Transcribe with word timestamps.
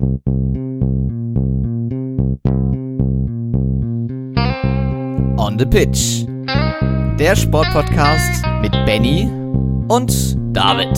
On 0.00 0.06
the 5.58 5.66
Pitch. 5.66 6.24
Der 7.18 7.34
Sportpodcast 7.34 8.44
mit 8.60 8.70
Benny 8.86 9.28
und 9.88 10.36
David. 10.56 10.96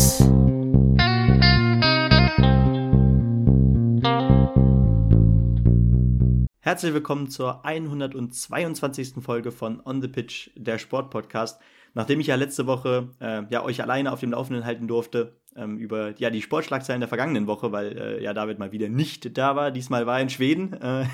Herzlich 6.58 6.92
willkommen 6.92 7.30
zur 7.30 7.64
122. 7.64 9.14
Folge 9.22 9.50
von 9.50 9.80
On 9.86 10.02
the 10.02 10.08
Pitch, 10.08 10.50
der 10.56 10.78
Sportpodcast. 10.78 11.58
Nachdem 11.94 12.20
ich 12.20 12.28
ja 12.28 12.36
letzte 12.36 12.66
Woche 12.66 13.10
äh, 13.20 13.42
ja, 13.50 13.64
euch 13.64 13.82
alleine 13.82 14.12
auf 14.12 14.20
dem 14.20 14.30
Laufenden 14.30 14.64
halten 14.64 14.86
durfte 14.86 15.40
ähm, 15.56 15.78
über 15.78 16.14
ja, 16.18 16.30
die 16.30 16.42
Sportschlagzeilen 16.42 17.00
der 17.00 17.08
vergangenen 17.08 17.46
Woche, 17.46 17.72
weil 17.72 17.98
äh, 17.98 18.22
ja 18.22 18.32
David 18.32 18.58
mal 18.58 18.72
wieder 18.72 18.88
nicht 18.88 19.36
da 19.36 19.56
war. 19.56 19.70
Diesmal 19.70 20.06
war 20.06 20.18
er 20.18 20.22
in 20.22 20.30
Schweden. 20.30 20.76
Äh, 20.80 21.04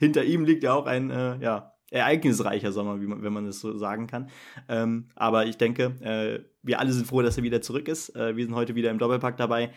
hinter 0.00 0.24
ihm 0.24 0.44
liegt 0.44 0.64
ja 0.64 0.72
auch 0.72 0.86
ein 0.86 1.10
äh, 1.10 1.36
ja, 1.38 1.74
ereignisreicher 1.90 2.72
Sommer, 2.72 2.96
man, 2.96 3.22
wenn 3.22 3.32
man 3.32 3.44
das 3.44 3.60
so 3.60 3.76
sagen 3.76 4.06
kann. 4.06 4.30
Ähm, 4.68 5.08
aber 5.14 5.46
ich 5.46 5.56
denke, 5.56 5.94
äh, 6.00 6.44
wir 6.62 6.80
alle 6.80 6.92
sind 6.92 7.06
froh, 7.06 7.22
dass 7.22 7.36
er 7.36 7.42
wieder 7.42 7.60
zurück 7.60 7.86
ist. 7.86 8.16
Äh, 8.16 8.36
wir 8.36 8.44
sind 8.44 8.54
heute 8.54 8.74
wieder 8.74 8.90
im 8.90 8.98
Doppelpack 8.98 9.36
dabei 9.36 9.70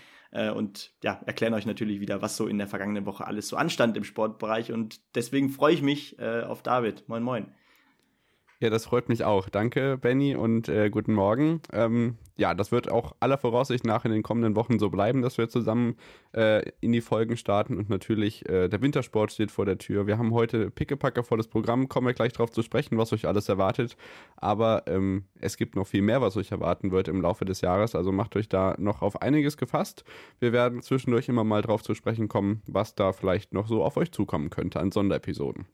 und 0.56 0.92
ja, 1.02 1.22
erklären 1.26 1.54
euch 1.54 1.66
natürlich 1.66 2.02
wieder, 2.02 2.22
was 2.22 2.36
so 2.36 2.48
in 2.48 2.58
der 2.58 2.68
vergangenen 2.68 3.06
Woche 3.06 3.26
alles 3.26 3.48
so 3.48 3.56
anstand 3.56 3.96
im 3.96 4.04
Sportbereich. 4.04 4.74
Und 4.74 5.00
deswegen 5.16 5.50
freue 5.50 5.74
ich 5.74 5.82
mich 5.82 6.20
auf 6.20 6.62
David. 6.62 7.08
Moin, 7.08 7.24
moin. 7.24 7.54
Ja, 8.60 8.72
das 8.72 8.86
freut 8.86 9.08
mich 9.08 9.24
auch. 9.24 9.50
Danke, 9.50 10.00
Benny, 10.00 10.36
und 10.36 10.68
äh, 10.68 10.90
guten 10.90 11.14
Morgen. 11.14 11.62
Ähm, 11.74 12.18
ja, 12.38 12.56
das 12.56 12.72
wird 12.72 12.90
auch 12.90 13.16
aller 13.20 13.38
Voraussicht 13.38 13.86
nach 13.86 14.04
in 14.04 14.12
den 14.12 14.24
kommenden 14.24 14.56
Wochen 14.56 14.80
so 14.80 14.90
bleiben, 14.90 15.22
dass 15.22 15.38
wir 15.38 15.48
zusammen 15.48 15.96
äh, 16.34 16.68
in 16.82 16.92
die 16.92 17.02
Folgen 17.02 17.38
starten. 17.38 17.78
Und 17.78 17.88
natürlich, 17.92 18.50
äh, 18.50 18.68
der 18.68 18.82
Wintersport 18.82 19.32
steht 19.32 19.52
vor 19.52 19.66
der 19.68 19.78
Tür. 19.78 20.08
Wir 20.08 20.18
haben 20.18 20.34
heute 20.34 20.72
pickepacke 20.72 21.22
volles 21.24 21.48
Programm, 21.48 21.88
kommen 21.88 22.08
wir 22.08 22.16
gleich 22.16 22.34
darauf 22.34 22.50
zu 22.50 22.64
sprechen, 22.64 22.98
was 22.98 23.14
euch 23.14 23.28
alles 23.28 23.48
erwartet. 23.48 23.96
Aber 24.38 24.88
ähm, 24.88 25.26
es 25.40 25.58
gibt 25.58 25.76
noch 25.76 25.86
viel 25.86 26.02
mehr, 26.02 26.22
was 26.22 26.36
euch 26.36 26.52
erwarten 26.52 26.90
wird 26.90 27.10
im 27.10 27.22
Laufe 27.22 27.46
des 27.46 27.62
Jahres. 27.62 27.94
Also 27.94 28.12
macht 28.12 28.36
euch 28.36 28.50
da 28.50 28.74
noch 28.80 29.04
auf 29.04 29.22
einiges 29.22 29.58
gefasst. 29.58 30.04
Wir 30.40 30.52
werden 30.52 30.82
zwischendurch 30.82 31.30
immer 31.30 31.44
mal 31.44 31.62
drauf 31.62 31.84
zu 31.84 31.94
sprechen 31.94 32.28
kommen, 32.28 32.64
was 32.66 32.96
da 32.96 33.14
vielleicht 33.14 33.54
noch 33.54 33.68
so 33.68 33.84
auf 33.84 33.98
euch 33.98 34.12
zukommen 34.12 34.50
könnte 34.50 34.80
an 34.80 34.92
Sonderepisoden. 34.92 35.68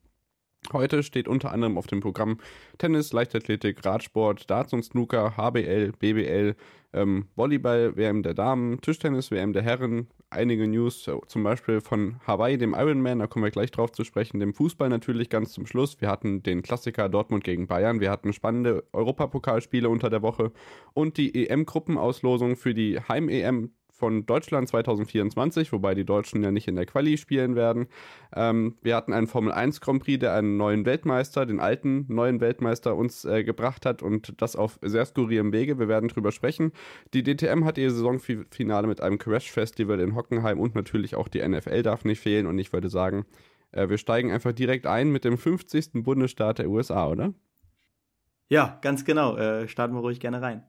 Heute 0.71 1.03
steht 1.03 1.27
unter 1.27 1.51
anderem 1.51 1.77
auf 1.77 1.87
dem 1.87 1.99
Programm 1.99 2.37
Tennis, 2.77 3.11
Leichtathletik, 3.11 3.85
Radsport, 3.85 4.49
Darts 4.49 4.73
und 4.73 4.83
Snooker, 4.83 5.35
HBL, 5.35 5.91
BBL, 5.99 6.55
ähm, 6.93 7.27
Volleyball, 7.35 7.95
WM 7.97 8.23
der 8.23 8.33
Damen, 8.33 8.79
Tischtennis, 8.79 9.29
WM 9.31 9.53
der 9.53 9.63
Herren, 9.63 10.07
einige 10.29 10.67
News, 10.67 11.07
äh, 11.07 11.17
zum 11.27 11.43
Beispiel 11.43 11.81
von 11.81 12.19
Hawaii, 12.25 12.57
dem 12.57 12.73
Ironman, 12.73 13.19
da 13.19 13.27
kommen 13.27 13.43
wir 13.43 13.51
gleich 13.51 13.71
drauf 13.71 13.91
zu 13.91 14.03
sprechen, 14.03 14.39
dem 14.39 14.53
Fußball 14.53 14.89
natürlich 14.89 15.29
ganz 15.29 15.53
zum 15.53 15.65
Schluss. 15.65 15.99
Wir 16.01 16.09
hatten 16.09 16.43
den 16.43 16.61
Klassiker 16.61 17.09
Dortmund 17.09 17.43
gegen 17.43 17.67
Bayern, 17.67 17.99
wir 17.99 18.11
hatten 18.11 18.33
spannende 18.33 18.83
Europapokalspiele 18.93 19.89
unter 19.89 20.09
der 20.09 20.21
Woche. 20.21 20.51
Und 20.93 21.17
die 21.17 21.47
EM-Gruppenauslosung 21.47 22.55
für 22.55 22.73
die 22.73 22.99
Heim-EM 22.99 23.71
von 23.93 24.25
Deutschland 24.25 24.67
2024, 24.67 25.71
wobei 25.71 25.93
die 25.93 26.03
Deutschen 26.03 26.43
ja 26.43 26.51
nicht 26.51 26.67
in 26.67 26.75
der 26.75 26.85
Quali 26.85 27.17
spielen 27.17 27.55
werden. 27.55 27.87
Ähm, 28.35 28.75
wir 28.81 28.95
hatten 28.95 29.13
einen 29.13 29.27
Formel 29.27 29.51
1 29.51 29.81
Grand 29.81 30.03
Prix, 30.03 30.19
der 30.19 30.33
einen 30.33 30.57
neuen 30.57 30.85
Weltmeister, 30.85 31.45
den 31.45 31.59
alten 31.59 32.05
neuen 32.09 32.41
Weltmeister 32.41 32.95
uns 32.95 33.23
äh, 33.23 33.43
gebracht 33.43 33.85
hat 33.85 34.01
und 34.01 34.41
das 34.41 34.55
auf 34.55 34.79
sehr 34.81 35.05
skurrilem 35.05 35.53
Wege. 35.53 35.79
Wir 35.79 35.87
werden 35.87 36.09
drüber 36.09 36.31
sprechen. 36.31 36.71
Die 37.13 37.23
DTM 37.23 37.65
hat 37.65 37.77
ihr 37.77 37.91
Saisonfinale 37.91 38.87
mit 38.87 38.99
einem 38.99 39.19
Crash-Festival 39.19 39.99
in 39.99 40.15
Hockenheim 40.15 40.59
und 40.59 40.75
natürlich 40.75 41.15
auch 41.15 41.27
die 41.27 41.47
NFL 41.47 41.83
darf 41.83 42.03
nicht 42.03 42.19
fehlen 42.19 42.47
und 42.47 42.57
ich 42.57 42.73
würde 42.73 42.89
sagen, 42.89 43.25
äh, 43.71 43.89
wir 43.89 43.97
steigen 43.97 44.31
einfach 44.31 44.53
direkt 44.53 44.87
ein 44.87 45.11
mit 45.11 45.23
dem 45.23 45.37
50. 45.37 46.03
Bundesstaat 46.03 46.59
der 46.59 46.69
USA, 46.69 47.07
oder? 47.07 47.33
Ja, 48.49 48.79
ganz 48.81 49.05
genau. 49.05 49.37
Äh, 49.37 49.67
starten 49.67 49.93
wir 49.93 50.01
ruhig 50.01 50.19
gerne 50.19 50.41
rein. 50.41 50.63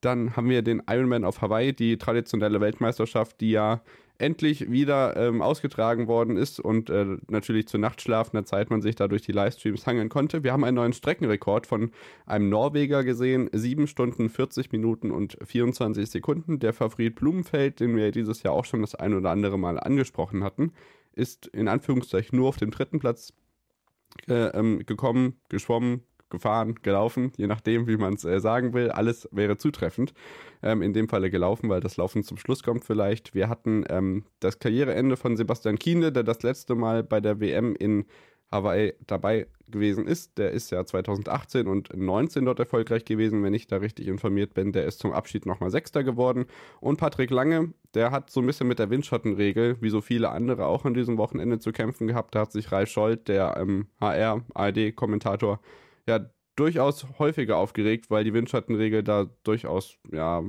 Dann 0.00 0.36
haben 0.36 0.48
wir 0.48 0.62
den 0.62 0.82
Ironman 0.88 1.24
auf 1.24 1.40
Hawaii, 1.40 1.72
die 1.72 1.98
traditionelle 1.98 2.60
Weltmeisterschaft, 2.60 3.40
die 3.40 3.50
ja 3.50 3.82
endlich 4.18 4.70
wieder 4.70 5.16
ähm, 5.16 5.42
ausgetragen 5.42 6.06
worden 6.06 6.36
ist 6.36 6.60
und 6.60 6.90
äh, 6.90 7.18
natürlich 7.28 7.68
zu 7.68 7.78
nachtschlafender 7.78 8.44
Zeit 8.44 8.70
man 8.70 8.80
sich 8.80 8.94
da 8.94 9.08
durch 9.08 9.22
die 9.22 9.32
Livestreams 9.32 9.86
hangeln 9.86 10.08
konnte. 10.08 10.42
Wir 10.42 10.52
haben 10.52 10.64
einen 10.64 10.76
neuen 10.76 10.92
Streckenrekord 10.92 11.66
von 11.66 11.90
einem 12.24 12.48
Norweger 12.48 13.04
gesehen, 13.04 13.50
7 13.52 13.86
Stunden 13.86 14.30
40 14.30 14.72
Minuten 14.72 15.10
und 15.10 15.36
24 15.44 16.08
Sekunden. 16.08 16.58
Der 16.58 16.72
Favorit 16.72 17.14
Blumenfeld, 17.16 17.80
den 17.80 17.96
wir 17.96 18.10
dieses 18.10 18.42
Jahr 18.42 18.54
auch 18.54 18.64
schon 18.64 18.80
das 18.80 18.94
ein 18.94 19.14
oder 19.14 19.30
andere 19.30 19.58
Mal 19.58 19.78
angesprochen 19.78 20.42
hatten, 20.42 20.72
ist 21.12 21.46
in 21.48 21.68
Anführungszeichen 21.68 22.38
nur 22.38 22.48
auf 22.48 22.56
dem 22.56 22.70
dritten 22.70 22.98
Platz 22.98 23.32
äh, 24.28 24.48
ähm, 24.48 24.84
gekommen, 24.86 25.36
geschwommen, 25.48 26.02
gefahren, 26.30 26.76
gelaufen, 26.82 27.32
je 27.36 27.46
nachdem, 27.46 27.86
wie 27.86 27.96
man 27.96 28.14
es 28.14 28.24
äh, 28.24 28.40
sagen 28.40 28.72
will. 28.72 28.90
Alles 28.90 29.28
wäre 29.32 29.56
zutreffend. 29.56 30.12
Ähm, 30.62 30.82
in 30.82 30.92
dem 30.92 31.08
Falle 31.08 31.30
gelaufen, 31.30 31.68
weil 31.68 31.80
das 31.80 31.96
Laufen 31.96 32.22
zum 32.22 32.38
Schluss 32.38 32.62
kommt 32.62 32.84
vielleicht. 32.84 33.34
Wir 33.34 33.48
hatten 33.48 33.84
ähm, 33.88 34.24
das 34.40 34.58
Karriereende 34.58 35.16
von 35.16 35.36
Sebastian 35.36 35.78
Kiene, 35.78 36.12
der 36.12 36.22
das 36.22 36.42
letzte 36.42 36.74
Mal 36.74 37.02
bei 37.02 37.20
der 37.20 37.40
WM 37.40 37.74
in 37.76 38.06
Hawaii 38.50 38.94
dabei 39.06 39.46
gewesen 39.68 40.06
ist. 40.06 40.38
Der 40.38 40.52
ist 40.52 40.70
ja 40.70 40.84
2018 40.84 41.66
und 41.66 41.88
2019 41.88 42.44
dort 42.44 42.60
erfolgreich 42.60 43.04
gewesen, 43.04 43.42
wenn 43.42 43.54
ich 43.54 43.66
da 43.66 43.78
richtig 43.78 44.06
informiert 44.06 44.54
bin. 44.54 44.72
Der 44.72 44.84
ist 44.84 45.00
zum 45.00 45.12
Abschied 45.12 45.46
nochmal 45.46 45.70
Sechster 45.70 46.04
geworden. 46.04 46.46
Und 46.80 46.98
Patrick 46.98 47.30
Lange, 47.30 47.72
der 47.94 48.12
hat 48.12 48.30
so 48.30 48.40
ein 48.40 48.46
bisschen 48.46 48.68
mit 48.68 48.78
der 48.78 48.90
Windschattenregel, 48.90 49.76
wie 49.80 49.90
so 49.90 50.00
viele 50.00 50.30
andere 50.30 50.66
auch 50.66 50.84
an 50.84 50.94
diesem 50.94 51.18
Wochenende 51.18 51.58
zu 51.58 51.72
kämpfen 51.72 52.06
gehabt. 52.06 52.34
Da 52.34 52.40
hat 52.40 52.52
sich 52.52 52.70
Ralf 52.70 52.88
Scholz, 52.88 53.24
der 53.24 53.56
ähm, 53.58 53.86
HR, 54.00 54.44
ARD-Kommentator, 54.54 55.60
ja 56.06 56.30
durchaus 56.56 57.06
häufiger 57.18 57.58
aufgeregt, 57.58 58.10
weil 58.10 58.24
die 58.24 58.32
Windschattenregel 58.32 59.02
da 59.02 59.26
durchaus 59.44 59.98
ja 60.10 60.42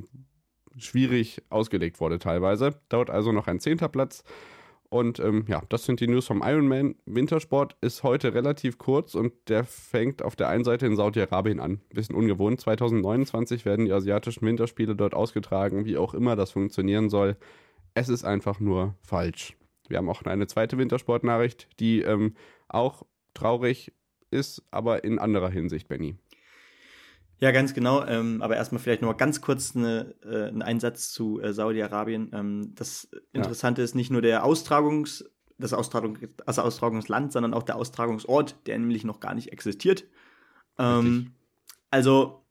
schwierig 0.78 1.42
ausgelegt 1.50 2.00
wurde 2.00 2.20
teilweise. 2.20 2.80
Dauert 2.90 3.10
also 3.10 3.32
noch 3.32 3.48
ein 3.48 3.60
zehnter 3.60 3.90
Platz. 3.90 4.24
Und 4.90 5.20
ähm, 5.20 5.44
ja, 5.50 5.62
das 5.68 5.84
sind 5.84 6.00
die 6.00 6.08
News 6.08 6.28
vom 6.28 6.42
Ironman. 6.42 6.96
Wintersport 7.06 7.76
ist 7.82 8.04
heute 8.04 8.34
relativ 8.34 8.78
kurz 8.78 9.16
und 9.16 9.34
der 9.50 9.66
fängt 9.66 10.22
auf 10.22 10.38
der 10.38 10.48
einen 10.48 10.64
Seite 10.64 10.86
in 10.86 10.96
Saudi-Arabien 10.96 11.60
an. 11.60 11.82
Bisschen 11.94 12.16
ungewohnt. 12.16 12.62
2029 12.62 13.66
werden 13.66 13.86
die 13.86 13.92
asiatischen 13.92 14.46
Winterspiele 14.46 14.96
dort 14.96 15.14
ausgetragen, 15.14 15.86
wie 15.86 15.98
auch 15.98 16.14
immer 16.14 16.38
das 16.38 16.52
funktionieren 16.52 17.10
soll. 17.10 17.36
Es 17.96 18.08
ist 18.08 18.24
einfach 18.24 18.62
nur 18.62 18.96
falsch. 19.02 19.58
Wir 19.90 19.98
haben 19.98 20.10
auch 20.10 20.22
eine 20.22 20.48
zweite 20.48 20.78
Wintersportnachricht, 20.78 21.68
die 21.80 22.02
ähm, 22.02 22.36
auch 22.70 23.06
traurig 23.34 23.92
ist, 24.32 24.64
aber 24.72 25.04
in 25.04 25.20
anderer 25.20 25.50
Hinsicht, 25.50 25.88
Benny. 25.88 26.18
Ja, 27.40 27.52
ganz 27.52 27.74
genau. 27.74 28.04
Ähm, 28.06 28.42
aber 28.42 28.56
erstmal 28.56 28.82
vielleicht 28.82 29.02
noch 29.02 29.10
mal 29.10 29.18
ganz 29.18 29.42
kurz 29.42 29.76
eine, 29.76 30.16
äh, 30.24 30.48
einen 30.48 30.64
Einsatz 30.64 31.12
zu 31.12 31.40
äh, 31.40 31.54
Saudi-Arabien. 31.54 32.32
Ähm, 32.34 32.72
das 32.76 33.10
Interessante 33.32 33.82
ja. 33.82 33.86
ist 33.86 33.96
nicht 33.96 34.10
nur 34.10 34.22
der 34.22 34.44
Austragungs, 34.44 35.30
das, 35.60 35.74
Austragung, 35.74 36.18
das 36.46 36.58
Austragungsland, 36.58 37.32
sondern 37.32 37.54
auch 37.54 37.64
der 37.64 37.76
Austragungsort, 37.76 38.56
der 38.66 38.80
nämlich 38.80 39.04
noch 39.04 39.20
gar 39.20 39.36
nicht 39.36 39.52
existiert. 39.52 40.06
Ähm, 40.80 41.34
also 41.92 42.44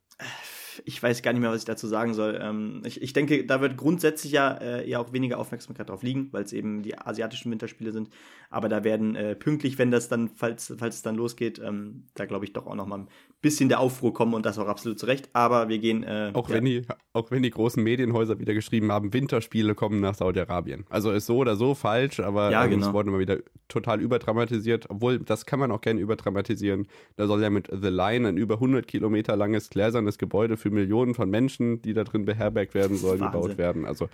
ich 0.89 1.03
weiß 1.03 1.21
gar 1.23 1.33
nicht 1.33 1.43
mehr, 1.43 1.51
was 1.51 1.63
ich 1.63 1.65
dazu 1.65 1.89
sagen 1.89 2.15
soll. 2.15 2.39
Ähm, 2.41 2.81
ich, 2.85 3.03
ich 3.03 3.13
denke, 3.13 3.45
da 3.45 3.61
wird 3.61 3.77
grundsätzlich 3.77 4.31
ja 4.31 4.53
äh, 4.53 4.89
eher 4.89 5.01
auch 5.01 5.13
weniger 5.13 5.37
Aufmerksamkeit 5.39 5.89
drauf 5.89 6.05
liegen, 6.05 6.29
weil 6.33 6.45
es 6.45 6.53
eben 6.53 6.85
die 6.85 6.97
asiatischen 6.97 7.51
Winterspiele 7.51 7.91
sind. 7.91 8.09
Aber 8.51 8.69
da 8.69 8.85
werden 8.85 9.17
äh, 9.17 9.35
pünktlich, 9.35 9.79
wenn 9.79 9.91
das 9.91 10.09
dann, 10.09 10.29
falls, 10.29 10.73
falls 10.79 10.95
es 10.95 11.03
dann 11.03 11.17
losgeht, 11.17 11.59
ähm, 11.59 12.05
da 12.15 12.25
glaube 12.25 12.45
ich 12.45 12.53
doch 12.53 12.69
auch 12.69 12.77
noch 12.77 12.87
mal 12.87 13.01
ein 13.01 13.09
bisschen 13.47 13.69
der 13.69 13.79
Aufruhr 13.79 14.13
kommen 14.13 14.35
und 14.35 14.45
das 14.45 14.59
auch 14.59 14.67
absolut 14.67 14.99
zurecht. 14.99 15.31
Aber 15.33 15.69
wir 15.69 15.79
gehen. 15.79 16.03
Äh, 16.03 16.33
auch, 16.35 16.49
ja. 16.49 16.57
wenn 16.57 16.65
die, 16.65 16.83
auch 17.13 17.31
wenn 17.31 17.45
die 17.45 17.51
großen 17.51 17.81
Medienhäuser 17.83 18.41
wieder 18.41 18.55
geschrieben 18.55 18.91
haben, 18.91 19.13
Winterspiele 19.13 19.77
kommen 19.77 20.01
nach 20.01 20.17
Saudi-Arabien. 20.17 20.85
Also 20.91 21.13
ist 21.13 21.27
so 21.27 21.37
oder 21.37 21.55
so 21.55 21.75
falsch, 21.75 22.19
aber 22.19 22.51
ja, 22.51 22.65
ähm, 22.65 22.71
genau. 22.71 22.89
es 22.89 22.93
wurde 22.93 23.11
immer 23.11 23.21
wieder 23.21 23.39
total 23.69 24.01
überdramatisiert. 24.01 24.91
Obwohl, 24.91 25.21
das 25.21 25.47
kann 25.47 25.61
man 25.61 25.71
auch 25.71 25.81
gerne 25.81 26.01
überdramatisieren. 26.01 26.89
Da 27.17 27.29
soll 27.29 27.41
ja 27.41 27.51
mit 27.51 27.69
The 27.71 27.89
Line 27.89 28.29
ein 28.29 28.37
über 28.37 28.55
100 28.55 28.87
Kilometer 28.89 29.37
langes 29.37 29.71
gläsernes 29.71 30.19
Gebäude 30.19 30.57
für 30.57 30.71
Millionen 30.71 31.15
von 31.15 31.31
Menschen, 31.31 31.81
die 31.83 31.95
da 31.95 32.03
drin 32.03 32.25
beherbergt 32.25 32.75
werden 32.75 32.97
sollen, 32.97 33.21
Wahnsinn. 33.21 33.41
gebaut 33.41 33.59
werden. 33.59 33.85
Also, 33.85 34.09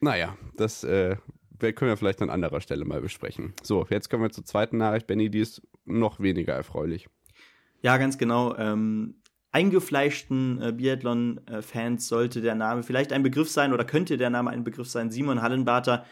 naja, 0.00 0.36
das 0.56 0.84
äh, 0.84 1.16
können 1.58 1.90
wir 1.90 1.96
vielleicht 1.96 2.20
an 2.20 2.30
anderer 2.30 2.60
Stelle 2.60 2.84
mal 2.84 3.00
besprechen. 3.00 3.54
So, 3.62 3.86
jetzt 3.88 4.10
kommen 4.10 4.22
wir 4.22 4.30
zur 4.30 4.44
zweiten 4.44 4.76
Nachricht, 4.76 5.06
Benny, 5.06 5.30
die 5.30 5.40
ist 5.40 5.62
noch 5.84 6.20
weniger 6.20 6.52
erfreulich. 6.52 7.08
Ja, 7.82 7.96
ganz 7.96 8.16
genau. 8.16 8.56
Ähm, 8.56 9.16
eingefleischten 9.50 10.62
äh, 10.62 10.72
Biathlon-Fans 10.72 12.08
sollte 12.08 12.40
der 12.40 12.54
Name 12.54 12.82
vielleicht 12.84 13.12
ein 13.12 13.24
Begriff 13.24 13.50
sein 13.50 13.72
oder 13.72 13.84
könnte 13.84 14.16
der 14.16 14.30
Name 14.30 14.50
ein 14.50 14.64
Begriff 14.64 14.88
sein. 14.88 15.10
Simon 15.10 15.42
Hallenbarter, 15.42 16.06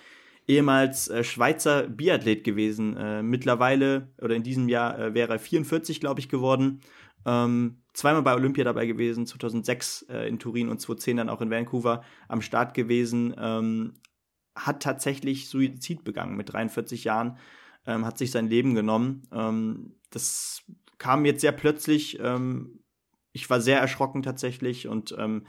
ehemals 0.48 1.08
äh, 1.08 1.22
Schweizer 1.22 1.88
Biathlet 1.88 2.42
gewesen. 2.42 2.96
Äh, 2.96 3.22
mittlerweile 3.22 4.08
oder 4.20 4.34
in 4.34 4.42
diesem 4.42 4.68
Jahr 4.68 4.98
äh, 4.98 5.14
wäre 5.14 5.34
er 5.34 5.38
44, 5.38 6.00
glaube 6.00 6.20
ich, 6.20 6.28
geworden. 6.28 6.80
Ähm, 7.24 7.82
zweimal 7.92 8.22
bei 8.22 8.34
Olympia 8.34 8.64
dabei 8.64 8.86
gewesen, 8.86 9.26
2006 9.26 10.06
äh, 10.08 10.28
in 10.28 10.38
Turin 10.40 10.68
und 10.68 10.80
2010 10.80 11.18
dann 11.18 11.28
auch 11.28 11.40
in 11.40 11.50
Vancouver 11.50 12.02
am 12.28 12.42
Start 12.42 12.74
gewesen. 12.74 13.34
Ähm, 13.38 13.94
hat 14.56 14.82
tatsächlich 14.82 15.48
Suizid 15.48 16.02
begangen 16.02 16.36
mit 16.36 16.52
43 16.52 17.04
Jahren, 17.04 17.38
ähm, 17.86 18.04
hat 18.04 18.18
sich 18.18 18.32
sein 18.32 18.48
Leben 18.48 18.74
genommen. 18.74 19.22
Ähm, 19.32 19.94
das 20.10 20.64
kam 21.00 21.24
jetzt 21.24 21.40
sehr 21.40 21.50
plötzlich. 21.50 22.20
Ähm, 22.20 22.84
ich 23.32 23.50
war 23.50 23.60
sehr 23.60 23.80
erschrocken 23.80 24.22
tatsächlich 24.22 24.86
und 24.86 25.14
ähm, 25.18 25.46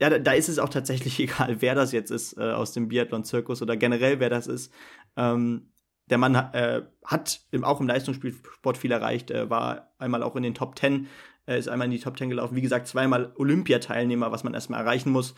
ja, 0.00 0.10
da, 0.10 0.18
da, 0.18 0.32
ist 0.32 0.48
es 0.48 0.58
auch 0.58 0.68
tatsächlich 0.68 1.18
egal, 1.18 1.60
wer 1.60 1.74
das 1.74 1.90
jetzt 1.90 2.10
ist 2.10 2.38
äh, 2.38 2.52
aus 2.52 2.72
dem 2.72 2.88
Biathlon-Zirkus 2.88 3.62
oder 3.62 3.76
generell 3.76 4.20
wer 4.20 4.30
das 4.30 4.46
ist. 4.46 4.72
Ähm, 5.16 5.72
der 6.10 6.18
Mann 6.18 6.34
äh, 6.34 6.82
hat 7.04 7.40
im, 7.50 7.64
auch 7.64 7.80
im 7.80 7.88
Leistungssport 7.88 8.76
viel 8.76 8.92
erreicht, 8.92 9.30
äh, 9.30 9.48
war 9.48 9.94
einmal 9.98 10.22
auch 10.22 10.36
in 10.36 10.42
den 10.42 10.54
Top 10.54 10.76
Ten, 10.76 11.08
ist 11.46 11.68
einmal 11.68 11.86
in 11.86 11.90
die 11.90 11.98
Top 11.98 12.16
Ten 12.16 12.30
gelaufen. 12.30 12.56
Wie 12.56 12.62
gesagt, 12.62 12.86
zweimal 12.86 13.34
Olympiateilnehmer, 13.36 14.32
was 14.32 14.44
man 14.44 14.54
erstmal 14.54 14.80
erreichen 14.80 15.10
muss. 15.10 15.34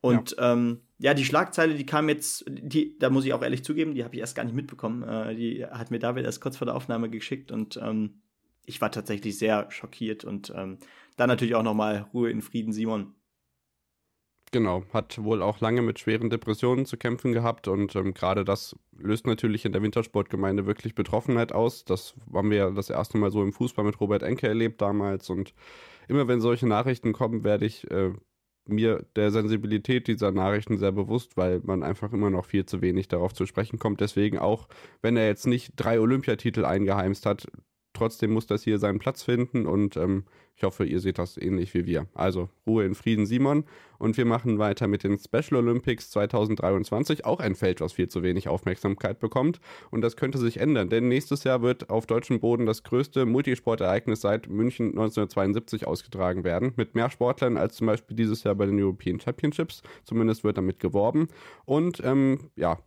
Und 0.00 0.36
ja. 0.38 0.52
Ähm, 0.52 0.80
ja, 0.98 1.12
die 1.12 1.24
Schlagzeile, 1.24 1.74
die 1.74 1.86
kam 1.86 2.08
jetzt, 2.08 2.44
die, 2.48 2.98
da 2.98 3.10
muss 3.10 3.24
ich 3.24 3.34
auch 3.34 3.42
ehrlich 3.42 3.64
zugeben, 3.64 3.94
die 3.94 4.04
habe 4.04 4.14
ich 4.14 4.20
erst 4.20 4.34
gar 4.34 4.44
nicht 4.44 4.54
mitbekommen. 4.54 5.02
Äh, 5.02 5.34
die 5.34 5.66
hat 5.66 5.90
mir 5.90 5.98
David 5.98 6.24
erst 6.24 6.40
kurz 6.40 6.56
vor 6.56 6.66
der 6.66 6.74
Aufnahme 6.74 7.10
geschickt 7.10 7.52
und 7.52 7.78
ähm, 7.82 8.22
ich 8.64 8.80
war 8.80 8.90
tatsächlich 8.90 9.38
sehr 9.38 9.70
schockiert 9.70 10.24
und 10.24 10.52
ähm, 10.56 10.78
dann 11.16 11.28
natürlich 11.28 11.54
auch 11.54 11.62
nochmal 11.62 12.08
Ruhe 12.12 12.30
in 12.30 12.42
Frieden, 12.42 12.72
Simon. 12.72 13.14
Genau, 14.52 14.84
hat 14.92 15.22
wohl 15.22 15.42
auch 15.42 15.60
lange 15.60 15.82
mit 15.82 15.98
schweren 15.98 16.30
Depressionen 16.30 16.86
zu 16.86 16.96
kämpfen 16.96 17.32
gehabt 17.32 17.66
und 17.66 17.96
ähm, 17.96 18.14
gerade 18.14 18.44
das 18.44 18.76
löst 18.96 19.26
natürlich 19.26 19.64
in 19.64 19.72
der 19.72 19.82
Wintersportgemeinde 19.82 20.64
wirklich 20.64 20.94
Betroffenheit 20.94 21.52
aus. 21.52 21.84
Das 21.84 22.14
haben 22.32 22.50
wir 22.50 22.58
ja 22.58 22.70
das 22.70 22.88
erste 22.88 23.18
Mal 23.18 23.32
so 23.32 23.42
im 23.42 23.52
Fußball 23.52 23.84
mit 23.84 24.00
Robert 24.00 24.22
Enke 24.22 24.46
erlebt 24.46 24.80
damals 24.80 25.28
und 25.28 25.54
immer 26.06 26.28
wenn 26.28 26.40
solche 26.40 26.68
Nachrichten 26.68 27.12
kommen, 27.12 27.42
werde 27.42 27.66
ich 27.66 27.90
äh, 27.90 28.12
mir 28.66 29.04
der 29.16 29.30
Sensibilität 29.30 30.06
dieser 30.06 30.30
Nachrichten 30.30 30.78
sehr 30.78 30.92
bewusst, 30.92 31.36
weil 31.36 31.60
man 31.64 31.82
einfach 31.82 32.12
immer 32.12 32.30
noch 32.30 32.46
viel 32.46 32.64
zu 32.64 32.80
wenig 32.80 33.08
darauf 33.08 33.34
zu 33.34 33.46
sprechen 33.46 33.78
kommt. 33.78 34.00
Deswegen 34.00 34.38
auch, 34.38 34.68
wenn 35.02 35.16
er 35.16 35.26
jetzt 35.26 35.46
nicht 35.46 35.72
drei 35.76 35.98
Olympiatitel 36.00 36.64
eingeheimst 36.64 37.26
hat, 37.26 37.48
trotzdem 37.94 38.32
muss 38.32 38.46
das 38.46 38.62
hier 38.62 38.78
seinen 38.78 38.98
Platz 38.98 39.22
finden 39.22 39.66
und 39.66 39.96
ähm, 39.96 40.24
ich 40.56 40.62
hoffe, 40.62 40.84
ihr 40.84 41.00
seht 41.00 41.18
das 41.18 41.36
ähnlich 41.36 41.74
wie 41.74 41.84
wir. 41.84 42.06
Also 42.14 42.48
Ruhe 42.64 42.84
in 42.84 42.94
Frieden, 42.94 43.26
Simon. 43.26 43.64
Und 43.98 44.16
wir 44.16 44.24
machen 44.24 44.58
weiter 44.58 44.86
mit 44.86 45.02
den 45.02 45.18
Special 45.18 45.56
Olympics 45.56 46.10
2023. 46.10 47.24
Auch 47.24 47.40
ein 47.40 47.56
Feld, 47.56 47.80
was 47.80 47.94
viel 47.94 48.08
zu 48.08 48.22
wenig 48.22 48.48
Aufmerksamkeit 48.48 49.18
bekommt. 49.18 49.60
Und 49.90 50.02
das 50.02 50.16
könnte 50.16 50.38
sich 50.38 50.58
ändern, 50.58 50.90
denn 50.90 51.08
nächstes 51.08 51.42
Jahr 51.42 51.62
wird 51.62 51.90
auf 51.90 52.06
deutschem 52.06 52.38
Boden 52.38 52.66
das 52.66 52.84
größte 52.84 53.26
Multisportereignis 53.26 54.20
seit 54.20 54.48
München 54.48 54.88
1972 54.90 55.86
ausgetragen 55.88 56.44
werden. 56.44 56.72
Mit 56.76 56.94
mehr 56.94 57.10
Sportlern 57.10 57.56
als 57.56 57.74
zum 57.76 57.88
Beispiel 57.88 58.16
dieses 58.16 58.44
Jahr 58.44 58.54
bei 58.54 58.66
den 58.66 58.80
European 58.80 59.18
Championships. 59.18 59.82
Zumindest 60.04 60.44
wird 60.44 60.56
damit 60.56 60.78
geworben. 60.78 61.28
Und 61.64 62.00
ähm, 62.04 62.50
ja, 62.54 62.78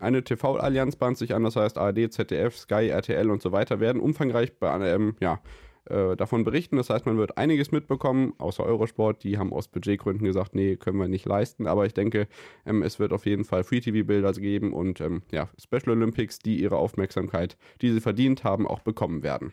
eine 0.00 0.24
TV-Allianz 0.24 0.96
bahnt 0.96 1.18
sich 1.18 1.34
an, 1.34 1.44
das 1.44 1.56
heißt 1.56 1.78
ARD, 1.78 2.12
ZDF, 2.12 2.56
Sky, 2.56 2.88
RTL 2.88 3.30
und 3.30 3.42
so 3.42 3.52
weiter 3.52 3.80
werden 3.80 4.00
umfangreich 4.00 4.52
ähm, 4.62 5.14
ja, 5.20 5.40
äh, 5.86 6.16
davon 6.16 6.44
berichten. 6.44 6.76
Das 6.76 6.90
heißt, 6.90 7.06
man 7.06 7.18
wird 7.18 7.38
einiges 7.38 7.72
mitbekommen, 7.72 8.34
außer 8.38 8.64
Eurosport. 8.64 9.24
Die 9.24 9.38
haben 9.38 9.52
aus 9.52 9.68
Budgetgründen 9.68 10.24
gesagt, 10.24 10.54
nee, 10.54 10.76
können 10.76 10.98
wir 10.98 11.08
nicht 11.08 11.26
leisten. 11.26 11.66
Aber 11.66 11.86
ich 11.86 11.94
denke, 11.94 12.28
ähm, 12.66 12.82
es 12.82 12.98
wird 12.98 13.12
auf 13.12 13.26
jeden 13.26 13.44
Fall 13.44 13.64
Free-TV-Bilder 13.64 14.32
geben 14.32 14.72
und 14.72 15.00
ähm, 15.00 15.22
ja, 15.32 15.48
Special 15.58 15.96
Olympics, 15.96 16.38
die 16.38 16.60
ihre 16.60 16.76
Aufmerksamkeit, 16.76 17.56
die 17.80 17.92
sie 17.92 18.00
verdient 18.00 18.44
haben, 18.44 18.66
auch 18.66 18.80
bekommen 18.80 19.22
werden. 19.22 19.52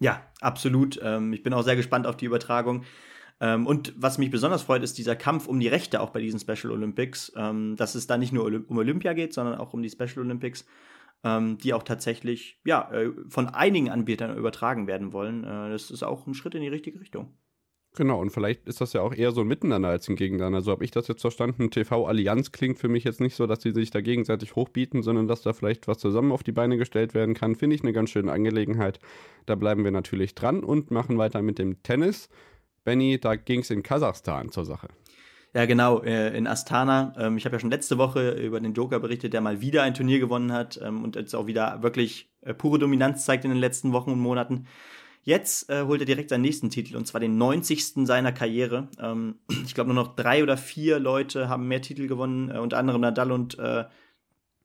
Ja, 0.00 0.22
absolut. 0.40 1.00
Ähm, 1.02 1.32
ich 1.32 1.42
bin 1.42 1.52
auch 1.52 1.62
sehr 1.62 1.76
gespannt 1.76 2.06
auf 2.06 2.16
die 2.16 2.26
Übertragung. 2.26 2.84
Ähm, 3.40 3.66
und 3.66 3.92
was 3.96 4.18
mich 4.18 4.30
besonders 4.30 4.62
freut, 4.62 4.82
ist 4.82 4.98
dieser 4.98 5.16
Kampf 5.16 5.46
um 5.46 5.58
die 5.60 5.68
Rechte 5.68 6.00
auch 6.00 6.10
bei 6.10 6.20
diesen 6.20 6.40
Special 6.40 6.72
Olympics, 6.72 7.32
ähm, 7.36 7.76
dass 7.76 7.94
es 7.94 8.06
da 8.06 8.16
nicht 8.16 8.32
nur 8.32 8.46
um 8.46 8.78
Olympia 8.78 9.12
geht, 9.12 9.34
sondern 9.34 9.58
auch 9.58 9.72
um 9.72 9.82
die 9.82 9.90
Special 9.90 10.20
Olympics, 10.20 10.64
ähm, 11.24 11.58
die 11.58 11.74
auch 11.74 11.82
tatsächlich 11.82 12.60
ja, 12.64 12.90
äh, 12.92 13.10
von 13.28 13.48
einigen 13.48 13.90
Anbietern 13.90 14.36
übertragen 14.36 14.86
werden 14.86 15.12
wollen. 15.12 15.44
Äh, 15.44 15.70
das 15.70 15.90
ist 15.90 16.02
auch 16.02 16.26
ein 16.26 16.34
Schritt 16.34 16.54
in 16.54 16.62
die 16.62 16.68
richtige 16.68 17.00
Richtung. 17.00 17.36
Genau, 17.96 18.20
und 18.20 18.30
vielleicht 18.30 18.66
ist 18.66 18.80
das 18.80 18.92
ja 18.92 19.02
auch 19.02 19.14
eher 19.14 19.30
so 19.30 19.42
ein 19.42 19.46
Miteinander 19.46 19.88
als 19.88 20.08
ein 20.08 20.16
Gegeneinander. 20.16 20.62
So 20.62 20.72
habe 20.72 20.84
ich 20.84 20.90
das 20.90 21.06
jetzt 21.06 21.20
verstanden. 21.20 21.70
TV-Allianz 21.70 22.50
klingt 22.50 22.80
für 22.80 22.88
mich 22.88 23.04
jetzt 23.04 23.20
nicht 23.20 23.36
so, 23.36 23.46
dass 23.46 23.62
sie 23.62 23.70
sich 23.72 23.92
da 23.92 24.00
gegenseitig 24.00 24.56
hochbieten, 24.56 25.02
sondern 25.02 25.28
dass 25.28 25.42
da 25.42 25.52
vielleicht 25.52 25.86
was 25.86 25.98
zusammen 25.98 26.32
auf 26.32 26.42
die 26.42 26.50
Beine 26.50 26.76
gestellt 26.76 27.14
werden 27.14 27.34
kann. 27.34 27.54
Finde 27.54 27.76
ich 27.76 27.82
eine 27.82 27.92
ganz 27.92 28.10
schöne 28.10 28.32
Angelegenheit. 28.32 28.98
Da 29.46 29.54
bleiben 29.54 29.84
wir 29.84 29.92
natürlich 29.92 30.34
dran 30.34 30.64
und 30.64 30.90
machen 30.90 31.18
weiter 31.18 31.40
mit 31.40 31.60
dem 31.60 31.84
Tennis. 31.84 32.28
Benny, 32.84 33.18
da 33.18 33.36
ging 33.36 33.60
es 33.60 33.70
in 33.70 33.82
Kasachstan 33.82 34.50
zur 34.50 34.64
Sache. 34.64 34.88
Ja, 35.54 35.66
genau, 35.66 36.02
äh, 36.02 36.36
in 36.36 36.48
Astana. 36.48 37.14
Ähm, 37.16 37.36
ich 37.36 37.44
habe 37.44 37.54
ja 37.54 37.60
schon 37.60 37.70
letzte 37.70 37.96
Woche 37.96 38.32
über 38.32 38.60
den 38.60 38.74
Joker 38.74 38.98
berichtet, 38.98 39.32
der 39.32 39.40
mal 39.40 39.60
wieder 39.60 39.84
ein 39.84 39.94
Turnier 39.94 40.18
gewonnen 40.18 40.52
hat 40.52 40.80
ähm, 40.82 41.04
und 41.04 41.14
jetzt 41.14 41.34
auch 41.34 41.46
wieder 41.46 41.80
wirklich 41.80 42.28
äh, 42.42 42.52
pure 42.54 42.80
Dominanz 42.80 43.24
zeigt 43.24 43.44
in 43.44 43.52
den 43.52 43.60
letzten 43.60 43.92
Wochen 43.92 44.10
und 44.10 44.18
Monaten. 44.18 44.66
Jetzt 45.22 45.70
äh, 45.70 45.84
holt 45.84 46.00
er 46.00 46.06
direkt 46.06 46.30
seinen 46.30 46.42
nächsten 46.42 46.70
Titel 46.70 46.96
und 46.96 47.06
zwar 47.06 47.20
den 47.20 47.38
90. 47.38 48.04
seiner 48.04 48.32
Karriere. 48.32 48.88
Ähm, 48.98 49.36
ich 49.64 49.74
glaube, 49.74 49.94
nur 49.94 50.02
noch 50.02 50.16
drei 50.16 50.42
oder 50.42 50.56
vier 50.56 50.98
Leute 50.98 51.48
haben 51.48 51.68
mehr 51.68 51.82
Titel 51.82 52.08
gewonnen, 52.08 52.50
unter 52.50 52.76
anderem 52.76 53.00
Nadal 53.00 53.30
und 53.32 53.56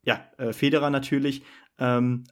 ja, 0.05 0.21
Federer 0.51 0.89
natürlich. 0.89 1.43
Ähm, 1.77 2.23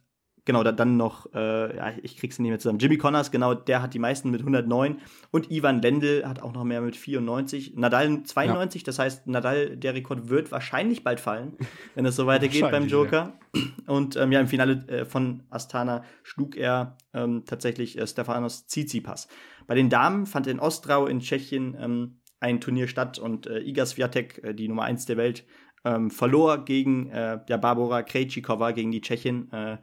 genau, 0.48 0.64
da, 0.64 0.72
dann 0.72 0.96
noch, 0.96 1.30
äh, 1.34 1.76
ja, 1.76 1.92
ich 2.02 2.16
krieg's 2.16 2.38
nicht 2.38 2.48
mehr 2.48 2.58
zusammen. 2.58 2.78
Jimmy 2.78 2.96
Connors, 2.96 3.30
genau, 3.30 3.52
der 3.52 3.82
hat 3.82 3.92
die 3.92 3.98
meisten 3.98 4.30
mit 4.30 4.40
109 4.40 4.98
und 5.30 5.50
Ivan 5.50 5.82
Lendl 5.82 6.26
hat 6.26 6.40
auch 6.40 6.54
noch 6.54 6.64
mehr 6.64 6.80
mit 6.80 6.96
94. 6.96 7.74
Nadal 7.76 8.22
92, 8.22 8.80
ja. 8.80 8.86
das 8.86 8.98
heißt, 8.98 9.26
Nadal, 9.26 9.76
der 9.76 9.92
Rekord 9.94 10.30
wird 10.30 10.50
wahrscheinlich 10.50 11.04
bald 11.04 11.20
fallen, 11.20 11.58
wenn 11.94 12.06
es 12.06 12.16
so 12.16 12.26
weitergeht 12.26 12.62
beim 12.62 12.88
Joker. 12.88 13.38
Ja. 13.54 13.62
Und 13.86 14.16
ähm, 14.16 14.32
ja, 14.32 14.40
im 14.40 14.48
Finale 14.48 14.84
äh, 14.88 15.04
von 15.04 15.42
Astana 15.50 16.02
schlug 16.22 16.56
er 16.56 16.96
ähm, 17.12 17.44
tatsächlich 17.44 17.98
äh, 17.98 18.06
Stefanos 18.06 18.66
Tsitsipas. 18.66 19.28
Bei 19.66 19.74
den 19.74 19.90
Damen 19.90 20.24
fand 20.24 20.46
in 20.46 20.60
Ostrau 20.60 21.06
in 21.06 21.20
Tschechien 21.20 21.76
ähm, 21.78 22.20
ein 22.40 22.62
Turnier 22.62 22.88
statt 22.88 23.18
und 23.18 23.46
äh, 23.46 23.60
Iga 23.60 23.84
Swiatek, 23.84 24.42
äh, 24.42 24.54
die 24.54 24.68
Nummer 24.68 24.84
1 24.84 25.04
der 25.04 25.18
Welt, 25.18 25.44
ähm, 25.84 26.10
verlor 26.10 26.64
gegen 26.64 27.10
äh, 27.10 27.38
der 27.46 27.58
Barbara 27.58 28.02
Krejcikova, 28.02 28.70
gegen 28.70 28.90
die 28.92 29.02
Tschechin. 29.02 29.52
Äh, 29.52 29.76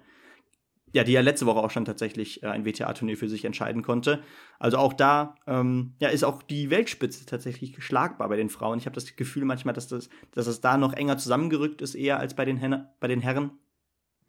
ja, 0.95 1.03
die 1.03 1.11
ja 1.11 1.19
letzte 1.19 1.45
Woche 1.45 1.59
auch 1.59 1.71
schon 1.71 1.83
tatsächlich 1.83 2.41
äh, 2.41 2.47
ein 2.47 2.63
WTA-Turnier 2.63 3.17
für 3.17 3.27
sich 3.27 3.43
entscheiden 3.43 3.83
konnte. 3.83 4.23
Also 4.59 4.77
auch 4.77 4.93
da 4.93 5.35
ähm, 5.45 5.93
ja, 5.99 6.07
ist 6.07 6.23
auch 6.23 6.41
die 6.41 6.69
Weltspitze 6.69 7.25
tatsächlich 7.25 7.73
geschlagbar 7.73 8.29
bei 8.29 8.37
den 8.37 8.49
Frauen. 8.49 8.77
Ich 8.77 8.85
habe 8.85 8.95
das 8.95 9.17
Gefühl 9.17 9.43
manchmal, 9.43 9.73
dass 9.73 9.89
das, 9.89 10.09
dass 10.31 10.47
es 10.47 10.61
da 10.61 10.77
noch 10.77 10.93
enger 10.93 11.17
zusammengerückt 11.17 11.81
ist, 11.81 11.95
eher 11.95 12.17
als 12.17 12.33
bei 12.33 12.45
den, 12.45 12.55
Hen 12.55 12.85
bei 13.01 13.09
den 13.09 13.19
Herren. 13.19 13.51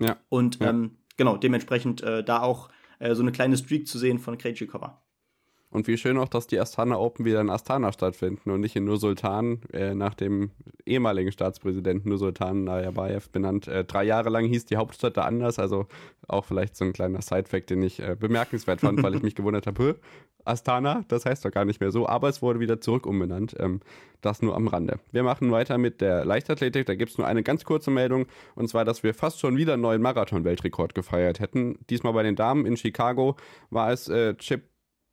Ja. 0.01 0.17
Und 0.29 0.59
ja. 0.59 0.71
Ähm, 0.71 0.97
genau, 1.17 1.37
dementsprechend 1.37 2.03
äh, 2.03 2.25
da 2.25 2.43
auch 2.43 2.69
äh, 2.99 3.15
so 3.15 3.23
eine 3.23 3.31
kleine 3.31 3.57
Streak 3.57 3.87
zu 3.87 3.97
sehen 3.97 4.19
von 4.19 4.37
Krejcikova. 4.37 5.06
Und 5.71 5.89
wie 5.89 5.97
schön 5.97 6.17
auch, 6.17 6.29
dass 6.29 6.47
die 6.47 6.59
Astana 6.61 6.97
Open 6.97 7.25
wieder 7.25 7.41
in 7.41 7.51
Astana 7.51 7.93
stattfinden 7.93 8.51
und 8.51 8.61
nicht 8.61 8.77
in 8.77 8.85
Nur-Sultan, 8.85 9.61
äh, 9.73 9.95
nach 9.95 10.15
dem 10.15 10.51
ehemaligen 10.87 11.33
Staatspräsidenten 11.33 12.09
Nur-Sultan 12.09 12.65
Nazarbayev 12.65 13.31
benannt. 13.31 13.67
Äh, 13.69 13.85
drei 13.85 14.05
Jahre 14.05 14.31
lang 14.31 14.47
hieß 14.47 14.67
die 14.67 14.77
Hauptstadt 14.77 15.17
da 15.17 15.23
anders, 15.23 15.59
also 15.59 15.87
auch 16.29 16.45
vielleicht 16.45 16.77
so 16.77 16.85
ein 16.85 16.93
kleiner 16.93 17.21
Side-Fact, 17.21 17.71
den 17.71 17.83
ich 17.83 18.01
äh, 18.01 18.17
bemerkenswert 18.19 18.81
fand, 18.81 19.03
weil 19.03 19.17
ich 19.17 19.23
mich 19.23 19.35
gewundert 19.37 19.67
habe, 19.67 19.97
Astana, 20.45 21.05
das 21.09 21.27
heißt 21.27 21.45
doch 21.45 21.51
gar 21.51 21.65
nicht 21.65 21.81
mehr 21.81 21.91
so, 21.91 22.09
aber 22.09 22.29
es 22.29 22.41
wurde 22.41 22.61
wieder 22.61 22.81
zurück 22.81 23.05
umbenannt. 23.05 23.55
Ähm, 23.59 23.81
das 24.21 24.43
nur 24.43 24.57
am 24.57 24.67
Rande. 24.69 24.99
Wir 25.13 25.23
machen 25.23 25.51
weiter 25.51 25.79
mit 25.79 26.01
der 26.01 26.25
Leichtathletik. 26.25 26.87
Da 26.87 26.95
gibt 26.95 27.13
es 27.13 27.19
nur 27.19 27.27
eine 27.27 27.43
ganz 27.43 27.65
kurze 27.65 27.91
Meldung, 27.91 28.27
und 28.55 28.69
zwar, 28.69 28.85
dass 28.85 29.03
wir 29.03 29.15
fast 29.15 29.41
schon 29.41 29.57
wieder 29.57 29.75
einen 29.75 29.83
neuen 29.83 30.03
Marathon-Weltrekord 30.03 30.95
gefeiert 30.95 31.41
hätten. 31.41 31.79
Diesmal 31.91 32.13
bei 32.13 32.23
den 32.23 32.37
Damen 32.37 32.67
in 32.67 32.77
Chicago 32.77 33.37
war 33.71 33.93
es 33.93 34.09
äh, 34.09 34.35
Chip 34.37 34.63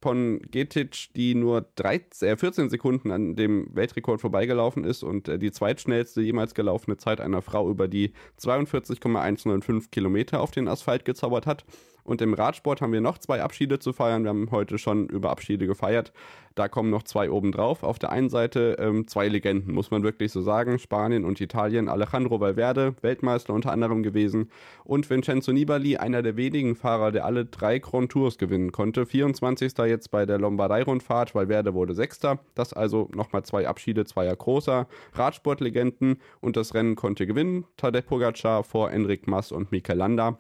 von 0.04 0.42
Getic, 0.52 1.14
die 1.16 1.34
nur 1.34 1.66
13, 1.76 2.28
äh, 2.28 2.36
14 2.36 2.70
Sekunden 2.70 3.10
an 3.10 3.38
dem 3.38 3.74
Weltrekord 3.74 4.20
vorbeigelaufen 4.20 4.84
ist 4.84 5.02
und 5.02 5.30
äh, 5.30 5.40
die 5.40 5.54
zweitschnellste 5.54 6.22
jemals 6.22 6.54
gelaufene 6.54 6.98
Zeit 6.98 7.22
einer 7.22 7.42
Frau 7.42 7.70
über 7.70 7.88
die 7.88 8.12
42,195 8.36 9.92
Kilometer 9.92 10.42
auf 10.42 10.52
den 10.52 10.68
Asphalt 10.68 11.06
gezaubert 11.06 11.48
hat. 11.48 11.64
Und 12.04 12.22
im 12.22 12.34
Radsport 12.34 12.82
haben 12.82 12.94
wir 12.94 13.02
noch 13.02 13.18
zwei 13.18 13.42
Abschiede 13.42 13.80
zu 13.80 13.94
feiern. 13.94 14.24
Wir 14.24 14.30
haben 14.30 14.52
heute 14.52 14.78
schon 14.78 15.08
über 15.08 15.30
Abschiede 15.30 15.68
gefeiert. 15.68 16.12
Da 16.56 16.68
kommen 16.68 16.90
noch 16.90 17.04
zwei 17.04 17.32
obendrauf. 17.32 17.82
Auf 17.84 17.98
der 17.98 18.12
einen 18.12 18.30
Seite 18.30 18.78
ähm, 18.80 19.08
zwei 19.08 19.28
Legenden, 19.28 19.74
muss 19.74 19.90
man 19.90 20.04
wirklich 20.04 20.32
so 20.32 20.42
sagen. 20.42 20.78
Spanien 20.78 21.26
und 21.26 21.42
Italien. 21.42 21.90
Alejandro 21.90 22.40
Valverde, 22.40 22.96
Weltmeister 23.02 23.54
unter 23.54 23.72
anderem 23.72 24.04
gewesen. 24.04 24.52
Und 24.84 25.10
Vincenzo 25.10 25.52
Nibali, 25.52 25.98
einer 25.98 26.22
der 26.22 26.38
wenigen 26.38 26.76
Fahrer, 26.76 27.12
der 27.12 27.26
alle 27.26 27.46
drei 27.46 27.80
Grand 27.80 28.12
Tours 28.12 28.38
gewinnen 28.38 28.72
konnte. 28.72 29.06
24. 29.06 29.74
jetzt 29.88 30.12
bei 30.12 30.26
der 30.26 30.38
Lombardei-Rundfahrt. 30.38 31.34
Valverde 31.34 31.74
wurde 31.74 31.96
Sechster. 31.96 32.40
Das 32.54 32.74
also 32.74 33.10
nochmal 33.16 33.44
zwei 33.44 33.68
Abschiede 33.68 34.06
zweier 34.06 34.36
großer 34.36 34.88
Radsportlegenden. 35.14 36.18
Und 36.42 36.58
das 36.58 36.74
Rennen 36.76 36.96
konnte 36.96 37.26
gewinnen. 37.26 37.66
Tadej 37.78 38.04
Pogacar 38.04 38.64
vor 38.64 38.92
Enric 38.92 39.28
Mas 39.28 39.52
und 39.52 39.72
Mikel 39.72 39.98
Landa. 39.98 40.38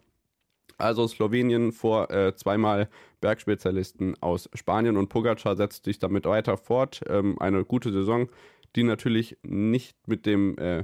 Also 0.77 1.07
Slowenien 1.07 1.71
vor 1.71 2.11
äh, 2.11 2.35
zweimal 2.35 2.89
Bergspezialisten 3.21 4.15
aus 4.21 4.49
Spanien 4.53 4.97
und 4.97 5.09
Pogacar 5.09 5.55
setzt 5.55 5.85
sich 5.85 5.99
damit 5.99 6.25
weiter 6.25 6.57
fort. 6.57 7.01
Ähm, 7.07 7.37
eine 7.39 7.63
gute 7.63 7.91
Saison, 7.91 8.29
die 8.75 8.83
natürlich 8.83 9.37
nicht 9.43 9.95
mit 10.07 10.25
dem 10.25 10.57
äh, 10.57 10.83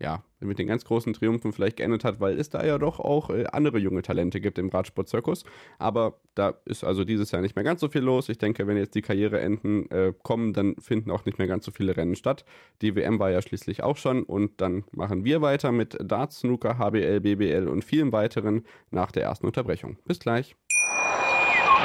ja, 0.00 0.24
mit 0.40 0.58
den 0.58 0.66
ganz 0.66 0.84
großen 0.84 1.12
Triumphen 1.12 1.52
vielleicht 1.52 1.76
geendet 1.76 2.04
hat, 2.04 2.20
weil 2.20 2.38
es 2.38 2.48
da 2.48 2.64
ja 2.64 2.78
doch 2.78 2.98
auch 3.00 3.28
äh, 3.30 3.44
andere 3.52 3.78
junge 3.78 4.00
Talente 4.02 4.40
gibt 4.40 4.58
im 4.58 4.70
Radsport-Zirkus. 4.70 5.44
Aber 5.78 6.18
da 6.34 6.54
ist 6.64 6.84
also 6.84 7.04
dieses 7.04 7.30
Jahr 7.30 7.42
nicht 7.42 7.54
mehr 7.54 7.64
ganz 7.64 7.80
so 7.80 7.88
viel 7.88 8.00
los. 8.00 8.30
Ich 8.30 8.38
denke, 8.38 8.66
wenn 8.66 8.78
jetzt 8.78 8.94
die 8.94 9.02
Karriereenden 9.02 9.90
äh, 9.90 10.14
kommen, 10.22 10.54
dann 10.54 10.76
finden 10.76 11.10
auch 11.10 11.26
nicht 11.26 11.38
mehr 11.38 11.46
ganz 11.46 11.66
so 11.66 11.70
viele 11.70 11.96
Rennen 11.96 12.16
statt. 12.16 12.46
Die 12.80 12.96
WM 12.96 13.18
war 13.18 13.30
ja 13.30 13.42
schließlich 13.42 13.82
auch 13.82 13.98
schon 13.98 14.22
und 14.22 14.60
dann 14.60 14.84
machen 14.92 15.24
wir 15.24 15.42
weiter 15.42 15.70
mit 15.70 15.98
Darts, 16.00 16.40
Snooker, 16.40 16.78
HBL, 16.78 17.20
BBL 17.20 17.68
und 17.68 17.84
vielem 17.84 18.12
weiteren 18.12 18.64
nach 18.90 19.12
der 19.12 19.24
ersten 19.24 19.46
Unterbrechung. 19.46 19.98
Bis 20.06 20.18
gleich. 20.18 20.56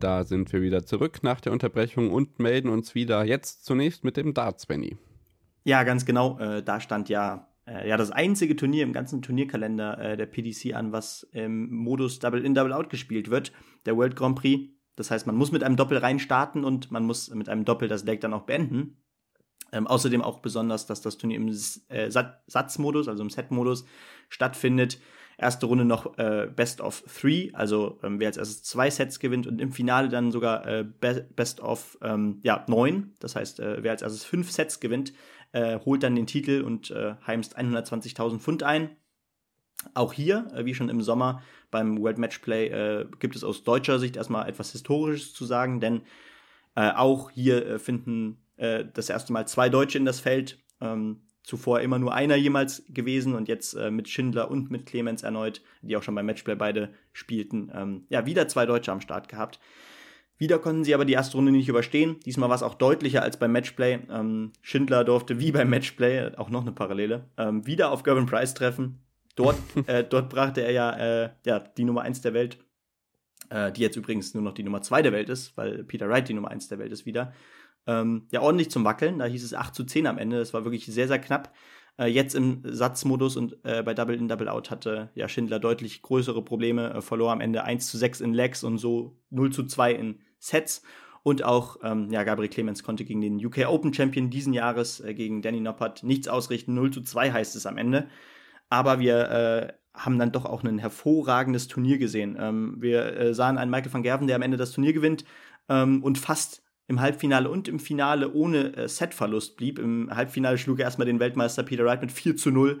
Da 0.00 0.24
sind 0.24 0.52
wir 0.52 0.62
wieder 0.62 0.84
zurück 0.84 1.22
nach 1.22 1.40
der 1.40 1.52
Unterbrechung 1.52 2.10
und 2.10 2.38
melden 2.38 2.70
uns 2.70 2.94
wieder 2.94 3.22
jetzt 3.24 3.64
zunächst 3.66 4.02
mit 4.02 4.16
dem 4.16 4.32
Darts, 4.32 4.64
Benny. 4.66 4.96
Ja, 5.64 5.82
ganz 5.82 6.06
genau. 6.06 6.38
Äh, 6.38 6.62
da 6.62 6.80
stand 6.80 7.10
ja, 7.10 7.48
äh, 7.66 7.86
ja 7.86 7.98
das 7.98 8.10
einzige 8.10 8.56
Turnier 8.56 8.82
im 8.82 8.94
ganzen 8.94 9.20
Turnierkalender 9.20 9.98
äh, 9.98 10.16
der 10.16 10.26
PDC 10.26 10.74
an, 10.74 10.92
was 10.92 11.28
im 11.32 11.70
Modus 11.70 12.18
Double 12.18 12.42
In, 12.44 12.54
Double 12.54 12.72
Out 12.72 12.88
gespielt 12.88 13.30
wird, 13.30 13.52
der 13.84 13.96
World 13.96 14.16
Grand 14.16 14.36
Prix. 14.36 14.72
Das 14.96 15.10
heißt, 15.10 15.26
man 15.26 15.36
muss 15.36 15.52
mit 15.52 15.62
einem 15.62 15.76
Doppel 15.76 15.98
rein 15.98 16.18
starten 16.18 16.64
und 16.64 16.90
man 16.90 17.04
muss 17.04 17.28
mit 17.34 17.48
einem 17.50 17.66
Doppel 17.66 17.88
das 17.88 18.04
Leg 18.04 18.20
dann 18.20 18.32
auch 18.32 18.42
beenden. 18.42 18.96
Ähm, 19.72 19.86
außerdem 19.86 20.22
auch 20.22 20.40
besonders, 20.40 20.86
dass 20.86 21.02
das 21.02 21.18
Turnier 21.18 21.36
im 21.36 21.48
äh, 21.88 22.10
Satzmodus, 22.10 23.06
also 23.06 23.22
im 23.22 23.30
Set-Modus 23.30 23.84
stattfindet. 24.28 24.98
Erste 25.40 25.64
Runde 25.64 25.86
noch 25.86 26.18
äh, 26.18 26.50
Best 26.54 26.82
of 26.82 27.02
Three, 27.18 27.50
also 27.54 27.98
ähm, 28.02 28.20
wer 28.20 28.26
als 28.26 28.36
erstes 28.36 28.62
zwei 28.62 28.90
Sets 28.90 29.20
gewinnt 29.20 29.46
und 29.46 29.58
im 29.58 29.72
Finale 29.72 30.10
dann 30.10 30.32
sogar 30.32 30.66
äh, 30.66 30.84
Be 30.84 31.26
Best 31.34 31.60
of 31.60 31.96
ähm, 32.02 32.40
ja, 32.42 32.62
neun. 32.68 33.14
Das 33.20 33.36
heißt, 33.36 33.58
äh, 33.58 33.82
wer 33.82 33.92
als 33.92 34.02
erstes 34.02 34.22
fünf 34.22 34.50
Sets 34.50 34.80
gewinnt, 34.80 35.14
äh, 35.52 35.78
holt 35.78 36.02
dann 36.02 36.14
den 36.14 36.26
Titel 36.26 36.60
und 36.60 36.90
äh, 36.90 37.14
heimst 37.26 37.58
120.000 37.58 38.38
Pfund 38.38 38.62
ein. 38.62 38.90
Auch 39.94 40.12
hier, 40.12 40.46
äh, 40.54 40.66
wie 40.66 40.74
schon 40.74 40.90
im 40.90 41.00
Sommer 41.00 41.42
beim 41.70 41.98
World 41.98 42.18
Matchplay, 42.18 43.06
gibt 43.20 43.36
es 43.36 43.44
aus 43.44 43.62
deutscher 43.62 44.00
Sicht 44.00 44.16
erstmal 44.16 44.48
etwas 44.48 44.72
Historisches 44.72 45.32
zu 45.32 45.44
sagen, 45.44 45.78
denn 45.78 46.02
auch 46.74 47.30
hier 47.30 47.78
finden 47.78 48.38
das 48.56 49.08
erste 49.08 49.32
Mal 49.32 49.46
zwei 49.46 49.68
Deutsche 49.68 49.96
in 49.96 50.04
das 50.04 50.18
Feld. 50.18 50.58
Ähm, 50.80 51.20
zuvor 51.42 51.80
immer 51.80 51.98
nur 51.98 52.14
einer 52.14 52.36
jemals 52.36 52.84
gewesen 52.88 53.34
und 53.34 53.48
jetzt 53.48 53.74
äh, 53.74 53.90
mit 53.90 54.08
Schindler 54.08 54.50
und 54.50 54.70
mit 54.70 54.86
Clemens 54.86 55.22
erneut, 55.22 55.62
die 55.82 55.96
auch 55.96 56.02
schon 56.02 56.14
beim 56.14 56.26
Matchplay 56.26 56.54
beide 56.54 56.90
spielten. 57.12 57.70
Ähm, 57.74 58.04
ja, 58.08 58.26
wieder 58.26 58.48
zwei 58.48 58.66
Deutsche 58.66 58.92
am 58.92 59.00
Start 59.00 59.28
gehabt. 59.28 59.58
Wieder 60.38 60.58
konnten 60.58 60.84
sie 60.84 60.94
aber 60.94 61.04
die 61.04 61.12
erste 61.12 61.36
Runde 61.36 61.52
nicht 61.52 61.68
überstehen. 61.68 62.18
Diesmal 62.24 62.48
war 62.48 62.56
es 62.56 62.62
auch 62.62 62.74
deutlicher 62.74 63.22
als 63.22 63.38
beim 63.38 63.52
Matchplay. 63.52 63.98
Ähm, 64.10 64.52
Schindler 64.62 65.04
durfte 65.04 65.38
wie 65.38 65.52
beim 65.52 65.68
Matchplay, 65.68 66.34
auch 66.36 66.48
noch 66.48 66.62
eine 66.62 66.72
Parallele, 66.72 67.26
ähm, 67.36 67.66
wieder 67.66 67.90
auf 67.90 68.02
Gervin 68.02 68.26
Price 68.26 68.54
treffen. 68.54 69.00
Dort, 69.36 69.56
äh, 69.86 70.04
dort 70.04 70.30
brachte 70.30 70.62
er 70.62 70.72
ja, 70.72 70.92
äh, 70.96 71.30
ja 71.44 71.58
die 71.58 71.84
Nummer 71.84 72.02
1 72.02 72.22
der 72.22 72.32
Welt, 72.32 72.58
äh, 73.50 73.70
die 73.72 73.82
jetzt 73.82 73.96
übrigens 73.96 74.32
nur 74.32 74.42
noch 74.42 74.54
die 74.54 74.62
Nummer 74.62 74.80
2 74.80 75.02
der 75.02 75.12
Welt 75.12 75.28
ist, 75.28 75.56
weil 75.56 75.84
Peter 75.84 76.08
Wright 76.08 76.28
die 76.28 76.34
Nummer 76.34 76.50
1 76.50 76.68
der 76.68 76.78
Welt 76.78 76.92
ist 76.92 77.04
wieder 77.04 77.34
ähm, 77.86 78.26
ja 78.30 78.40
ordentlich 78.40 78.70
zum 78.70 78.84
Wackeln. 78.84 79.18
Da 79.18 79.26
hieß 79.26 79.44
es 79.44 79.54
8 79.54 79.74
zu 79.74 79.84
10 79.84 80.06
am 80.06 80.18
Ende. 80.18 80.38
Das 80.38 80.54
war 80.54 80.64
wirklich 80.64 80.86
sehr, 80.86 81.08
sehr 81.08 81.18
knapp. 81.18 81.52
Äh, 81.98 82.06
jetzt 82.06 82.34
im 82.34 82.62
Satzmodus 82.64 83.36
und 83.36 83.58
äh, 83.64 83.82
bei 83.82 83.94
Double 83.94 84.16
in 84.16 84.28
Double 84.28 84.48
Out 84.48 84.70
hatte 84.70 85.10
ja 85.14 85.28
Schindler 85.28 85.58
deutlich 85.58 86.02
größere 86.02 86.42
Probleme, 86.42 86.94
äh, 86.94 87.00
verlor 87.02 87.32
am 87.32 87.40
Ende 87.40 87.64
1 87.64 87.86
zu 87.88 87.98
6 87.98 88.20
in 88.20 88.34
Legs 88.34 88.64
und 88.64 88.78
so 88.78 89.16
0 89.30 89.52
zu 89.52 89.64
2 89.64 89.92
in 89.92 90.20
Sets. 90.38 90.82
Und 91.22 91.44
auch 91.44 91.76
ähm, 91.82 92.10
ja, 92.10 92.22
Gabriel 92.24 92.48
Clemens 92.48 92.82
konnte 92.82 93.04
gegen 93.04 93.20
den 93.20 93.44
UK 93.44 93.68
Open 93.68 93.92
Champion 93.92 94.30
diesen 94.30 94.54
Jahres, 94.54 95.00
äh, 95.00 95.12
gegen 95.12 95.42
Danny 95.42 95.60
Noppert, 95.60 96.02
nichts 96.02 96.28
ausrichten. 96.28 96.74
0 96.74 96.90
zu 96.92 97.02
2 97.02 97.32
heißt 97.32 97.56
es 97.56 97.66
am 97.66 97.76
Ende. 97.76 98.08
Aber 98.70 99.00
wir 99.00 99.30
äh, 99.30 99.72
haben 99.92 100.18
dann 100.18 100.32
doch 100.32 100.46
auch 100.46 100.64
ein 100.64 100.78
hervorragendes 100.78 101.68
Turnier 101.68 101.98
gesehen. 101.98 102.38
Ähm, 102.40 102.76
wir 102.78 103.16
äh, 103.16 103.34
sahen 103.34 103.58
einen 103.58 103.70
Michael 103.70 103.92
van 103.92 104.02
Gerven, 104.02 104.26
der 104.26 104.36
am 104.36 104.42
Ende 104.42 104.56
das 104.56 104.72
Turnier 104.72 104.94
gewinnt 104.94 105.24
ähm, 105.68 106.02
und 106.02 106.16
fast 106.16 106.62
im 106.90 107.00
Halbfinale 107.00 107.48
und 107.48 107.68
im 107.68 107.78
Finale 107.78 108.32
ohne 108.32 108.76
äh, 108.76 108.88
Setverlust 108.88 109.56
blieb. 109.56 109.78
Im 109.78 110.10
Halbfinale 110.12 110.58
schlug 110.58 110.80
er 110.80 110.86
erstmal 110.86 111.06
den 111.06 111.20
Weltmeister 111.20 111.62
Peter 111.62 111.84
Wright 111.84 112.00
mit 112.00 112.10
4 112.10 112.36
zu 112.36 112.50
0. 112.50 112.80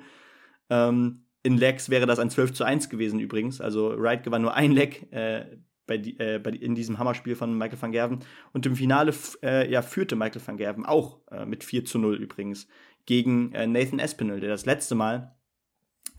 Ähm, 0.68 1.26
in 1.44 1.56
Legs 1.56 1.90
wäre 1.90 2.06
das 2.06 2.18
ein 2.18 2.28
12 2.28 2.52
zu 2.52 2.64
1 2.64 2.90
gewesen 2.90 3.20
übrigens. 3.20 3.60
Also 3.60 3.96
Wright 3.96 4.24
gewann 4.24 4.42
nur 4.42 4.54
ein 4.54 4.72
Leg 4.72 5.06
äh, 5.12 5.46
bei, 5.86 5.94
äh, 5.94 6.40
bei, 6.40 6.50
in 6.50 6.74
diesem 6.74 6.98
Hammerspiel 6.98 7.36
von 7.36 7.56
Michael 7.56 7.80
van 7.80 7.92
Gerven. 7.92 8.18
Und 8.52 8.66
im 8.66 8.74
Finale 8.74 9.14
äh, 9.44 9.70
ja, 9.70 9.80
führte 9.80 10.16
Michael 10.16 10.42
van 10.44 10.56
Gerven 10.56 10.84
auch 10.84 11.20
äh, 11.30 11.46
mit 11.46 11.62
4 11.62 11.84
zu 11.84 12.00
0 12.00 12.16
übrigens 12.16 12.66
gegen 13.06 13.52
äh, 13.52 13.68
Nathan 13.68 14.00
Espinel, 14.00 14.40
der 14.40 14.50
das 14.50 14.66
letzte 14.66 14.96
Mal 14.96 15.36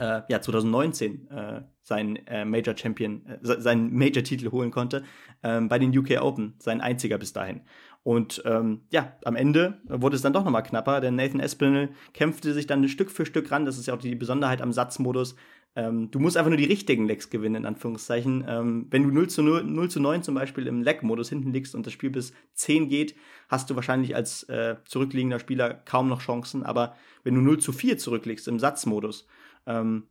äh, 0.01 0.23
ja, 0.29 0.41
2019 0.41 1.29
äh, 1.29 1.61
seinen 1.83 2.15
äh, 2.27 2.43
Major 2.43 2.75
Champion, 2.75 3.23
äh, 3.25 3.37
seinen 3.61 3.93
Major 3.93 4.23
Titel 4.23 4.51
holen 4.51 4.71
konnte, 4.71 5.03
ähm, 5.43 5.69
bei 5.69 5.77
den 5.77 5.95
UK 5.95 6.21
Open, 6.21 6.55
sein 6.57 6.81
einziger 6.81 7.19
bis 7.19 7.33
dahin. 7.33 7.61
Und 8.03 8.41
ähm, 8.45 8.81
ja, 8.89 9.13
am 9.25 9.35
Ende 9.35 9.79
wurde 9.85 10.15
es 10.15 10.23
dann 10.23 10.33
doch 10.33 10.43
nochmal 10.43 10.63
knapper, 10.63 11.01
denn 11.01 11.15
Nathan 11.15 11.39
Espinel 11.39 11.89
kämpfte 12.13 12.51
sich 12.53 12.65
dann 12.65 12.87
Stück 12.87 13.11
für 13.11 13.27
Stück 13.27 13.51
ran. 13.51 13.65
Das 13.65 13.77
ist 13.77 13.85
ja 13.85 13.93
auch 13.93 13.99
die 13.99 14.15
Besonderheit 14.15 14.59
am 14.63 14.73
Satzmodus. 14.73 15.35
Ähm, 15.75 16.09
du 16.09 16.19
musst 16.19 16.35
einfach 16.35 16.49
nur 16.49 16.57
die 16.57 16.65
richtigen 16.65 17.05
Lecks 17.05 17.29
gewinnen, 17.29 17.57
in 17.57 17.65
Anführungszeichen. 17.67 18.43
Ähm, 18.47 18.87
wenn 18.89 19.03
du 19.03 19.11
0 19.11 19.29
zu, 19.29 19.43
0, 19.43 19.63
0 19.63 19.89
zu 19.89 19.99
9 19.99 20.23
zum 20.23 20.33
Beispiel 20.33 20.65
im 20.65 20.81
Leck-Modus 20.81 21.29
hinten 21.29 21.53
liegst 21.53 21.75
und 21.75 21.85
das 21.85 21.93
Spiel 21.93 22.09
bis 22.09 22.33
10 22.55 22.89
geht, 22.89 23.15
hast 23.49 23.69
du 23.69 23.75
wahrscheinlich 23.75 24.15
als 24.15 24.43
äh, 24.49 24.77
zurückliegender 24.85 25.39
Spieler 25.39 25.75
kaum 25.75 26.09
noch 26.09 26.21
Chancen. 26.21 26.63
Aber 26.63 26.95
wenn 27.23 27.35
du 27.35 27.41
0 27.41 27.59
zu 27.59 27.71
4 27.71 27.99
zurückliegst 27.99 28.47
im 28.47 28.57
Satzmodus, 28.57 29.27
ähm, 29.65 30.07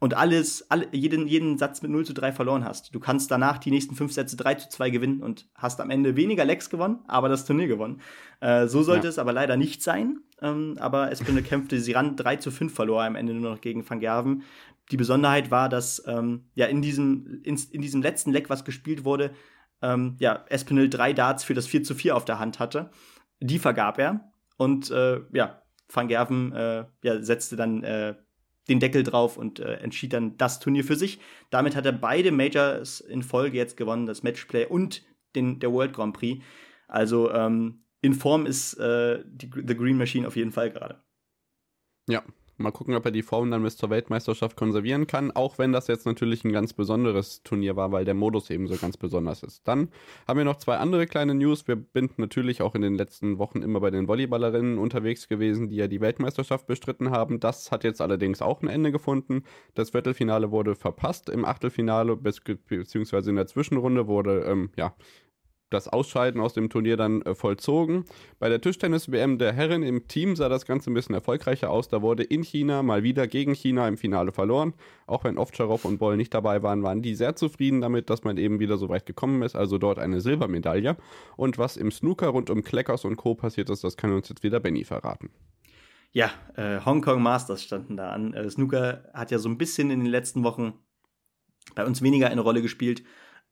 und 0.00 0.14
alles, 0.14 0.70
alle, 0.70 0.86
jeden, 0.92 1.26
jeden 1.26 1.58
Satz 1.58 1.82
mit 1.82 1.90
0 1.90 2.06
zu 2.06 2.14
3 2.14 2.32
verloren 2.32 2.64
hast. 2.64 2.94
Du 2.94 3.00
kannst 3.00 3.30
danach 3.30 3.58
die 3.58 3.72
nächsten 3.72 3.96
fünf 3.96 4.12
Sätze 4.12 4.36
3 4.36 4.54
zu 4.54 4.68
2 4.68 4.90
gewinnen 4.90 5.22
und 5.22 5.48
hast 5.56 5.80
am 5.80 5.90
Ende 5.90 6.14
weniger 6.14 6.44
Lecks 6.44 6.70
gewonnen, 6.70 7.00
aber 7.08 7.28
das 7.28 7.44
Turnier 7.44 7.66
gewonnen. 7.66 8.00
Äh, 8.40 8.68
so 8.68 8.82
sollte 8.82 9.08
ja. 9.08 9.10
es 9.10 9.18
aber 9.18 9.32
leider 9.32 9.56
nicht 9.56 9.82
sein. 9.82 10.20
Ähm, 10.40 10.76
aber 10.78 11.10
Espinel 11.10 11.42
kämpfte 11.42 11.80
sie 11.80 11.92
ran, 11.92 12.14
3 12.14 12.36
zu 12.36 12.52
5 12.52 12.72
verlor 12.72 13.02
am 13.02 13.16
Ende 13.16 13.34
nur 13.34 13.50
noch 13.50 13.60
gegen 13.60 13.88
Van 13.88 13.98
Gerven. 13.98 14.44
Die 14.92 14.96
Besonderheit 14.96 15.50
war, 15.50 15.68
dass 15.68 16.02
ähm, 16.06 16.44
ja 16.54 16.66
in 16.66 16.80
diesem, 16.80 17.40
in, 17.42 17.60
in 17.72 17.82
diesem 17.82 18.00
letzten 18.00 18.30
Leck, 18.30 18.48
was 18.48 18.64
gespielt 18.64 19.04
wurde, 19.04 19.32
ähm, 19.82 20.16
ja, 20.20 20.44
Espinel 20.48 20.88
drei 20.88 21.12
Darts 21.12 21.42
für 21.42 21.54
das 21.54 21.66
4 21.66 21.82
zu 21.82 21.96
4 21.96 22.16
auf 22.16 22.24
der 22.24 22.38
Hand 22.38 22.60
hatte. 22.60 22.90
Die 23.40 23.58
vergab 23.58 23.98
er. 23.98 24.32
Und 24.56 24.90
äh, 24.92 25.20
ja, 25.32 25.62
Van 25.92 26.08
Gerven 26.08 26.52
äh, 26.52 26.84
ja, 27.02 27.22
setzte 27.22 27.56
dann 27.56 27.82
äh, 27.82 28.14
den 28.68 28.80
Deckel 28.80 29.02
drauf 29.02 29.36
und 29.36 29.60
äh, 29.60 29.74
entschied 29.74 30.12
dann 30.12 30.36
das 30.36 30.60
Turnier 30.60 30.84
für 30.84 30.96
sich. 30.96 31.20
Damit 31.50 31.76
hat 31.76 31.86
er 31.86 31.92
beide 31.92 32.32
Majors 32.32 33.00
in 33.00 33.22
Folge 33.22 33.56
jetzt 33.56 33.76
gewonnen, 33.76 34.06
das 34.06 34.22
Matchplay 34.22 34.66
und 34.66 35.02
den, 35.34 35.58
der 35.60 35.72
World 35.72 35.92
Grand 35.92 36.14
Prix. 36.14 36.44
Also 36.86 37.30
ähm, 37.32 37.84
in 38.00 38.14
Form 38.14 38.46
ist 38.46 38.74
äh, 38.74 39.22
die, 39.26 39.50
The 39.66 39.76
Green 39.76 39.96
Machine 39.96 40.26
auf 40.26 40.36
jeden 40.36 40.52
Fall 40.52 40.70
gerade. 40.70 41.02
Ja, 42.08 42.22
Mal 42.60 42.72
gucken, 42.72 42.96
ob 42.96 43.04
er 43.04 43.12
die 43.12 43.22
Form 43.22 43.52
dann 43.52 43.62
bis 43.62 43.76
zur 43.76 43.88
Weltmeisterschaft 43.88 44.56
konservieren 44.56 45.06
kann, 45.06 45.30
auch 45.30 45.58
wenn 45.58 45.72
das 45.72 45.86
jetzt 45.86 46.06
natürlich 46.06 46.44
ein 46.44 46.52
ganz 46.52 46.72
besonderes 46.72 47.44
Turnier 47.44 47.76
war, 47.76 47.92
weil 47.92 48.04
der 48.04 48.14
Modus 48.14 48.50
eben 48.50 48.66
so 48.66 48.74
ganz 48.76 48.96
besonders 48.96 49.44
ist. 49.44 49.66
Dann 49.68 49.90
haben 50.26 50.38
wir 50.38 50.44
noch 50.44 50.56
zwei 50.56 50.76
andere 50.78 51.06
kleine 51.06 51.36
News. 51.36 51.68
Wir 51.68 51.84
sind 51.94 52.18
natürlich 52.18 52.60
auch 52.60 52.74
in 52.74 52.82
den 52.82 52.96
letzten 52.96 53.38
Wochen 53.38 53.62
immer 53.62 53.78
bei 53.78 53.92
den 53.92 54.08
Volleyballerinnen 54.08 54.78
unterwegs 54.78 55.28
gewesen, 55.28 55.68
die 55.68 55.76
ja 55.76 55.86
die 55.86 56.00
Weltmeisterschaft 56.00 56.66
bestritten 56.66 57.10
haben. 57.10 57.38
Das 57.38 57.70
hat 57.70 57.84
jetzt 57.84 58.00
allerdings 58.00 58.42
auch 58.42 58.60
ein 58.60 58.68
Ende 58.68 58.90
gefunden. 58.90 59.44
Das 59.74 59.90
Viertelfinale 59.90 60.50
wurde 60.50 60.74
verpasst. 60.74 61.28
Im 61.28 61.44
Achtelfinale 61.44 62.16
beziehungsweise 62.16 63.30
in 63.30 63.36
der 63.36 63.46
Zwischenrunde 63.46 64.08
wurde 64.08 64.40
ähm, 64.40 64.70
ja 64.76 64.94
das 65.70 65.88
Ausscheiden 65.88 66.40
aus 66.40 66.54
dem 66.54 66.70
Turnier 66.70 66.96
dann 66.96 67.22
äh, 67.22 67.34
vollzogen. 67.34 68.04
Bei 68.38 68.48
der 68.48 68.60
Tischtennis-WM 68.60 69.38
der 69.38 69.52
Herren 69.52 69.82
im 69.82 70.08
Team 70.08 70.36
sah 70.36 70.48
das 70.48 70.66
Ganze 70.66 70.90
ein 70.90 70.94
bisschen 70.94 71.14
erfolgreicher 71.14 71.70
aus. 71.70 71.88
Da 71.88 72.02
wurde 72.02 72.22
in 72.22 72.42
China 72.42 72.82
mal 72.82 73.02
wieder 73.02 73.26
gegen 73.26 73.54
China 73.54 73.86
im 73.88 73.96
Finale 73.96 74.32
verloren. 74.32 74.74
Auch 75.06 75.24
wenn 75.24 75.38
Ovtcharov 75.38 75.84
und 75.84 75.98
Boll 75.98 76.16
nicht 76.16 76.32
dabei 76.32 76.62
waren, 76.62 76.82
waren 76.82 77.02
die 77.02 77.14
sehr 77.14 77.36
zufrieden 77.36 77.80
damit, 77.80 78.10
dass 78.10 78.24
man 78.24 78.36
eben 78.38 78.60
wieder 78.60 78.78
so 78.78 78.88
weit 78.88 79.06
gekommen 79.06 79.42
ist. 79.42 79.56
Also 79.56 79.78
dort 79.78 79.98
eine 79.98 80.20
Silbermedaille. 80.20 80.96
Und 81.36 81.58
was 81.58 81.76
im 81.76 81.90
Snooker 81.90 82.28
rund 82.28 82.50
um 82.50 82.62
Kleckers 82.62 83.04
und 83.04 83.16
Co. 83.16 83.34
passiert 83.34 83.70
ist, 83.70 83.84
das 83.84 83.96
kann 83.96 84.12
uns 84.12 84.28
jetzt 84.28 84.42
wieder 84.42 84.60
Benny 84.60 84.84
verraten. 84.84 85.30
Ja, 86.12 86.30
äh, 86.56 86.80
Hongkong 86.84 87.22
Masters 87.22 87.62
standen 87.62 87.96
da 87.96 88.10
an. 88.10 88.32
Äh, 88.32 88.48
Snooker 88.48 89.04
hat 89.12 89.30
ja 89.30 89.38
so 89.38 89.48
ein 89.48 89.58
bisschen 89.58 89.90
in 89.90 90.00
den 90.00 90.08
letzten 90.08 90.42
Wochen 90.42 90.74
bei 91.74 91.84
uns 91.84 92.02
weniger 92.02 92.30
eine 92.30 92.40
Rolle 92.40 92.62
gespielt. 92.62 93.02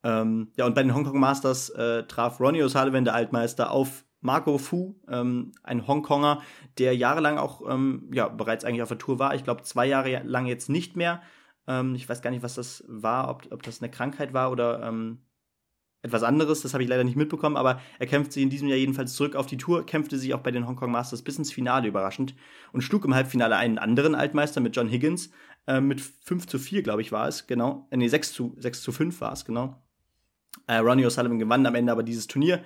Ähm, 0.06 0.52
ja, 0.56 0.66
und 0.66 0.76
bei 0.76 0.84
den 0.84 0.94
Hongkong 0.94 1.18
Masters 1.18 1.68
äh, 1.70 2.04
traf 2.04 2.38
Ronnie 2.38 2.62
O'Sullivan, 2.62 3.02
der 3.02 3.14
Altmeister, 3.14 3.72
auf 3.72 4.04
Marco 4.20 4.56
Fu, 4.56 4.94
ähm, 5.08 5.50
ein 5.64 5.88
Hongkonger, 5.88 6.42
der 6.78 6.96
jahrelang 6.96 7.38
auch 7.38 7.60
ähm, 7.68 8.08
ja, 8.12 8.28
bereits 8.28 8.64
eigentlich 8.64 8.82
auf 8.82 8.88
der 8.88 8.98
Tour 8.98 9.18
war. 9.18 9.34
Ich 9.34 9.42
glaube, 9.42 9.62
zwei 9.62 9.84
Jahre 9.86 10.22
lang 10.22 10.46
jetzt 10.46 10.68
nicht 10.68 10.94
mehr. 10.94 11.22
Ähm, 11.66 11.96
ich 11.96 12.08
weiß 12.08 12.22
gar 12.22 12.30
nicht, 12.30 12.44
was 12.44 12.54
das 12.54 12.84
war, 12.86 13.28
ob, 13.28 13.48
ob 13.50 13.64
das 13.64 13.82
eine 13.82 13.90
Krankheit 13.90 14.32
war 14.32 14.52
oder 14.52 14.80
ähm, 14.84 15.22
etwas 16.02 16.22
anderes. 16.22 16.62
Das 16.62 16.72
habe 16.72 16.84
ich 16.84 16.88
leider 16.88 17.02
nicht 17.02 17.16
mitbekommen, 17.16 17.56
aber 17.56 17.80
er 17.98 18.06
kämpft 18.06 18.32
sich 18.32 18.44
in 18.44 18.50
diesem 18.50 18.68
Jahr 18.68 18.78
jedenfalls 18.78 19.14
zurück 19.14 19.34
auf 19.34 19.46
die 19.46 19.56
Tour, 19.56 19.86
kämpfte 19.86 20.18
sich 20.18 20.34
auch 20.34 20.40
bei 20.40 20.52
den 20.52 20.68
Hongkong 20.68 20.92
Masters 20.92 21.22
bis 21.22 21.36
ins 21.36 21.52
Finale 21.52 21.88
überraschend 21.88 22.36
und 22.72 22.82
schlug 22.82 23.04
im 23.04 23.14
Halbfinale 23.14 23.56
einen 23.56 23.78
anderen 23.78 24.14
Altmeister 24.14 24.60
mit 24.60 24.76
John 24.76 24.88
Higgins. 24.88 25.30
Äh, 25.66 25.80
mit 25.80 26.00
5 26.00 26.46
zu 26.46 26.60
4, 26.60 26.82
glaube 26.82 27.02
ich, 27.02 27.10
war 27.10 27.26
es, 27.26 27.48
genau. 27.48 27.88
Äh, 27.90 27.96
nee, 27.96 28.06
6 28.06 28.32
zu, 28.32 28.54
6 28.58 28.82
zu 28.82 28.92
5 28.92 29.20
war 29.20 29.32
es, 29.32 29.44
genau. 29.44 29.82
Äh, 30.66 30.76
Ronnie 30.76 31.06
O'Sullivan 31.06 31.38
gewann 31.38 31.66
am 31.66 31.74
Ende 31.74 31.92
aber 31.92 32.02
dieses 32.02 32.26
Turnier 32.26 32.62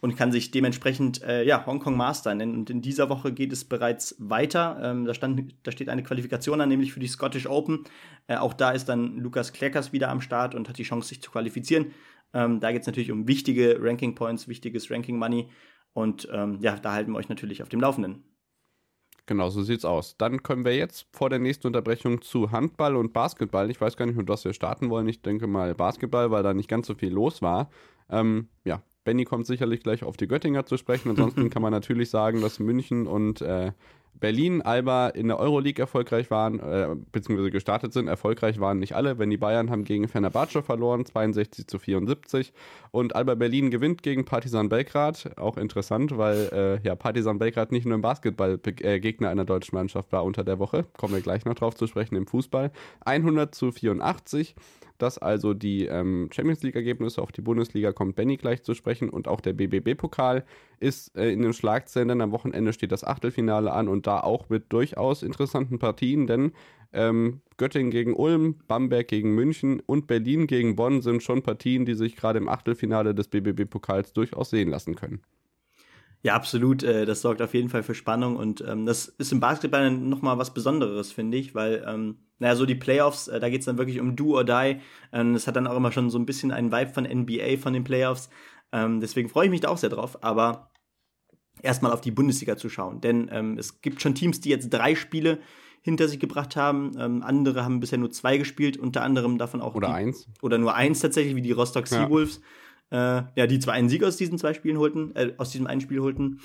und 0.00 0.16
kann 0.16 0.32
sich 0.32 0.50
dementsprechend 0.50 1.22
äh, 1.22 1.44
ja, 1.44 1.66
Hongkong 1.66 1.96
Master 1.96 2.34
nennen. 2.34 2.54
Und 2.54 2.70
in 2.70 2.80
dieser 2.80 3.08
Woche 3.08 3.32
geht 3.32 3.52
es 3.52 3.64
bereits 3.64 4.16
weiter. 4.18 4.80
Ähm, 4.82 5.04
da, 5.04 5.14
stand, 5.14 5.54
da 5.62 5.72
steht 5.72 5.88
eine 5.88 6.02
Qualifikation 6.02 6.60
an, 6.60 6.68
nämlich 6.68 6.92
für 6.92 7.00
die 7.00 7.06
Scottish 7.06 7.46
Open. 7.46 7.84
Äh, 8.26 8.36
auch 8.36 8.54
da 8.54 8.70
ist 8.70 8.88
dann 8.88 9.18
Lukas 9.18 9.52
Kleckers 9.52 9.92
wieder 9.92 10.08
am 10.08 10.20
Start 10.20 10.54
und 10.54 10.68
hat 10.68 10.78
die 10.78 10.84
Chance, 10.84 11.08
sich 11.08 11.20
zu 11.20 11.30
qualifizieren. 11.30 11.92
Ähm, 12.32 12.60
da 12.60 12.72
geht 12.72 12.82
es 12.82 12.86
natürlich 12.86 13.10
um 13.10 13.28
wichtige 13.28 13.78
Ranking 13.80 14.14
Points, 14.14 14.48
wichtiges 14.48 14.90
Ranking 14.90 15.18
Money. 15.18 15.48
Und 15.92 16.28
ähm, 16.32 16.58
ja, 16.60 16.76
da 16.76 16.92
halten 16.92 17.12
wir 17.12 17.18
euch 17.18 17.28
natürlich 17.28 17.62
auf 17.62 17.68
dem 17.68 17.80
Laufenden. 17.80 18.22
Genau, 19.30 19.48
so 19.48 19.62
sieht's 19.62 19.84
aus. 19.84 20.16
Dann 20.16 20.42
kommen 20.42 20.64
wir 20.64 20.74
jetzt 20.74 21.06
vor 21.12 21.30
der 21.30 21.38
nächsten 21.38 21.68
Unterbrechung 21.68 22.20
zu 22.20 22.50
Handball 22.50 22.96
und 22.96 23.12
Basketball. 23.12 23.70
Ich 23.70 23.80
weiß 23.80 23.96
gar 23.96 24.06
nicht, 24.06 24.16
mit 24.16 24.28
was 24.28 24.44
wir 24.44 24.52
starten 24.52 24.90
wollen. 24.90 25.06
Ich 25.06 25.22
denke 25.22 25.46
mal 25.46 25.72
Basketball, 25.76 26.32
weil 26.32 26.42
da 26.42 26.52
nicht 26.52 26.68
ganz 26.68 26.88
so 26.88 26.96
viel 26.96 27.12
los 27.12 27.40
war. 27.40 27.70
Ähm, 28.10 28.48
ja, 28.64 28.82
Benny 29.04 29.24
kommt 29.24 29.46
sicherlich 29.46 29.84
gleich 29.84 30.02
auf 30.02 30.16
die 30.16 30.26
Göttinger 30.26 30.66
zu 30.66 30.76
sprechen. 30.76 31.10
Ansonsten 31.10 31.48
kann 31.50 31.62
man 31.62 31.70
natürlich 31.70 32.10
sagen, 32.10 32.40
dass 32.40 32.58
München 32.58 33.06
und 33.06 33.40
äh, 33.40 33.70
Berlin, 34.14 34.62
Alba 34.62 35.08
in 35.08 35.28
der 35.28 35.38
Euroleague 35.38 35.80
erfolgreich 35.80 36.30
waren, 36.30 36.60
äh, 36.60 36.88
beziehungsweise 37.10 37.50
gestartet 37.50 37.92
sind. 37.92 38.08
Erfolgreich 38.08 38.60
waren 38.60 38.78
nicht 38.78 38.94
alle, 38.94 39.18
wenn 39.18 39.30
die 39.30 39.36
Bayern 39.36 39.70
haben 39.70 39.84
gegen 39.84 40.08
Fenerbahce 40.08 40.62
verloren, 40.62 41.06
62 41.06 41.66
zu 41.66 41.78
74. 41.78 42.52
Und 42.90 43.16
Alba 43.16 43.34
Berlin 43.34 43.70
gewinnt 43.70 44.02
gegen 44.02 44.24
Partizan 44.24 44.68
Belgrad. 44.68 45.38
Auch 45.38 45.56
interessant, 45.56 46.16
weil 46.18 46.50
äh, 46.52 46.86
ja, 46.86 46.94
Partizan 46.94 47.38
Belgrad 47.38 47.72
nicht 47.72 47.86
nur 47.86 47.94
im 47.94 48.02
Basketball 48.02 48.60
äh, 48.64 49.00
Gegner 49.00 49.30
einer 49.30 49.44
deutschen 49.44 49.76
Mannschaft 49.76 50.12
war 50.12 50.24
unter 50.24 50.44
der 50.44 50.58
Woche. 50.58 50.84
Kommen 50.98 51.14
wir 51.14 51.22
gleich 51.22 51.44
noch 51.44 51.54
drauf 51.54 51.74
zu 51.74 51.86
sprechen 51.86 52.16
im 52.16 52.26
Fußball. 52.26 52.72
100 53.04 53.54
zu 53.54 53.72
84. 53.72 54.54
Das 55.00 55.16
also 55.16 55.54
die 55.54 55.86
ähm, 55.86 56.28
Champions 56.30 56.62
League-Ergebnisse. 56.62 57.22
Auf 57.22 57.32
die 57.32 57.40
Bundesliga 57.40 57.90
kommt 57.92 58.16
Benny 58.16 58.36
gleich 58.36 58.62
zu 58.62 58.74
sprechen. 58.74 59.08
Und 59.08 59.28
auch 59.28 59.40
der 59.40 59.54
BBB-Pokal 59.54 60.44
ist 60.78 61.16
äh, 61.16 61.32
in 61.32 61.40
den 61.40 61.54
Schlagzeilen. 61.54 62.20
Am 62.20 62.32
Wochenende 62.32 62.74
steht 62.74 62.92
das 62.92 63.02
Achtelfinale 63.02 63.72
an 63.72 63.88
und 63.88 63.99
da 64.06 64.20
auch 64.20 64.48
mit 64.48 64.72
durchaus 64.72 65.22
interessanten 65.22 65.78
Partien, 65.78 66.26
denn 66.26 66.52
ähm, 66.92 67.40
Göttingen 67.56 67.90
gegen 67.90 68.14
Ulm, 68.14 68.56
Bamberg 68.66 69.08
gegen 69.08 69.34
München 69.34 69.80
und 69.80 70.06
Berlin 70.06 70.46
gegen 70.46 70.76
Bonn 70.76 71.02
sind 71.02 71.22
schon 71.22 71.42
Partien, 71.42 71.84
die 71.84 71.94
sich 71.94 72.16
gerade 72.16 72.38
im 72.38 72.48
Achtelfinale 72.48 73.14
des 73.14 73.28
BBB-Pokals 73.28 74.12
durchaus 74.12 74.50
sehen 74.50 74.70
lassen 74.70 74.96
können. 74.96 75.20
Ja, 76.22 76.34
absolut. 76.34 76.82
Äh, 76.82 77.06
das 77.06 77.22
sorgt 77.22 77.40
auf 77.40 77.54
jeden 77.54 77.70
Fall 77.70 77.82
für 77.82 77.94
Spannung 77.94 78.36
und 78.36 78.62
ähm, 78.66 78.84
das 78.84 79.06
ist 79.06 79.32
im 79.32 79.40
Basketball 79.40 79.90
nochmal 79.90 80.36
was 80.36 80.52
Besonderes, 80.52 81.12
finde 81.12 81.38
ich, 81.38 81.54
weil, 81.54 81.84
ähm, 81.86 82.18
naja, 82.38 82.56
so 82.56 82.66
die 82.66 82.74
Playoffs, 82.74 83.28
äh, 83.28 83.40
da 83.40 83.48
geht 83.48 83.60
es 83.60 83.66
dann 83.66 83.78
wirklich 83.78 84.00
um 84.00 84.16
Do 84.16 84.36
or 84.36 84.44
Die. 84.44 84.80
Ähm, 85.12 85.32
das 85.32 85.46
hat 85.46 85.56
dann 85.56 85.66
auch 85.66 85.76
immer 85.76 85.92
schon 85.92 86.10
so 86.10 86.18
ein 86.18 86.26
bisschen 86.26 86.52
einen 86.52 86.72
Vibe 86.72 86.92
von 86.92 87.04
NBA 87.04 87.56
von 87.58 87.72
den 87.72 87.84
Playoffs. 87.84 88.28
Ähm, 88.72 89.00
deswegen 89.00 89.28
freue 89.30 89.46
ich 89.46 89.50
mich 89.50 89.60
da 89.60 89.68
auch 89.68 89.78
sehr 89.78 89.90
drauf, 89.90 90.22
aber 90.22 90.69
erstmal 91.62 91.92
auf 91.92 92.00
die 92.00 92.10
Bundesliga 92.10 92.56
zu 92.56 92.68
schauen. 92.68 93.00
Denn 93.00 93.30
ähm, 93.32 93.58
es 93.58 93.80
gibt 93.80 94.02
schon 94.02 94.14
Teams, 94.14 94.40
die 94.40 94.50
jetzt 94.50 94.70
drei 94.70 94.94
Spiele 94.94 95.38
hinter 95.82 96.08
sich 96.08 96.20
gebracht 96.20 96.56
haben. 96.56 96.92
Ähm, 96.98 97.22
andere 97.22 97.64
haben 97.64 97.80
bisher 97.80 97.98
nur 97.98 98.10
zwei 98.10 98.36
gespielt, 98.36 98.76
unter 98.76 99.02
anderem 99.02 99.38
davon 99.38 99.60
auch. 99.60 99.74
Oder 99.74 99.88
die, 99.88 99.94
eins. 99.94 100.28
Oder 100.42 100.58
nur 100.58 100.74
eins 100.74 101.00
tatsächlich, 101.00 101.36
wie 101.36 101.42
die 101.42 101.52
Rostock 101.52 101.86
Seawolves. 101.86 102.36
Ja 102.36 102.42
äh, 102.90 103.22
ja, 103.36 103.46
die 103.46 103.58
zwar 103.58 103.74
einen 103.74 103.88
Sieg 103.88 104.02
aus 104.04 104.16
diesen 104.16 104.38
zwei 104.38 104.54
Spielen 104.54 104.78
holten, 104.78 105.14
äh, 105.14 105.32
aus 105.38 105.50
diesem 105.50 105.66
einen 105.66 105.80
Spiel 105.80 106.00
holten, 106.00 106.40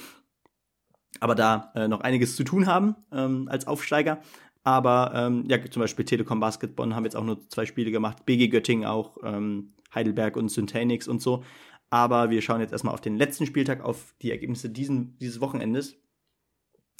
aber 1.19 1.35
da 1.35 1.71
äh, 1.75 1.87
noch 1.87 2.01
einiges 2.01 2.35
zu 2.35 2.43
tun 2.43 2.67
haben 2.67 2.95
ähm, 3.11 3.47
als 3.49 3.67
Aufsteiger. 3.67 4.21
Aber 4.63 5.11
ähm, 5.15 5.45
ja, 5.47 5.63
zum 5.69 5.81
Beispiel 5.81 6.05
Telekom 6.05 6.39
Basketball 6.39 6.93
haben 6.95 7.03
jetzt 7.03 7.15
auch 7.15 7.23
nur 7.23 7.47
zwei 7.49 7.65
Spiele 7.65 7.91
gemacht, 7.91 8.25
BG 8.25 8.47
Göttingen 8.47 8.85
auch, 8.85 9.17
ähm, 9.23 9.73
Heidelberg 9.93 10.37
und 10.37 10.49
Syntanix 10.49 11.07
und 11.07 11.21
so. 11.21 11.43
Aber 11.89 12.29
wir 12.29 12.41
schauen 12.41 12.61
jetzt 12.61 12.71
erstmal 12.71 12.93
auf 12.93 13.01
den 13.01 13.15
letzten 13.15 13.45
Spieltag, 13.45 13.83
auf 13.83 14.15
die 14.21 14.31
Ergebnisse 14.31 14.69
diesen, 14.69 15.17
dieses 15.19 15.39
Wochenendes. 15.39 15.95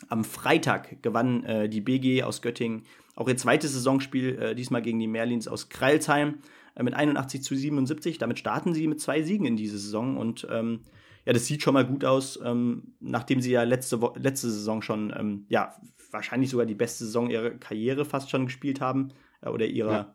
Am 0.09 0.23
Freitag 0.23 1.01
gewann 1.01 1.43
äh, 1.43 1.69
die 1.69 1.81
BG 1.81 2.23
aus 2.23 2.41
Göttingen 2.41 2.83
auch 3.15 3.29
ihr 3.29 3.37
zweites 3.37 3.73
Saisonspiel, 3.73 4.37
äh, 4.37 4.55
diesmal 4.55 4.81
gegen 4.81 4.99
die 4.99 5.07
Merlins 5.07 5.47
aus 5.47 5.69
Kreilsheim. 5.69 6.39
Äh, 6.75 6.83
mit 6.83 6.93
81 6.93 7.41
zu 7.41 7.55
77. 7.55 8.17
Damit 8.17 8.39
starten 8.39 8.73
sie 8.73 8.87
mit 8.87 8.99
zwei 8.99 9.21
Siegen 9.21 9.45
in 9.45 9.55
diese 9.55 9.77
Saison 9.77 10.17
und 10.17 10.47
ähm, 10.51 10.81
ja, 11.25 11.33
das 11.33 11.47
sieht 11.47 11.63
schon 11.63 11.73
mal 11.73 11.85
gut 11.85 12.05
aus, 12.05 12.39
ähm, 12.43 12.93
nachdem 12.99 13.41
sie 13.41 13.51
ja 13.51 13.63
letzte, 13.63 14.01
Wo 14.01 14.13
letzte 14.15 14.49
Saison 14.49 14.81
schon, 14.81 15.13
ähm, 15.17 15.45
ja, 15.49 15.73
wahrscheinlich 16.11 16.51
sogar 16.51 16.67
die 16.67 16.75
beste 16.75 17.05
Saison 17.05 17.29
ihrer 17.29 17.51
Karriere 17.51 18.05
fast 18.05 18.29
schon 18.29 18.45
gespielt 18.45 18.79
haben 18.79 19.11
äh, 19.41 19.49
oder 19.49 19.65
ihrer, 19.65 19.91
ja. 19.91 20.14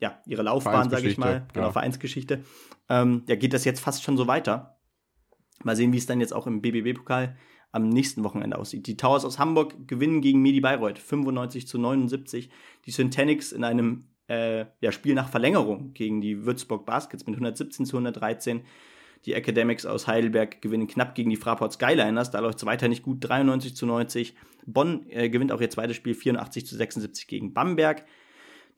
Ja 0.00 0.20
ihre 0.26 0.42
Laufbahn, 0.42 0.90
sage 0.90 1.08
ich 1.08 1.18
mal, 1.18 1.46
genau, 1.52 1.66
ja. 1.66 1.72
Vereinsgeschichte. 1.72 2.44
Ähm, 2.88 3.22
ja, 3.28 3.36
geht 3.36 3.52
das 3.52 3.64
jetzt 3.64 3.80
fast 3.80 4.02
schon 4.02 4.16
so 4.16 4.26
weiter. 4.26 4.78
Mal 5.64 5.76
sehen, 5.76 5.92
wie 5.92 5.98
es 5.98 6.06
dann 6.06 6.20
jetzt 6.20 6.32
auch 6.32 6.46
im 6.46 6.60
BBB-Pokal 6.60 7.36
am 7.72 7.88
nächsten 7.88 8.24
Wochenende 8.24 8.58
aussieht. 8.58 8.86
Die 8.86 8.96
Towers 8.96 9.24
aus 9.24 9.38
Hamburg 9.38 9.86
gewinnen 9.86 10.20
gegen 10.20 10.40
Medi 10.40 10.60
Bayreuth 10.60 10.98
95 10.98 11.66
zu 11.66 11.78
79. 11.78 12.50
Die 12.84 12.90
Synthetics 12.90 13.52
in 13.52 13.64
einem 13.64 14.08
äh, 14.28 14.66
ja, 14.80 14.92
Spiel 14.92 15.14
nach 15.14 15.28
Verlängerung 15.28 15.92
gegen 15.92 16.20
die 16.20 16.44
Würzburg 16.44 16.86
Baskets 16.86 17.26
mit 17.26 17.34
117 17.34 17.86
zu 17.86 17.96
113. 17.96 18.62
Die 19.24 19.34
Academics 19.34 19.86
aus 19.86 20.06
Heidelberg 20.06 20.62
gewinnen 20.62 20.86
knapp 20.86 21.14
gegen 21.14 21.30
die 21.30 21.36
Fraport 21.36 21.72
Skyliners. 21.72 22.30
Da 22.30 22.40
läuft 22.40 22.58
es 22.58 22.66
weiter 22.66 22.88
nicht 22.88 23.02
gut. 23.02 23.18
93 23.20 23.74
zu 23.74 23.86
90. 23.86 24.36
Bonn 24.66 25.06
äh, 25.10 25.28
gewinnt 25.28 25.52
auch 25.52 25.60
ihr 25.60 25.70
zweites 25.70 25.96
Spiel 25.96 26.14
84 26.14 26.66
zu 26.66 26.76
76 26.76 27.26
gegen 27.26 27.52
Bamberg. 27.52 28.04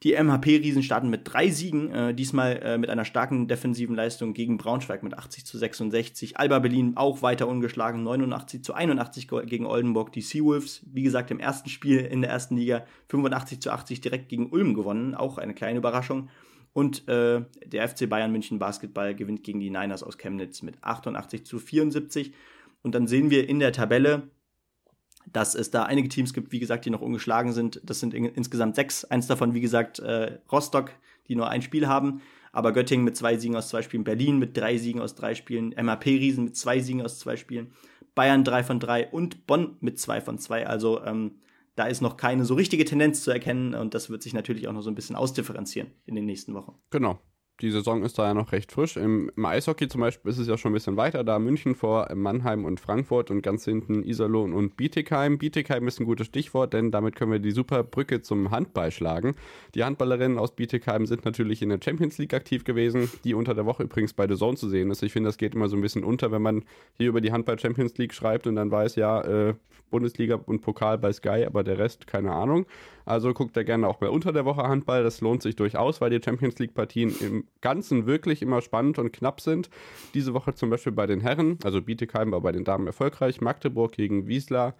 Die 0.03 0.13
MHP-Riesen 0.13 0.81
starten 0.81 1.09
mit 1.09 1.21
drei 1.25 1.49
Siegen, 1.49 1.91
äh, 1.91 2.13
diesmal 2.13 2.57
äh, 2.63 2.77
mit 2.77 2.89
einer 2.89 3.03
starken 3.03 3.49
defensiven 3.49 3.95
Leistung 3.95 4.33
gegen 4.33 4.57
Braunschweig 4.57 5.03
mit 5.03 5.17
80 5.17 5.45
zu 5.45 5.57
66. 5.57 6.37
Alba 6.37 6.59
Berlin 6.59 6.93
auch 6.95 7.21
weiter 7.21 7.49
ungeschlagen, 7.49 8.03
89 8.03 8.63
zu 8.63 8.73
81 8.73 9.27
gegen 9.45 9.65
Oldenburg. 9.65 10.13
Die 10.13 10.21
Seawolves, 10.21 10.85
wie 10.85 11.03
gesagt, 11.03 11.31
im 11.31 11.39
ersten 11.41 11.67
Spiel 11.67 11.99
in 11.99 12.21
der 12.21 12.31
ersten 12.31 12.55
Liga 12.55 12.85
85 13.09 13.61
zu 13.61 13.71
80 13.71 13.99
direkt 13.99 14.29
gegen 14.29 14.49
Ulm 14.49 14.73
gewonnen, 14.73 15.15
auch 15.15 15.37
eine 15.37 15.53
kleine 15.53 15.79
Überraschung. 15.79 16.29
Und 16.71 17.05
äh, 17.09 17.41
der 17.65 17.89
FC 17.89 18.07
Bayern 18.09 18.31
München 18.31 18.57
Basketball 18.57 19.13
gewinnt 19.15 19.43
gegen 19.43 19.59
die 19.59 19.69
Niners 19.69 20.03
aus 20.03 20.17
Chemnitz 20.17 20.61
mit 20.61 20.81
88 20.81 21.45
zu 21.45 21.59
74. 21.59 22.31
Und 22.83 22.95
dann 22.95 23.07
sehen 23.07 23.31
wir 23.31 23.49
in 23.49 23.59
der 23.59 23.73
Tabelle, 23.73 24.29
dass 25.31 25.55
es 25.55 25.71
da 25.71 25.83
einige 25.83 26.09
Teams 26.09 26.33
gibt, 26.33 26.51
wie 26.51 26.59
gesagt, 26.59 26.85
die 26.85 26.89
noch 26.89 27.01
ungeschlagen 27.01 27.53
sind. 27.53 27.81
Das 27.83 27.99
sind 27.99 28.13
in, 28.13 28.25
insgesamt 28.25 28.75
sechs. 28.75 29.05
Eins 29.05 29.27
davon, 29.27 29.53
wie 29.53 29.61
gesagt, 29.61 29.99
äh, 29.99 30.39
Rostock, 30.51 30.91
die 31.27 31.35
nur 31.35 31.49
ein 31.49 31.61
Spiel 31.61 31.87
haben. 31.87 32.21
Aber 32.51 32.71
Göttingen 32.71 33.05
mit 33.05 33.15
zwei 33.15 33.37
Siegen 33.37 33.55
aus 33.55 33.69
zwei 33.69 33.81
Spielen, 33.83 34.03
Berlin 34.03 34.39
mit 34.39 34.57
drei 34.57 34.77
Siegen 34.77 35.01
aus 35.01 35.13
drei 35.13 35.35
Spielen, 35.35 35.75
MAP 35.79 36.05
Riesen 36.05 36.45
mit 36.45 36.57
zwei 36.57 36.79
Siegen 36.79 37.01
aus 37.01 37.19
zwei 37.19 37.35
Spielen, 37.35 37.73
Bayern 38.15 38.43
drei 38.43 38.63
von 38.63 38.79
drei 38.79 39.07
und 39.07 39.45
Bonn 39.45 39.77
mit 39.81 39.99
zwei 39.99 40.19
von 40.19 40.39
zwei. 40.39 40.65
Also 40.65 41.03
ähm, 41.03 41.35
da 41.75 41.85
ist 41.85 42.01
noch 42.01 42.17
keine 42.17 42.45
so 42.45 42.55
richtige 42.55 42.85
Tendenz 42.85 43.23
zu 43.23 43.31
erkennen 43.31 43.75
und 43.75 43.93
das 43.93 44.09
wird 44.09 44.23
sich 44.23 44.33
natürlich 44.33 44.67
auch 44.67 44.73
noch 44.73 44.81
so 44.81 44.89
ein 44.89 44.95
bisschen 44.95 45.15
ausdifferenzieren 45.15 45.91
in 46.05 46.15
den 46.15 46.25
nächsten 46.25 46.53
Wochen. 46.55 46.73
Genau. 46.89 47.19
Die 47.61 47.71
Saison 47.71 48.03
ist 48.03 48.17
da 48.17 48.27
ja 48.27 48.33
noch 48.33 48.51
recht 48.51 48.71
frisch. 48.71 48.95
Im, 48.95 49.31
Im, 49.35 49.45
Eishockey 49.45 49.87
zum 49.87 50.01
Beispiel 50.01 50.31
ist 50.31 50.37
es 50.37 50.47
ja 50.47 50.57
schon 50.57 50.71
ein 50.71 50.73
bisschen 50.73 50.97
weiter 50.97 51.23
da. 51.23 51.39
München 51.39 51.75
vor 51.75 52.07
Mannheim 52.15 52.63
und 52.63 52.79
Frankfurt 52.79 53.31
und 53.31 53.41
ganz 53.41 53.65
hinten 53.65 54.03
Iserlohn 54.03 54.53
und 54.53 54.77
Bietigheim. 54.77 55.37
Bietigheim 55.37 55.87
ist 55.87 55.99
ein 55.99 56.05
gutes 56.05 56.27
Stichwort, 56.27 56.73
denn 56.73 56.91
damit 56.91 57.15
können 57.15 57.31
wir 57.31 57.39
die 57.39 57.51
super 57.51 57.83
Brücke 57.83 58.21
zum 58.21 58.51
Handball 58.51 58.91
schlagen. 58.91 59.35
Die 59.75 59.83
Handballerinnen 59.83 60.37
aus 60.37 60.55
Bietigheim 60.55 61.05
sind 61.05 61.25
natürlich 61.25 61.61
in 61.61 61.69
der 61.69 61.79
Champions 61.83 62.17
League 62.17 62.33
aktiv 62.33 62.63
gewesen, 62.63 63.09
die 63.23 63.33
unter 63.33 63.53
der 63.53 63.65
Woche 63.65 63.83
übrigens 63.83 64.13
bei 64.13 64.27
The 64.27 64.35
Zone 64.35 64.55
zu 64.55 64.69
sehen 64.69 64.89
ist. 64.89 65.03
Ich 65.03 65.11
finde, 65.11 65.27
das 65.27 65.37
geht 65.37 65.53
immer 65.53 65.67
so 65.67 65.75
ein 65.75 65.81
bisschen 65.81 66.03
unter, 66.03 66.31
wenn 66.31 66.41
man 66.41 66.63
hier 66.93 67.09
über 67.09 67.19
die 67.19 67.31
Handball 67.31 67.59
Champions 67.59 67.97
League 67.97 68.13
schreibt 68.13 68.47
und 68.47 68.55
dann 68.55 68.71
weiß, 68.71 68.95
ja, 68.95 69.21
äh, 69.21 69.53
Bundesliga 69.89 70.35
und 70.35 70.61
Pokal 70.61 70.97
bei 70.97 71.11
Sky, 71.11 71.45
aber 71.45 71.63
der 71.63 71.77
Rest 71.77 72.07
keine 72.07 72.31
Ahnung. 72.31 72.65
Also 73.05 73.33
guckt 73.33 73.57
da 73.57 73.63
gerne 73.63 73.87
auch 73.87 73.99
mal 74.01 74.09
unter 74.09 74.31
der 74.31 74.45
Woche 74.45 74.63
Handball. 74.63 75.03
Das 75.03 75.21
lohnt 75.21 75.41
sich 75.41 75.55
durchaus, 75.55 75.99
weil 75.99 76.11
die 76.11 76.21
Champions 76.23 76.59
League-Partien 76.59 77.15
im 77.19 77.47
Ganzen 77.61 78.05
wirklich 78.05 78.41
immer 78.41 78.61
spannend 78.61 78.99
und 78.99 79.11
knapp 79.11 79.41
sind. 79.41 79.69
Diese 80.13 80.33
Woche 80.33 80.53
zum 80.53 80.69
Beispiel 80.69 80.93
bei 80.93 81.07
den 81.07 81.21
Herren, 81.21 81.57
also 81.63 81.81
Bietigheim 81.81 82.31
war 82.31 82.41
bei 82.41 82.51
den 82.51 82.63
Damen 82.63 82.87
erfolgreich, 82.87 83.41
Magdeburg 83.41 83.91
gegen 83.91 84.27
Wiesla. 84.27 84.75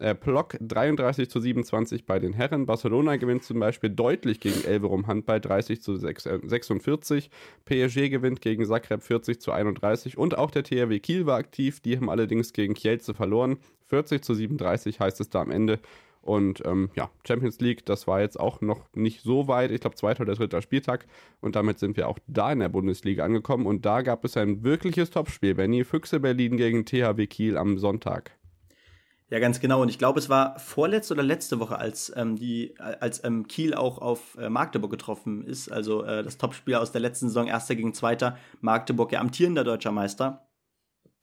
Äh, 0.00 0.14
Plock 0.14 0.56
33 0.60 1.28
zu 1.28 1.40
27 1.40 2.06
bei 2.06 2.18
den 2.18 2.32
Herren. 2.32 2.64
Barcelona 2.64 3.16
gewinnt 3.16 3.44
zum 3.44 3.60
Beispiel 3.60 3.90
deutlich 3.90 4.40
gegen 4.40 4.64
Elverum 4.64 5.06
Handball 5.06 5.42
30 5.42 5.82
zu 5.82 5.94
6, 5.94 6.24
äh, 6.24 6.38
46. 6.42 7.30
PSG 7.66 8.08
gewinnt 8.08 8.40
gegen 8.40 8.64
Zagreb 8.64 9.02
40 9.02 9.42
zu 9.42 9.52
31. 9.52 10.16
Und 10.16 10.38
auch 10.38 10.50
der 10.50 10.64
THW 10.64 10.98
Kiel 11.00 11.26
war 11.26 11.36
aktiv. 11.36 11.80
Die 11.80 11.98
haben 11.98 12.08
allerdings 12.08 12.54
gegen 12.54 12.72
Kielce 12.72 13.12
verloren. 13.12 13.58
40 13.88 14.24
zu 14.24 14.32
37 14.32 15.00
heißt 15.00 15.20
es 15.20 15.28
da 15.28 15.42
am 15.42 15.50
Ende. 15.50 15.80
Und 16.22 16.62
ähm, 16.66 16.90
ja, 16.94 17.10
Champions 17.26 17.60
League, 17.60 17.86
das 17.86 18.06
war 18.06 18.20
jetzt 18.20 18.38
auch 18.38 18.60
noch 18.60 18.86
nicht 18.94 19.22
so 19.22 19.48
weit. 19.48 19.70
Ich 19.70 19.80
glaube, 19.80 19.96
zweiter 19.96 20.22
oder 20.22 20.34
dritter 20.34 20.60
Spieltag. 20.60 21.06
Und 21.40 21.56
damit 21.56 21.78
sind 21.78 21.96
wir 21.96 22.08
auch 22.08 22.18
da 22.26 22.52
in 22.52 22.60
der 22.60 22.68
Bundesliga 22.68 23.24
angekommen. 23.24 23.66
Und 23.66 23.86
da 23.86 24.02
gab 24.02 24.24
es 24.24 24.36
ein 24.36 24.62
wirkliches 24.62 25.10
Topspiel. 25.10 25.54
Benny 25.54 25.84
Füchse 25.84 26.20
Berlin 26.20 26.56
gegen 26.56 26.84
THW 26.84 27.26
Kiel 27.26 27.56
am 27.56 27.78
Sonntag. 27.78 28.32
Ja, 29.30 29.38
ganz 29.38 29.60
genau. 29.60 29.80
Und 29.80 29.88
ich 29.88 29.98
glaube, 29.98 30.18
es 30.18 30.28
war 30.28 30.58
vorletzte 30.58 31.14
oder 31.14 31.22
letzte 31.22 31.60
Woche, 31.60 31.78
als 31.78 32.12
ähm, 32.16 32.34
die, 32.36 32.74
als 32.78 33.22
ähm, 33.22 33.46
Kiel 33.46 33.74
auch 33.74 33.98
auf 33.98 34.36
äh, 34.36 34.50
Magdeburg 34.50 34.90
getroffen 34.90 35.44
ist. 35.44 35.70
Also 35.70 36.02
äh, 36.02 36.24
das 36.24 36.36
Topspiel 36.36 36.74
aus 36.74 36.90
der 36.90 37.00
letzten 37.00 37.28
Saison, 37.28 37.46
erster 37.46 37.76
gegen 37.76 37.94
zweiter. 37.94 38.36
Magdeburg, 38.60 39.12
ja 39.12 39.20
amtierender 39.20 39.62
deutscher 39.62 39.92
Meister. 39.92 40.48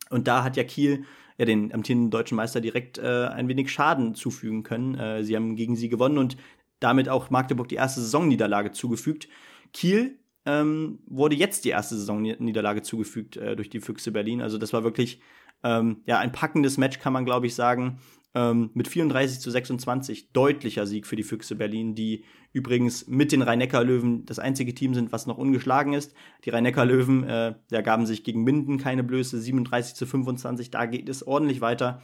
Und 0.09 0.27
da 0.29 0.45
hat 0.45 0.55
ja 0.55 0.63
Kiel 0.63 1.03
ja, 1.37 1.45
den 1.45 1.73
amtierenden 1.73 2.11
deutschen 2.11 2.35
Meister 2.35 2.61
direkt 2.61 2.97
äh, 2.97 3.27
ein 3.27 3.47
wenig 3.47 3.71
Schaden 3.71 4.15
zufügen 4.15 4.63
können. 4.63 4.95
Äh, 4.95 5.23
sie 5.23 5.35
haben 5.35 5.55
gegen 5.55 5.75
sie 5.75 5.89
gewonnen 5.89 6.17
und 6.17 6.37
damit 6.79 7.09
auch 7.09 7.29
Magdeburg 7.29 7.67
die 7.69 7.75
erste 7.75 8.01
Saisonniederlage 8.01 8.71
zugefügt. 8.71 9.27
Kiel 9.73 10.19
ähm, 10.45 10.99
wurde 11.07 11.35
jetzt 11.35 11.65
die 11.65 11.69
erste 11.69 11.95
Saisonniederlage 11.95 12.81
zugefügt 12.81 13.37
äh, 13.37 13.55
durch 13.55 13.69
die 13.69 13.79
Füchse 13.79 14.11
Berlin. 14.11 14.41
Also 14.41 14.57
das 14.57 14.73
war 14.73 14.83
wirklich 14.83 15.19
ähm, 15.63 16.01
ja 16.05 16.19
ein 16.19 16.31
packendes 16.31 16.77
Match, 16.77 16.99
kann 16.99 17.13
man 17.13 17.25
glaube 17.25 17.47
ich 17.47 17.55
sagen 17.55 17.99
ähm, 18.37 18.69
mit 18.75 18.87
34 18.87 19.39
zu 19.39 19.49
26 19.49 20.31
deutlicher 20.31 20.85
Sieg 20.85 21.07
für 21.07 21.15
die 21.15 21.23
Füchse 21.23 21.55
Berlin, 21.55 21.95
die 21.95 22.23
übrigens 22.53 23.07
mit 23.07 23.31
den 23.31 23.41
Rhein-Neckar-Löwen 23.41 24.27
das 24.27 24.37
einzige 24.37 24.75
Team 24.75 24.93
sind, 24.93 25.11
was 25.11 25.25
noch 25.25 25.39
ungeschlagen 25.39 25.93
ist. 25.93 26.13
Die 26.45 26.51
Rhein-Neckar-Löwen 26.51 27.23
äh, 27.23 27.55
gaben 27.83 28.05
sich 28.05 28.23
gegen 28.23 28.43
Minden 28.43 28.77
keine 28.77 29.03
Blöße, 29.03 29.41
37 29.41 29.95
zu 29.95 30.05
25, 30.05 30.69
da 30.69 30.85
geht 30.85 31.09
es 31.09 31.25
ordentlich 31.25 31.61
weiter. 31.61 32.03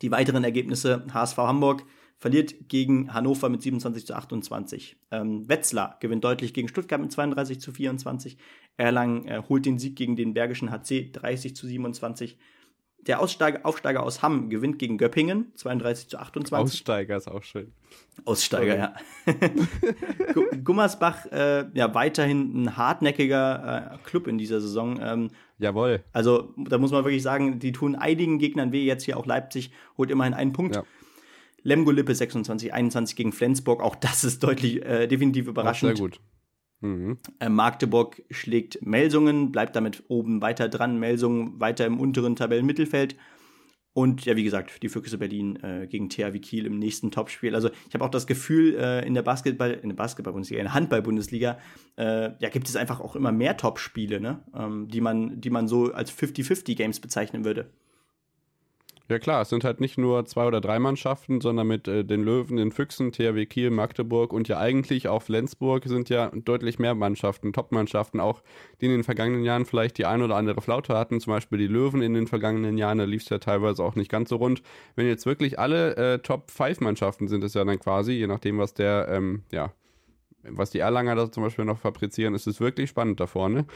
Die 0.00 0.10
weiteren 0.10 0.42
Ergebnisse, 0.42 1.04
HSV 1.12 1.36
Hamburg 1.36 1.84
verliert 2.16 2.68
gegen 2.68 3.12
Hannover 3.12 3.50
mit 3.50 3.60
27 3.60 4.06
zu 4.06 4.14
28. 4.14 4.96
Ähm, 5.10 5.46
Wetzlar 5.50 5.98
gewinnt 6.00 6.24
deutlich 6.24 6.54
gegen 6.54 6.68
Stuttgart 6.68 7.00
mit 7.00 7.12
32 7.12 7.60
zu 7.60 7.72
24. 7.72 8.38
Erlangen 8.78 9.26
äh, 9.26 9.42
holt 9.46 9.66
den 9.66 9.78
Sieg 9.78 9.96
gegen 9.96 10.16
den 10.16 10.32
Bergischen 10.32 10.70
HC 10.70 11.10
30 11.12 11.54
zu 11.54 11.66
27. 11.66 12.38
Der 13.06 13.20
Aussteiger, 13.20 13.60
Aufsteiger 13.64 14.02
aus 14.02 14.22
Hamm 14.22 14.50
gewinnt 14.50 14.78
gegen 14.78 14.98
Göppingen, 14.98 15.52
32 15.54 16.08
zu 16.08 16.18
28. 16.18 16.52
Aussteiger 16.64 17.16
ist 17.16 17.28
auch 17.28 17.42
schön. 17.42 17.72
Aussteiger, 18.26 18.76
ja. 18.76 18.94
Gummersbach, 20.64 21.24
äh, 21.26 21.66
ja, 21.72 21.94
weiterhin 21.94 22.64
ein 22.64 22.76
hartnäckiger 22.76 23.94
äh, 23.94 24.08
Club 24.08 24.26
in 24.26 24.36
dieser 24.36 24.60
Saison. 24.60 25.00
Ähm, 25.00 25.28
Jawohl. 25.58 26.04
Also, 26.12 26.54
da 26.56 26.78
muss 26.78 26.90
man 26.90 27.04
wirklich 27.04 27.22
sagen, 27.22 27.58
die 27.58 27.72
tun 27.72 27.94
einigen 27.94 28.38
Gegnern 28.38 28.72
weh. 28.72 28.84
Jetzt 28.84 29.04
hier 29.04 29.16
auch 29.16 29.26
Leipzig 29.26 29.72
holt 29.96 30.10
immerhin 30.10 30.34
einen 30.34 30.52
Punkt. 30.52 30.76
Ja. 30.76 30.84
Lemgo 31.62 31.90
Lippe 31.90 32.14
26, 32.14 32.72
21 32.72 33.16
gegen 33.16 33.32
Flensburg. 33.32 33.82
Auch 33.82 33.94
das 33.94 34.24
ist 34.24 34.42
deutlich, 34.42 34.84
äh, 34.84 35.06
definitiv 35.06 35.46
überraschend. 35.46 35.92
Auch 35.92 35.96
sehr 35.96 36.06
gut. 36.06 36.20
Mhm. 36.80 37.18
Äh, 37.38 37.48
Magdeburg 37.48 38.22
schlägt 38.30 38.84
Melsungen, 38.84 39.52
bleibt 39.52 39.76
damit 39.76 40.04
oben 40.08 40.42
weiter 40.42 40.68
dran. 40.68 40.98
Melsungen 40.98 41.60
weiter 41.60 41.86
im 41.86 42.00
unteren 42.00 42.36
Tabellenmittelfeld. 42.36 43.16
Und 43.92 44.24
ja, 44.24 44.36
wie 44.36 44.44
gesagt, 44.44 44.82
die 44.82 44.88
Füchse 44.88 45.18
Berlin 45.18 45.56
äh, 45.64 45.88
gegen 45.88 46.08
THW 46.08 46.38
Kiel 46.38 46.64
im 46.64 46.78
nächsten 46.78 47.10
Topspiel. 47.10 47.56
Also 47.56 47.70
ich 47.88 47.94
habe 47.94 48.04
auch 48.04 48.10
das 48.10 48.28
Gefühl, 48.28 48.76
äh, 48.76 49.04
in 49.04 49.14
der 49.14 49.22
Basketball, 49.22 49.72
in 49.72 49.94
der 49.94 50.28
in 50.58 50.64
der 50.64 50.74
Handball-Bundesliga, 50.74 51.58
äh, 51.96 52.30
ja, 52.38 52.48
gibt 52.50 52.68
es 52.68 52.76
einfach 52.76 53.00
auch 53.00 53.16
immer 53.16 53.32
mehr 53.32 53.56
Topspiele, 53.56 54.20
ne? 54.20 54.44
Ähm, 54.54 54.86
die, 54.88 55.00
man, 55.00 55.40
die 55.40 55.50
man 55.50 55.66
so 55.66 55.92
als 55.92 56.12
50-50-Games 56.12 57.00
bezeichnen 57.00 57.44
würde. 57.44 57.70
Ja 59.10 59.18
klar, 59.18 59.42
es 59.42 59.48
sind 59.48 59.64
halt 59.64 59.80
nicht 59.80 59.98
nur 59.98 60.24
zwei 60.24 60.46
oder 60.46 60.60
drei 60.60 60.78
Mannschaften, 60.78 61.40
sondern 61.40 61.66
mit 61.66 61.88
äh, 61.88 62.04
den 62.04 62.22
Löwen, 62.22 62.56
den 62.58 62.70
Füchsen, 62.70 63.10
THW 63.10 63.44
Kiel, 63.44 63.70
Magdeburg 63.70 64.32
und 64.32 64.46
ja 64.46 64.58
eigentlich 64.58 65.08
auch 65.08 65.20
Flensburg 65.20 65.82
sind 65.86 66.08
ja 66.10 66.30
deutlich 66.32 66.78
mehr 66.78 66.94
Mannschaften, 66.94 67.52
Top-Mannschaften, 67.52 68.20
auch 68.20 68.40
die 68.80 68.86
in 68.86 68.92
den 68.92 69.02
vergangenen 69.02 69.42
Jahren 69.42 69.66
vielleicht 69.66 69.98
die 69.98 70.06
ein 70.06 70.22
oder 70.22 70.36
andere 70.36 70.60
Flaute 70.60 70.96
hatten, 70.96 71.18
zum 71.18 71.32
Beispiel 71.32 71.58
die 71.58 71.66
Löwen 71.66 72.02
in 72.02 72.14
den 72.14 72.28
vergangenen 72.28 72.78
Jahren, 72.78 72.98
da 72.98 73.04
lief 73.04 73.22
es 73.22 73.28
ja 73.30 73.38
teilweise 73.38 73.82
auch 73.82 73.96
nicht 73.96 74.12
ganz 74.12 74.28
so 74.28 74.36
rund. 74.36 74.62
Wenn 74.94 75.08
jetzt 75.08 75.26
wirklich 75.26 75.58
alle 75.58 75.96
äh, 75.96 76.18
Top-5-Mannschaften 76.20 77.26
sind 77.26 77.42
es 77.42 77.54
ja 77.54 77.64
dann 77.64 77.80
quasi, 77.80 78.12
je 78.12 78.28
nachdem, 78.28 78.58
was 78.58 78.74
der, 78.74 79.08
ähm, 79.10 79.42
ja, 79.50 79.72
was 80.44 80.70
die 80.70 80.78
Erlanger 80.78 81.16
da 81.16 81.32
zum 81.32 81.42
Beispiel 81.42 81.64
noch 81.64 81.78
fabrizieren, 81.78 82.36
ist 82.36 82.46
es 82.46 82.60
wirklich 82.60 82.90
spannend 82.90 83.18
da 83.18 83.26
vorne 83.26 83.66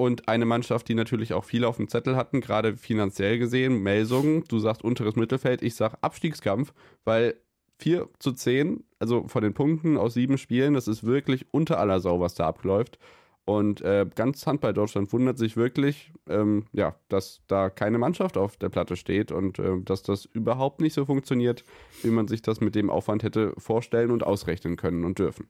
und 0.00 0.28
eine 0.28 0.46
Mannschaft, 0.46 0.88
die 0.88 0.94
natürlich 0.94 1.34
auch 1.34 1.44
viel 1.44 1.62
auf 1.62 1.76
dem 1.76 1.88
Zettel 1.88 2.16
hatten, 2.16 2.40
gerade 2.40 2.78
finanziell 2.78 3.38
gesehen, 3.38 3.82
Melsungen, 3.82 4.44
du 4.48 4.58
sagst 4.58 4.82
unteres 4.82 5.14
Mittelfeld, 5.14 5.60
ich 5.60 5.74
sag 5.74 5.98
Abstiegskampf, 6.00 6.72
weil 7.04 7.34
4 7.80 8.08
zu 8.18 8.32
10, 8.32 8.82
also 8.98 9.28
von 9.28 9.42
den 9.42 9.52
Punkten 9.52 9.98
aus 9.98 10.14
sieben 10.14 10.38
Spielen, 10.38 10.72
das 10.72 10.88
ist 10.88 11.04
wirklich 11.04 11.44
unter 11.50 11.78
aller 11.78 12.00
Sau, 12.00 12.18
was 12.18 12.34
da 12.34 12.46
abläuft. 12.46 12.98
Und 13.44 13.82
äh, 13.82 14.06
ganz 14.14 14.46
Handball 14.46 14.72
Deutschland 14.72 15.12
wundert 15.12 15.36
sich 15.36 15.58
wirklich, 15.58 16.12
ähm, 16.30 16.64
ja, 16.72 16.94
dass 17.10 17.42
da 17.46 17.68
keine 17.68 17.98
Mannschaft 17.98 18.38
auf 18.38 18.56
der 18.56 18.70
Platte 18.70 18.96
steht 18.96 19.30
und 19.32 19.58
äh, 19.58 19.82
dass 19.84 20.02
das 20.02 20.24
überhaupt 20.24 20.80
nicht 20.80 20.94
so 20.94 21.04
funktioniert, 21.04 21.62
wie 22.02 22.10
man 22.10 22.26
sich 22.26 22.40
das 22.40 22.62
mit 22.62 22.74
dem 22.74 22.88
Aufwand 22.88 23.22
hätte 23.22 23.52
vorstellen 23.58 24.12
und 24.12 24.24
ausrechnen 24.24 24.76
können 24.76 25.04
und 25.04 25.18
dürfen. 25.18 25.48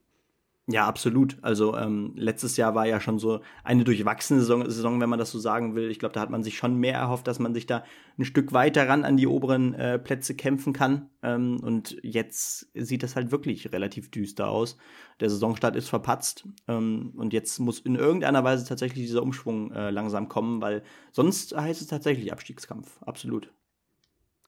Ja, 0.67 0.87
absolut. 0.87 1.37
Also 1.43 1.77
ähm, 1.77 2.13
letztes 2.15 2.57
Jahr 2.57 2.77
war 2.77 2.87
ja 2.87 3.01
schon 3.01 3.19
so 3.19 3.41
eine 3.65 3.83
durchwachsene 3.83 4.39
Saison, 4.41 4.71
Saison, 4.71 5.01
wenn 5.01 5.09
man 5.09 5.19
das 5.19 5.33
so 5.33 5.39
sagen 5.41 5.75
will. 5.75 5.91
Ich 5.91 5.99
glaube, 5.99 6.13
da 6.13 6.21
hat 6.21 6.31
man 6.31 6.45
sich 6.45 6.57
schon 6.57 6.77
mehr 6.77 6.95
erhofft, 6.95 7.27
dass 7.27 7.41
man 7.41 7.55
sich 7.55 7.67
da 7.67 7.83
ein 8.17 8.25
Stück 8.25 8.53
weiter 8.53 8.89
ran 8.89 9.05
an 9.05 9.17
die 9.17 9.27
oberen 9.27 9.75
äh, 9.75 9.99
Plätze 9.99 10.37
kämpfen 10.37 10.73
kann. 10.73 11.11
Ähm, 11.25 11.59
und 11.61 11.97
jetzt 12.03 12.71
sieht 12.75 13.03
das 13.03 13.17
halt 13.17 13.33
wirklich 13.33 13.73
relativ 13.73 14.13
düster 14.13 14.49
aus. 14.49 14.77
Der 15.19 15.29
Saisonstart 15.29 15.75
ist 15.75 15.89
verpatzt 15.89 16.47
ähm, 16.69 17.15
und 17.17 17.33
jetzt 17.33 17.59
muss 17.59 17.81
in 17.81 17.97
irgendeiner 17.97 18.45
Weise 18.45 18.65
tatsächlich 18.65 19.07
dieser 19.07 19.23
Umschwung 19.23 19.73
äh, 19.73 19.91
langsam 19.91 20.29
kommen, 20.29 20.61
weil 20.63 20.85
sonst 21.11 21.57
heißt 21.57 21.81
es 21.81 21.89
tatsächlich 21.89 22.33
Abstiegskampf. 22.33 23.03
Absolut. 23.03 23.51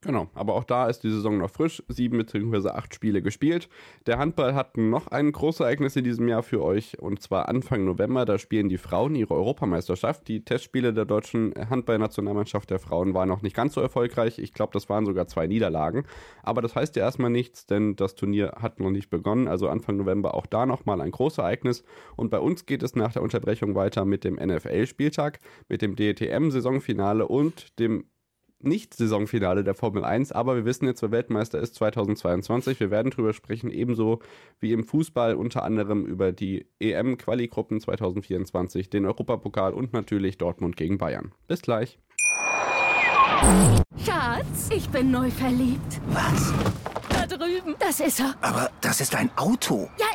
Genau, 0.04 0.26
aber 0.34 0.54
auch 0.54 0.64
da 0.64 0.88
ist 0.88 1.04
die 1.04 1.10
Saison 1.10 1.38
noch 1.38 1.50
frisch. 1.50 1.80
Sieben 1.86 2.18
bzw. 2.18 2.70
acht 2.70 2.92
Spiele 2.92 3.22
gespielt. 3.22 3.68
Der 4.06 4.18
Handball 4.18 4.52
hat 4.52 4.76
noch 4.76 5.06
ein 5.06 5.30
großes 5.30 5.60
Ereignis 5.60 5.94
in 5.94 6.02
diesem 6.02 6.26
Jahr 6.26 6.42
für 6.42 6.60
euch 6.60 7.00
und 7.00 7.22
zwar 7.22 7.48
Anfang 7.48 7.84
November. 7.84 8.24
Da 8.24 8.36
spielen 8.38 8.68
die 8.68 8.78
Frauen 8.78 9.14
ihre 9.14 9.34
Europameisterschaft. 9.34 10.26
Die 10.26 10.44
Testspiele 10.44 10.92
der 10.92 11.04
deutschen 11.04 11.54
Handballnationalmannschaft 11.54 12.68
der 12.70 12.80
Frauen 12.80 13.14
waren 13.14 13.28
noch 13.28 13.42
nicht 13.42 13.54
ganz 13.54 13.74
so 13.74 13.80
erfolgreich. 13.80 14.40
Ich 14.40 14.52
glaube, 14.52 14.72
das 14.72 14.88
waren 14.88 15.06
sogar 15.06 15.28
zwei 15.28 15.46
Niederlagen. 15.46 16.04
Aber 16.42 16.62
das 16.62 16.74
heißt 16.74 16.96
ja 16.96 17.04
erstmal 17.04 17.30
nichts, 17.30 17.66
denn 17.66 17.94
das 17.94 18.16
Turnier 18.16 18.54
hat 18.58 18.80
noch 18.80 18.90
nicht 18.90 19.08
begonnen. 19.08 19.46
Also 19.46 19.68
Anfang 19.68 19.98
November 19.98 20.34
auch 20.34 20.46
da 20.46 20.66
nochmal 20.66 21.00
ein 21.00 21.12
großes 21.12 21.38
Ereignis. 21.38 21.84
Und 22.16 22.30
bei 22.30 22.40
uns 22.40 22.66
geht 22.66 22.82
es 22.82 22.96
nach 22.96 23.12
der 23.12 23.22
Unterbrechung 23.22 23.76
weiter 23.76 24.04
mit 24.04 24.24
dem 24.24 24.34
NFL-Spieltag, 24.34 25.38
mit 25.68 25.80
dem 25.80 25.94
DTM-Saisonfinale 25.94 27.28
und 27.28 27.78
dem 27.78 28.06
nicht-Saisonfinale 28.64 29.64
der 29.64 29.74
Formel 29.74 30.04
1, 30.04 30.32
aber 30.32 30.56
wir 30.56 30.64
wissen 30.64 30.86
jetzt, 30.86 31.02
wer 31.02 31.10
Weltmeister 31.10 31.58
ist 31.58 31.74
2022. 31.76 32.80
Wir 32.80 32.90
werden 32.90 33.10
drüber 33.10 33.32
sprechen, 33.32 33.70
ebenso 33.70 34.20
wie 34.60 34.72
im 34.72 34.84
Fußball 34.84 35.34
unter 35.34 35.62
anderem 35.62 36.04
über 36.06 36.32
die 36.32 36.66
EM-Quali-Gruppen 36.80 37.80
2024, 37.80 38.90
den 38.90 39.06
Europapokal 39.06 39.74
und 39.74 39.92
natürlich 39.92 40.38
Dortmund 40.38 40.76
gegen 40.76 40.98
Bayern. 40.98 41.32
Bis 41.48 41.62
gleich. 41.62 41.98
Schatz, 44.04 44.70
ich 44.74 44.88
bin 44.88 45.10
neu 45.10 45.30
verliebt. 45.30 46.00
Was? 46.08 46.52
Da 47.08 47.26
drüben. 47.26 47.74
Das 47.78 48.00
ist 48.00 48.20
er. 48.20 48.34
Aber 48.40 48.70
das 48.80 49.00
ist 49.00 49.14
ein 49.14 49.30
Auto. 49.36 49.88
Ja, 49.98 50.06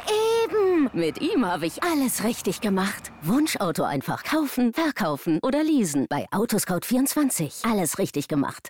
eben. 0.78 0.90
Mit 0.94 1.22
ihm 1.22 1.46
habe 1.46 1.66
ich 1.66 1.84
alles 1.84 2.24
richtig 2.24 2.62
gemacht. 2.62 3.12
Wunschauto 3.22 3.84
einfach 3.84 4.24
kaufen, 4.24 4.74
verkaufen 4.74 5.40
oder 5.42 5.64
leasen. 5.64 6.08
Bei 6.10 6.26
Autoscout24. 6.32 7.70
Alles 7.70 7.98
richtig 8.00 8.28
gemacht. 8.28 8.70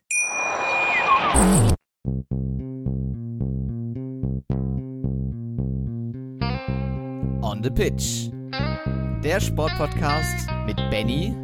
On 7.42 7.64
the 7.64 7.70
Pitch. 7.70 8.30
Der 9.24 9.40
Sportpodcast 9.40 10.48
mit 10.66 10.78
Benny 10.90 11.36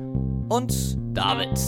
und 0.50 0.98
David. 1.14 1.60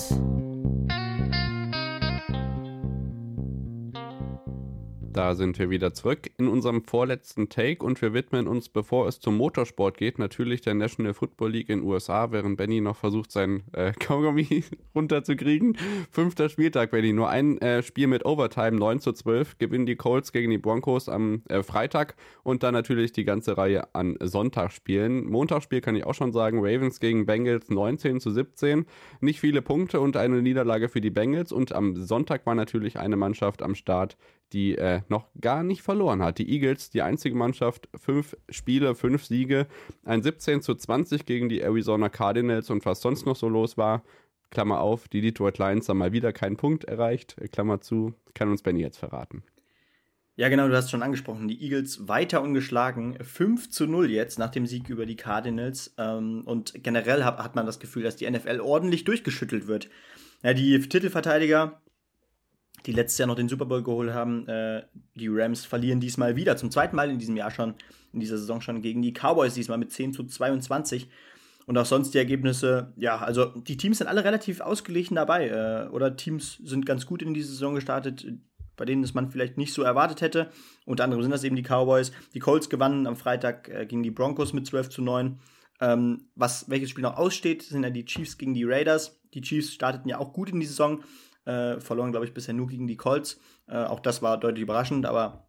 Da 5.15 5.33
sind 5.33 5.57
wir 5.59 5.69
wieder 5.69 5.93
zurück 5.93 6.29
in 6.37 6.49
unserem 6.49 6.83
vorletzten 6.83 7.47
Take 7.47 7.85
und 7.85 8.01
wir 8.01 8.13
widmen 8.13 8.47
uns, 8.47 8.67
bevor 8.67 9.07
es 9.07 9.21
zum 9.21 9.37
Motorsport 9.37 9.97
geht, 9.97 10.19
natürlich 10.19 10.59
der 10.59 10.73
National 10.73 11.13
Football 11.13 11.51
League 11.51 11.69
in 11.69 11.83
USA, 11.83 12.33
während 12.33 12.57
Benny 12.57 12.81
noch 12.81 12.97
versucht, 12.97 13.31
sein 13.31 13.63
äh, 13.71 13.93
Kaugummi 13.99 14.65
runterzukriegen. 14.93 15.77
Fünfter 16.11 16.49
Spieltag, 16.49 16.91
Benny. 16.91 17.13
Nur 17.13 17.29
ein 17.29 17.57
äh, 17.59 17.81
Spiel 17.81 18.07
mit 18.07 18.25
Overtime, 18.25 18.73
9 18.73 18.99
zu 18.99 19.13
12, 19.13 19.57
gewinnen 19.57 19.85
die 19.85 19.95
Colts 19.95 20.33
gegen 20.33 20.51
die 20.51 20.57
Broncos 20.57 21.07
am 21.07 21.43
äh, 21.47 21.63
Freitag 21.63 22.17
und 22.43 22.63
dann 22.63 22.73
natürlich 22.73 23.13
die 23.13 23.23
ganze 23.23 23.57
Reihe 23.57 23.95
an 23.95 24.17
Sonntagsspielen. 24.21 25.27
Montagsspiel 25.29 25.79
kann 25.79 25.95
ich 25.95 26.05
auch 26.05 26.13
schon 26.13 26.33
sagen, 26.33 26.57
Ravens 26.59 26.99
gegen 26.99 27.25
Bengals 27.25 27.69
19 27.69 28.19
zu 28.19 28.31
17. 28.31 28.85
Nicht 29.21 29.39
viele 29.39 29.61
Punkte 29.61 30.01
und 30.01 30.17
eine 30.17 30.41
Niederlage 30.41 30.89
für 30.89 30.99
die 30.99 31.09
Bengals 31.09 31.53
und 31.53 31.71
am 31.71 31.95
Sonntag 31.95 32.45
war 32.45 32.55
natürlich 32.55 32.99
eine 32.99 33.15
Mannschaft 33.15 33.63
am 33.63 33.75
Start, 33.75 34.17
die 34.53 34.77
äh, 34.77 35.01
noch 35.09 35.27
gar 35.39 35.63
nicht 35.63 35.81
verloren 35.81 36.21
hat. 36.21 36.37
Die 36.37 36.49
Eagles, 36.49 36.89
die 36.89 37.01
einzige 37.01 37.35
Mannschaft, 37.35 37.89
fünf 37.95 38.35
Spiele, 38.49 38.95
fünf 38.95 39.25
Siege, 39.25 39.67
ein 40.03 40.23
17 40.23 40.61
zu 40.61 40.75
20 40.75 41.25
gegen 41.25 41.49
die 41.49 41.61
Arizona 41.61 42.09
Cardinals 42.09 42.69
und 42.69 42.85
was 42.85 43.01
sonst 43.01 43.25
noch 43.25 43.35
so 43.35 43.49
los 43.49 43.77
war, 43.77 44.03
Klammer 44.51 44.79
auf, 44.79 45.07
die 45.07 45.21
Detroit 45.21 45.57
Lions 45.57 45.89
haben 45.89 45.97
mal 45.97 46.13
wieder 46.13 46.31
keinen 46.31 46.57
Punkt 46.57 46.85
erreicht, 46.85 47.35
Klammer 47.51 47.81
zu, 47.81 48.13
kann 48.33 48.49
uns 48.49 48.61
Benny 48.61 48.81
jetzt 48.81 48.97
verraten. 48.97 49.43
Ja, 50.37 50.49
genau, 50.49 50.67
du 50.67 50.75
hast 50.75 50.91
schon 50.91 51.01
angesprochen. 51.01 51.47
Die 51.47 51.61
Eagles 51.63 52.09
weiter 52.09 52.41
ungeschlagen. 52.41 53.17
5 53.23 53.69
zu 53.69 53.87
0 53.87 54.11
jetzt 54.11 54.37
nach 54.37 54.51
dem 54.51 54.65
Sieg 54.65 54.89
über 54.89 55.05
die 55.05 55.15
Cardinals. 55.15 55.93
Ähm, 55.97 56.41
und 56.45 56.73
generell 56.83 57.23
hat, 57.23 57.37
hat 57.37 57.55
man 57.55 57.65
das 57.65 57.79
Gefühl, 57.79 58.03
dass 58.03 58.17
die 58.17 58.29
NFL 58.29 58.59
ordentlich 58.59 59.05
durchgeschüttelt 59.05 59.67
wird. 59.67 59.89
Ja, 60.43 60.53
die 60.53 60.77
Titelverteidiger 60.77 61.81
die 62.85 62.91
letztes 62.91 63.17
Jahr 63.17 63.27
noch 63.27 63.35
den 63.35 63.49
Super 63.49 63.65
Bowl 63.65 63.83
geholt 63.83 64.13
haben. 64.13 64.47
Äh, 64.47 64.83
die 65.15 65.27
Rams 65.27 65.65
verlieren 65.65 65.99
diesmal 65.99 66.35
wieder, 66.35 66.57
zum 66.57 66.71
zweiten 66.71 66.95
Mal 66.95 67.09
in 67.09 67.19
diesem 67.19 67.35
Jahr 67.35 67.51
schon, 67.51 67.73
in 68.13 68.19
dieser 68.19 68.37
Saison 68.37 68.61
schon 68.61 68.81
gegen 68.81 69.01
die 69.01 69.13
Cowboys, 69.13 69.53
diesmal 69.53 69.77
mit 69.77 69.91
10 69.91 70.13
zu 70.13 70.23
22. 70.23 71.09
Und 71.65 71.77
auch 71.77 71.85
sonst 71.85 72.13
die 72.13 72.19
Ergebnisse, 72.19 72.93
ja, 72.95 73.17
also 73.17 73.45
die 73.45 73.77
Teams 73.77 73.97
sind 73.97 74.07
alle 74.07 74.23
relativ 74.23 74.61
ausgeglichen 74.61 75.15
dabei. 75.15 75.49
Äh, 75.49 75.89
oder 75.89 76.15
Teams 76.15 76.59
sind 76.63 76.85
ganz 76.85 77.05
gut 77.05 77.21
in 77.21 77.33
diese 77.33 77.49
Saison 77.49 77.73
gestartet, 77.73 78.25
bei 78.77 78.85
denen 78.85 79.03
es 79.03 79.13
man 79.13 79.31
vielleicht 79.31 79.57
nicht 79.57 79.73
so 79.73 79.81
erwartet 79.81 80.21
hätte. 80.21 80.51
Unter 80.85 81.05
anderem 81.05 81.23
sind 81.23 81.31
das 81.31 81.43
eben 81.43 81.55
die 81.55 81.63
Cowboys. 81.63 82.11
Die 82.33 82.39
Colts 82.39 82.69
gewannen 82.69 83.07
am 83.07 83.15
Freitag 83.15 83.69
äh, 83.69 83.85
gegen 83.85 84.03
die 84.03 84.11
Broncos 84.11 84.53
mit 84.53 84.67
12 84.67 84.89
zu 84.89 85.01
9. 85.01 85.39
Ähm, 85.81 86.27
was, 86.35 86.69
welches 86.69 86.89
Spiel 86.91 87.03
noch 87.03 87.17
aussteht, 87.17 87.63
sind 87.63 87.83
ja 87.83 87.89
die 87.89 88.05
Chiefs 88.05 88.37
gegen 88.37 88.53
die 88.53 88.63
Raiders. 88.63 89.19
Die 89.33 89.41
Chiefs 89.41 89.73
starteten 89.73 90.07
ja 90.07 90.19
auch 90.19 90.31
gut 90.33 90.49
in 90.49 90.59
die 90.59 90.65
Saison, 90.65 91.03
äh, 91.45 91.79
verloren, 91.79 92.11
glaube 92.11 92.25
ich, 92.25 92.33
bisher 92.33 92.53
nur 92.53 92.67
gegen 92.67 92.87
die 92.87 92.97
Colts. 92.97 93.39
Äh, 93.67 93.77
auch 93.77 93.99
das 93.99 94.21
war 94.21 94.39
deutlich 94.39 94.63
überraschend, 94.63 95.05
aber 95.05 95.47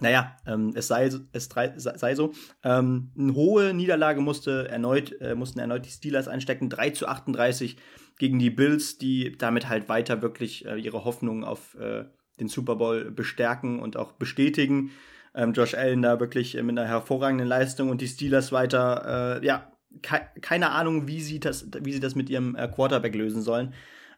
naja, 0.00 0.36
ähm, 0.46 0.72
es 0.74 0.88
sei, 0.88 1.10
es 1.32 1.48
sei 1.48 2.14
so. 2.14 2.32
Ähm, 2.64 3.12
eine 3.16 3.34
hohe 3.34 3.72
Niederlage 3.72 4.20
musste 4.20 4.68
erneut, 4.68 5.12
äh, 5.20 5.34
mussten 5.34 5.60
erneut 5.60 5.86
die 5.86 5.90
Steelers 5.90 6.28
einstecken. 6.28 6.68
3 6.68 6.90
zu 6.90 7.06
38 7.06 7.76
gegen 8.18 8.38
die 8.38 8.50
Bills, 8.50 8.98
die 8.98 9.36
damit 9.36 9.68
halt 9.68 9.88
weiter 9.88 10.20
wirklich 10.20 10.66
äh, 10.66 10.76
ihre 10.76 11.04
Hoffnung 11.04 11.44
auf 11.44 11.76
äh, 11.76 12.04
den 12.40 12.48
Super 12.48 12.76
Bowl 12.76 13.10
bestärken 13.10 13.80
und 13.80 13.96
auch 13.96 14.12
bestätigen. 14.12 14.90
Ähm, 15.34 15.52
Josh 15.52 15.74
Allen 15.74 16.02
da 16.02 16.20
wirklich 16.20 16.54
mit 16.54 16.78
einer 16.78 16.86
hervorragenden 16.86 17.46
Leistung 17.46 17.88
und 17.88 18.00
die 18.00 18.08
Steelers 18.08 18.50
weiter, 18.50 19.40
äh, 19.40 19.46
ja, 19.46 19.72
ke 20.02 20.20
keine 20.40 20.70
Ahnung, 20.70 21.06
wie 21.06 21.20
sie 21.20 21.38
das, 21.38 21.68
wie 21.80 21.92
sie 21.92 22.00
das 22.00 22.14
mit 22.14 22.28
ihrem 22.28 22.56
äh, 22.56 22.66
Quarterback 22.68 23.14
lösen 23.14 23.42
sollen. 23.42 23.72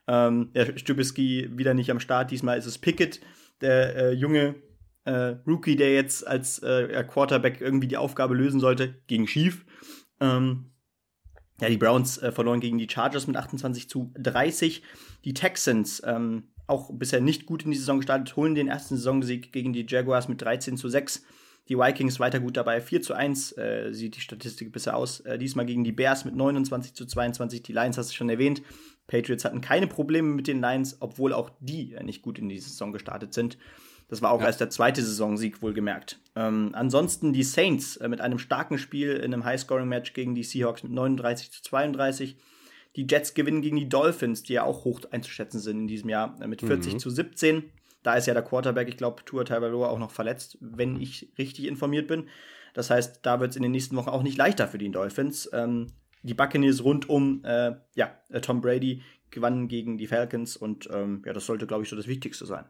Ähm, 0.07 0.53
der 0.55 0.77
Stubisky 0.77 1.51
wieder 1.57 1.75
nicht 1.75 1.91
am 1.91 2.01
Start. 2.01 2.31
Diesmal 2.31 2.59
ist 2.59 2.67
es 2.67 2.79
Pickett, 2.79 3.21
der 3.61 3.97
äh, 3.97 4.13
junge 4.13 4.57
äh, 5.05 5.37
Rookie, 5.47 5.77
der 5.77 5.95
jetzt 5.95 6.27
als 6.27 6.59
äh, 6.61 7.05
Quarterback 7.09 7.61
irgendwie 7.61 7.89
die 7.89 7.97
Aufgabe 7.97 8.35
lösen 8.35 8.61
sollte, 8.61 8.95
gegen 9.07 9.27
Schief. 9.27 9.65
Ähm, 10.21 10.71
ja, 11.61 11.69
die 11.69 11.77
Browns 11.77 12.19
äh, 12.19 12.33
verloren 12.33 12.61
gegen 12.61 12.79
die 12.79 12.89
Chargers 12.89 13.27
mit 13.27 13.37
28 13.37 13.89
zu 13.89 14.13
30. 14.19 14.83
Die 15.25 15.35
Texans, 15.35 16.03
ähm, 16.05 16.49
auch 16.67 16.91
bisher 16.93 17.21
nicht 17.21 17.47
gut 17.47 17.65
in 17.65 17.71
die 17.71 17.77
Saison 17.77 17.99
gestartet, 17.99 18.35
holen 18.37 18.55
den 18.55 18.69
ersten 18.69 18.97
Saisonsieg 18.97 19.53
gegen 19.53 19.73
die 19.73 19.87
Jaguars 19.89 20.29
mit 20.29 20.41
13 20.43 20.77
zu 20.77 20.89
6. 20.89 21.23
Die 21.69 21.79
Vikings 21.79 22.21
weiter 22.21 22.41
gut 22.41 22.57
dabei, 22.57 22.81
4 22.81 23.01
zu 23.01 23.15
1 23.15 23.57
äh, 23.57 23.93
sieht 23.93 24.17
die 24.17 24.21
Statistik 24.21 24.73
bisher 24.73 24.97
aus. 24.97 25.21
Äh, 25.21 25.39
diesmal 25.39 25.65
gegen 25.65 25.85
die 25.85 25.93
Bears 25.93 26.25
mit 26.25 26.35
29 26.35 26.95
zu 26.95 27.07
22. 27.07 27.63
Die 27.63 27.73
Lions 27.73 27.97
hast 27.97 28.11
du 28.11 28.15
schon 28.15 28.29
erwähnt. 28.29 28.63
Patriots 29.07 29.45
hatten 29.45 29.61
keine 29.61 29.87
Probleme 29.87 30.29
mit 30.29 30.47
den 30.47 30.61
Lions, 30.61 30.97
obwohl 31.01 31.33
auch 31.33 31.51
die 31.61 31.97
nicht 32.03 32.23
gut 32.23 32.39
in 32.39 32.49
die 32.49 32.59
Saison 32.59 32.93
gestartet 32.93 33.35
sind. 33.35 33.59
Das 34.09 34.23
war 34.23 34.31
auch 34.31 34.41
ja. 34.41 34.47
erst 34.47 34.61
der 34.61 34.71
zweite 34.71 35.03
Saisonsieg, 35.03 35.63
wohlgemerkt. 35.63 36.21
Ähm, 36.37 36.71
ansonsten 36.75 37.33
die 37.33 37.43
Saints 37.43 37.97
äh, 37.97 38.09
mit 38.09 38.21
einem 38.21 38.39
starken 38.39 38.79
Spiel 38.79 39.13
in 39.13 39.33
einem 39.33 39.45
High-Scoring-Match 39.45 40.13
gegen 40.13 40.35
die 40.35 40.43
Seahawks 40.43 40.83
mit 40.83 40.93
39 40.93 41.51
zu 41.51 41.63
32. 41.63 42.37
Die 42.97 43.07
Jets 43.09 43.35
gewinnen 43.35 43.63
gegen 43.63 43.77
die 43.77 43.89
Dolphins, 43.89 44.43
die 44.43 44.55
ja 44.55 44.65
auch 44.65 44.85
hoch 44.85 45.01
einzuschätzen 45.11 45.59
sind 45.59 45.81
in 45.81 45.87
diesem 45.87 46.11
Jahr, 46.11 46.39
äh, 46.41 46.47
mit 46.47 46.61
40 46.61 46.95
mhm. 46.95 46.99
zu 46.99 47.11
17. 47.11 47.65
Da 48.03 48.15
ist 48.15 48.27
ja 48.27 48.35
der 48.35 48.43
Quarterback, 48.43 48.89
ich 48.89 48.99
glaube, 48.99 49.25
Tua 49.25 49.45
Tagovailoa 49.45 49.89
auch 49.89 49.99
noch 49.99 50.11
verletzt, 50.11 50.59
wenn 50.61 51.01
ich 51.01 51.33
richtig 51.39 51.67
informiert 51.67 52.07
bin. 52.07 52.29
Das 52.75 52.91
heißt, 52.91 53.21
da 53.23 53.41
wird 53.41 53.51
es 53.51 53.57
in 53.57 53.63
den 53.63 53.73
nächsten 53.73 53.97
Wochen 53.97 54.11
auch 54.11 54.23
nicht 54.23 54.37
leichter 54.37 54.69
für 54.69 54.79
die 54.79 54.91
Dolphins. 54.91 55.49
Ähm, 55.53 55.87
die 56.25 56.35
Buccaneers 56.35 56.83
rund 56.83 57.09
um 57.09 57.45
äh, 57.45 57.73
ja, 57.95 58.19
äh, 58.31 58.41
Tom 58.41 58.61
Brady 58.61 59.03
gewannen 59.31 59.69
gegen 59.69 59.99
die 59.99 60.07
Falcons 60.07 60.57
und 60.57 60.89
ähm, 60.93 61.23
ja, 61.25 61.33
das 61.33 61.47
sollte, 61.47 61.67
glaube 61.67 61.83
ich, 61.83 61.89
so 61.89 61.97
das 61.97 62.07
Wichtigste 62.07 62.47
sein. 62.47 62.65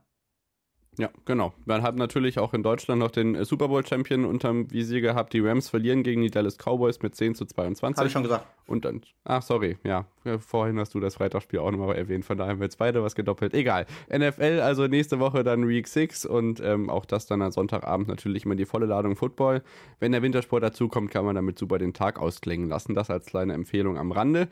Ja, 0.97 1.11
genau. 1.25 1.53
Man 1.65 1.83
hat 1.83 1.97
natürlich 1.97 2.39
auch 2.39 2.55
in 2.55 2.63
Deutschland 2.63 3.01
noch 3.01 3.11
den 3.11 3.35
äh, 3.35 3.45
Super 3.45 3.69
Bowl 3.69 3.85
Champion 3.85 4.25
unterm 4.25 4.71
Visier 4.71 5.01
gehabt. 5.01 5.33
Die 5.33 5.41
Rams 5.41 5.69
verlieren 5.69 6.03
gegen 6.03 6.23
die 6.23 6.31
Dallas 6.31 6.57
Cowboys 6.57 7.03
mit 7.03 7.15
10 7.15 7.35
zu 7.35 7.45
22. 7.47 7.99
Habe 7.99 8.07
ich 8.07 8.13
schon 8.13 8.23
gesagt. 8.23 8.47
Und 8.67 8.85
dann, 8.85 9.03
ach, 9.25 9.43
sorry, 9.43 9.77
ja. 9.85 10.07
Vorhin 10.39 10.79
hast 10.79 10.95
du 10.95 11.01
das 11.01 11.17
Freitagsspiel 11.17 11.59
auch 11.59 11.71
nochmal 11.71 11.97
erwähnt. 11.97 12.25
Von 12.25 12.39
daher 12.39 12.53
haben 12.53 12.61
wir 12.61 12.65
jetzt 12.65 12.79
beide 12.79 13.03
was 13.03 13.15
gedoppelt. 13.15 13.53
Egal. 13.53 13.87
NFL, 14.09 14.61
also 14.63 14.87
nächste 14.87 15.19
Woche 15.21 15.45
dann 15.45 15.69
Week 15.69 15.87
6 15.87 16.25
und 16.25 16.61
ähm, 16.61 16.89
auch 16.89 17.05
das 17.05 17.27
dann 17.27 17.43
am 17.43 17.51
Sonntagabend 17.51 18.09
natürlich 18.09 18.47
immer 18.47 18.55
die 18.55 18.65
volle 18.65 18.87
Ladung 18.87 19.17
Football. 19.17 19.63
Wenn 20.01 20.13
der 20.13 20.23
Wintersport 20.23 20.63
dazukommt, 20.63 21.11
kann 21.11 21.27
man 21.27 21.35
damit 21.35 21.59
super 21.59 21.79
den 21.79 21.93
Tag 21.93 22.19
ausklingen 22.19 22.69
lassen. 22.69 22.95
Das 22.95 23.11
als 23.11 23.27
kleine 23.27 23.53
Empfehlung 23.53 23.99
am 23.99 24.13
Rande. 24.13 24.49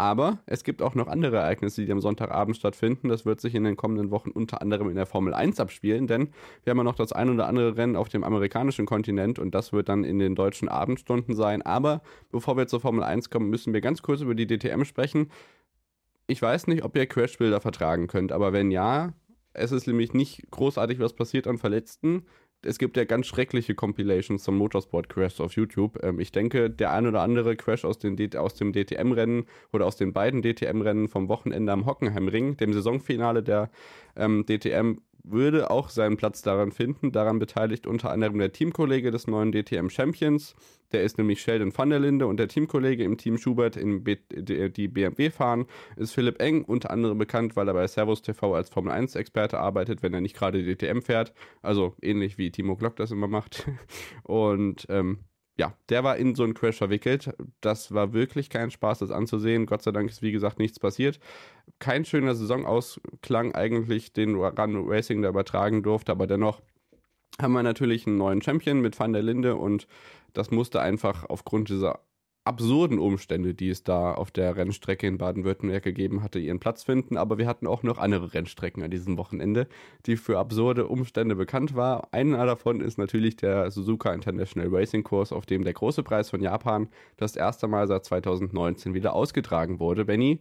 Aber 0.00 0.38
es 0.46 0.62
gibt 0.62 0.80
auch 0.80 0.94
noch 0.94 1.08
andere 1.08 1.38
Ereignisse, 1.38 1.84
die 1.84 1.90
am 1.90 2.00
Sonntagabend 2.00 2.56
stattfinden. 2.56 3.08
Das 3.08 3.26
wird 3.26 3.40
sich 3.40 3.56
in 3.56 3.64
den 3.64 3.76
kommenden 3.76 4.12
Wochen 4.12 4.30
unter 4.30 4.62
anderem 4.62 4.88
in 4.88 4.94
der 4.94 5.06
Formel 5.06 5.34
1 5.34 5.58
abspielen, 5.58 6.06
denn 6.06 6.28
wir 6.62 6.70
haben 6.70 6.78
ja 6.78 6.84
noch 6.84 6.94
das 6.94 7.12
ein 7.12 7.28
oder 7.28 7.48
andere 7.48 7.76
Rennen 7.76 7.96
auf 7.96 8.08
dem 8.08 8.22
amerikanischen 8.22 8.86
Kontinent 8.86 9.40
und 9.40 9.56
das 9.56 9.72
wird 9.72 9.88
dann 9.88 10.04
in 10.04 10.20
den 10.20 10.36
deutschen 10.36 10.68
Abendstunden 10.68 11.34
sein. 11.34 11.62
Aber 11.62 12.00
bevor 12.30 12.56
wir 12.56 12.68
zur 12.68 12.80
Formel 12.80 13.02
1 13.02 13.28
kommen, 13.28 13.50
müssen 13.50 13.74
wir 13.74 13.80
ganz 13.80 14.00
kurz 14.00 14.20
über 14.20 14.36
die 14.36 14.46
DTM 14.46 14.84
sprechen. 14.84 15.32
Ich 16.28 16.40
weiß 16.40 16.68
nicht, 16.68 16.84
ob 16.84 16.94
ihr 16.94 17.06
Crashbilder 17.06 17.60
vertragen 17.60 18.06
könnt, 18.06 18.30
aber 18.30 18.52
wenn 18.52 18.70
ja, 18.70 19.14
es 19.52 19.72
ist 19.72 19.88
nämlich 19.88 20.14
nicht 20.14 20.48
großartig 20.52 21.00
was 21.00 21.14
passiert 21.14 21.48
an 21.48 21.58
Verletzten 21.58 22.24
es 22.62 22.78
gibt 22.78 22.96
ja 22.96 23.04
ganz 23.04 23.26
schreckliche 23.26 23.74
Compilations 23.74 24.42
zum 24.42 24.56
Motorsport-Crash 24.56 25.40
auf 25.40 25.52
YouTube. 25.52 26.02
Ähm, 26.02 26.18
ich 26.18 26.32
denke, 26.32 26.70
der 26.70 26.92
ein 26.92 27.06
oder 27.06 27.22
andere 27.22 27.56
Crash 27.56 27.84
aus, 27.84 27.98
den, 27.98 28.16
aus 28.36 28.54
dem 28.54 28.72
DTM-Rennen 28.72 29.44
oder 29.72 29.86
aus 29.86 29.96
den 29.96 30.12
beiden 30.12 30.42
DTM-Rennen 30.42 31.08
vom 31.08 31.28
Wochenende 31.28 31.72
am 31.72 31.86
Hockenheimring, 31.86 32.56
dem 32.56 32.72
Saisonfinale 32.72 33.42
der 33.42 33.70
ähm, 34.16 34.44
DTM, 34.46 34.98
würde 35.22 35.70
auch 35.70 35.90
seinen 35.90 36.16
Platz 36.16 36.42
daran 36.42 36.72
finden. 36.72 37.12
Daran 37.12 37.38
beteiligt 37.38 37.86
unter 37.86 38.10
anderem 38.10 38.38
der 38.38 38.52
Teamkollege 38.52 39.10
des 39.10 39.26
neuen 39.26 39.52
DTM 39.52 39.88
Champions. 39.88 40.54
Der 40.92 41.02
ist 41.02 41.18
nämlich 41.18 41.42
Sheldon 41.42 41.76
van 41.76 41.90
der 41.90 42.00
Linde 42.00 42.26
und 42.26 42.38
der 42.38 42.48
Teamkollege 42.48 43.04
im 43.04 43.18
Team 43.18 43.36
Schubert, 43.36 43.76
in 43.76 44.04
B 44.04 44.16
die 44.30 44.88
BMW 44.88 45.30
fahren, 45.30 45.66
ist 45.96 46.14
Philipp 46.14 46.40
Eng, 46.40 46.64
unter 46.64 46.90
anderem 46.90 47.18
bekannt, 47.18 47.56
weil 47.56 47.68
er 47.68 47.74
bei 47.74 47.86
Servus 47.86 48.22
TV 48.22 48.54
als 48.54 48.70
Formel 48.70 48.92
1 48.92 49.14
Experte 49.14 49.58
arbeitet, 49.58 50.02
wenn 50.02 50.14
er 50.14 50.22
nicht 50.22 50.36
gerade 50.36 50.62
DTM 50.62 51.02
fährt. 51.02 51.34
Also 51.60 51.94
ähnlich 52.00 52.38
wie 52.38 52.50
Timo 52.50 52.76
Glock 52.76 52.96
das 52.96 53.10
immer 53.10 53.28
macht. 53.28 53.68
Und 54.22 54.86
ähm, 54.88 55.18
ja, 55.58 55.74
der 55.88 56.04
war 56.04 56.16
in 56.16 56.36
so 56.36 56.44
einen 56.44 56.54
Crash 56.54 56.78
verwickelt. 56.78 57.34
Das 57.60 57.92
war 57.92 58.12
wirklich 58.12 58.48
kein 58.48 58.70
Spaß, 58.70 59.00
das 59.00 59.10
anzusehen. 59.10 59.66
Gott 59.66 59.82
sei 59.82 59.90
Dank 59.90 60.08
ist, 60.08 60.22
wie 60.22 60.30
gesagt, 60.30 60.58
nichts 60.58 60.78
passiert. 60.78 61.18
Kein 61.80 62.04
schöner 62.04 62.36
Saisonausklang 62.36 63.54
eigentlich, 63.54 64.12
den 64.12 64.36
Run 64.36 64.88
Racing 64.88 65.20
da 65.20 65.28
übertragen 65.28 65.82
durfte, 65.82 66.12
aber 66.12 66.28
dennoch 66.28 66.62
haben 67.40 67.52
wir 67.52 67.62
natürlich 67.62 68.06
einen 68.06 68.18
neuen 68.18 68.40
Champion 68.40 68.80
mit 68.80 68.98
Van 68.98 69.12
der 69.12 69.22
Linde 69.22 69.56
und 69.56 69.88
das 70.32 70.50
musste 70.50 70.80
einfach 70.80 71.24
aufgrund 71.28 71.68
dieser 71.68 72.00
absurden 72.48 72.98
Umstände, 72.98 73.54
die 73.54 73.68
es 73.68 73.84
da 73.84 74.14
auf 74.14 74.30
der 74.30 74.56
Rennstrecke 74.56 75.06
in 75.06 75.18
Baden-Württemberg 75.18 75.82
gegeben 75.82 76.22
hatte, 76.22 76.38
ihren 76.38 76.58
Platz 76.58 76.82
finden. 76.82 77.18
Aber 77.18 77.36
wir 77.36 77.46
hatten 77.46 77.66
auch 77.66 77.82
noch 77.82 77.98
andere 77.98 78.32
Rennstrecken 78.32 78.82
an 78.82 78.90
diesem 78.90 79.18
Wochenende, 79.18 79.68
die 80.06 80.16
für 80.16 80.38
absurde 80.38 80.88
Umstände 80.88 81.36
bekannt 81.36 81.76
war. 81.76 82.08
Einer 82.12 82.46
davon 82.46 82.80
ist 82.80 82.96
natürlich 82.96 83.36
der 83.36 83.70
Suzuka 83.70 84.12
International 84.14 84.68
Racing 84.74 85.04
Course, 85.04 85.36
auf 85.36 85.44
dem 85.44 85.62
der 85.62 85.74
große 85.74 86.02
Preis 86.02 86.30
von 86.30 86.40
Japan 86.40 86.88
das 87.18 87.36
erste 87.36 87.68
Mal 87.68 87.86
seit 87.86 88.06
2019 88.06 88.94
wieder 88.94 89.12
ausgetragen 89.12 89.78
wurde. 89.78 90.06
Benny, 90.06 90.40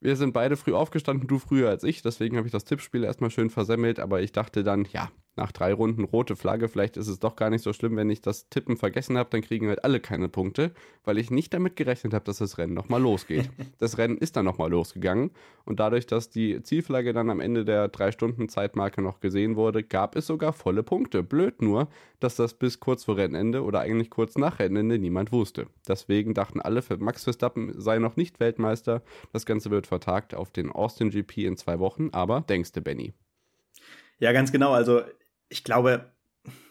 wir 0.00 0.14
sind 0.14 0.34
beide 0.34 0.56
früh 0.56 0.72
aufgestanden, 0.72 1.26
du 1.26 1.38
früher 1.38 1.68
als 1.68 1.82
ich, 1.82 2.02
deswegen 2.02 2.36
habe 2.36 2.46
ich 2.46 2.52
das 2.52 2.64
Tippspiel 2.64 3.02
erstmal 3.02 3.30
schön 3.30 3.50
versemmelt, 3.50 3.98
aber 3.98 4.22
ich 4.22 4.30
dachte 4.30 4.62
dann, 4.62 4.86
ja, 4.92 5.10
nach 5.36 5.52
drei 5.52 5.72
Runden 5.72 6.04
rote 6.04 6.36
Flagge. 6.36 6.68
Vielleicht 6.68 6.96
ist 6.96 7.08
es 7.08 7.18
doch 7.18 7.36
gar 7.36 7.50
nicht 7.50 7.62
so 7.62 7.72
schlimm, 7.72 7.96
wenn 7.96 8.10
ich 8.10 8.20
das 8.20 8.48
Tippen 8.48 8.76
vergessen 8.76 9.18
habe, 9.18 9.30
dann 9.30 9.42
kriegen 9.42 9.68
halt 9.68 9.84
alle 9.84 10.00
keine 10.00 10.28
Punkte, 10.28 10.72
weil 11.04 11.18
ich 11.18 11.30
nicht 11.30 11.52
damit 11.52 11.76
gerechnet 11.76 12.14
habe, 12.14 12.24
dass 12.24 12.38
das 12.38 12.58
Rennen 12.58 12.74
nochmal 12.74 13.02
losgeht. 13.02 13.50
das 13.78 13.98
Rennen 13.98 14.18
ist 14.18 14.36
dann 14.36 14.44
nochmal 14.44 14.70
losgegangen 14.70 15.30
und 15.64 15.80
dadurch, 15.80 16.06
dass 16.06 16.30
die 16.30 16.62
Zielflagge 16.62 17.12
dann 17.12 17.30
am 17.30 17.40
Ende 17.40 17.64
der 17.64 17.88
drei 17.88 18.12
Stunden 18.12 18.48
Zeitmarke 18.48 19.02
noch 19.02 19.20
gesehen 19.20 19.56
wurde, 19.56 19.82
gab 19.82 20.16
es 20.16 20.26
sogar 20.26 20.52
volle 20.52 20.82
Punkte. 20.82 21.22
Blöd 21.22 21.62
nur, 21.62 21.88
dass 22.20 22.36
das 22.36 22.54
bis 22.54 22.80
kurz 22.80 23.04
vor 23.04 23.16
Rennende 23.16 23.62
oder 23.62 23.80
eigentlich 23.80 24.10
kurz 24.10 24.36
nach 24.36 24.58
Rennende 24.58 24.98
niemand 24.98 25.32
wusste. 25.32 25.66
Deswegen 25.88 26.34
dachten 26.34 26.60
alle, 26.60 26.82
Max 26.98 27.24
Verstappen 27.24 27.80
sei 27.80 27.98
noch 27.98 28.16
nicht 28.16 28.40
Weltmeister. 28.40 29.02
Das 29.32 29.46
Ganze 29.46 29.70
wird 29.70 29.86
vertagt 29.86 30.34
auf 30.34 30.50
den 30.50 30.70
Austin 30.70 31.10
GP 31.10 31.38
in 31.44 31.56
zwei 31.56 31.78
Wochen, 31.78 32.10
aber 32.12 32.42
denkst 32.42 32.72
du, 32.72 32.80
Benny? 32.80 33.14
Ja, 34.18 34.32
ganz 34.32 34.52
genau. 34.52 34.72
Also 34.72 35.02
ich 35.54 35.62
glaube, 35.62 36.10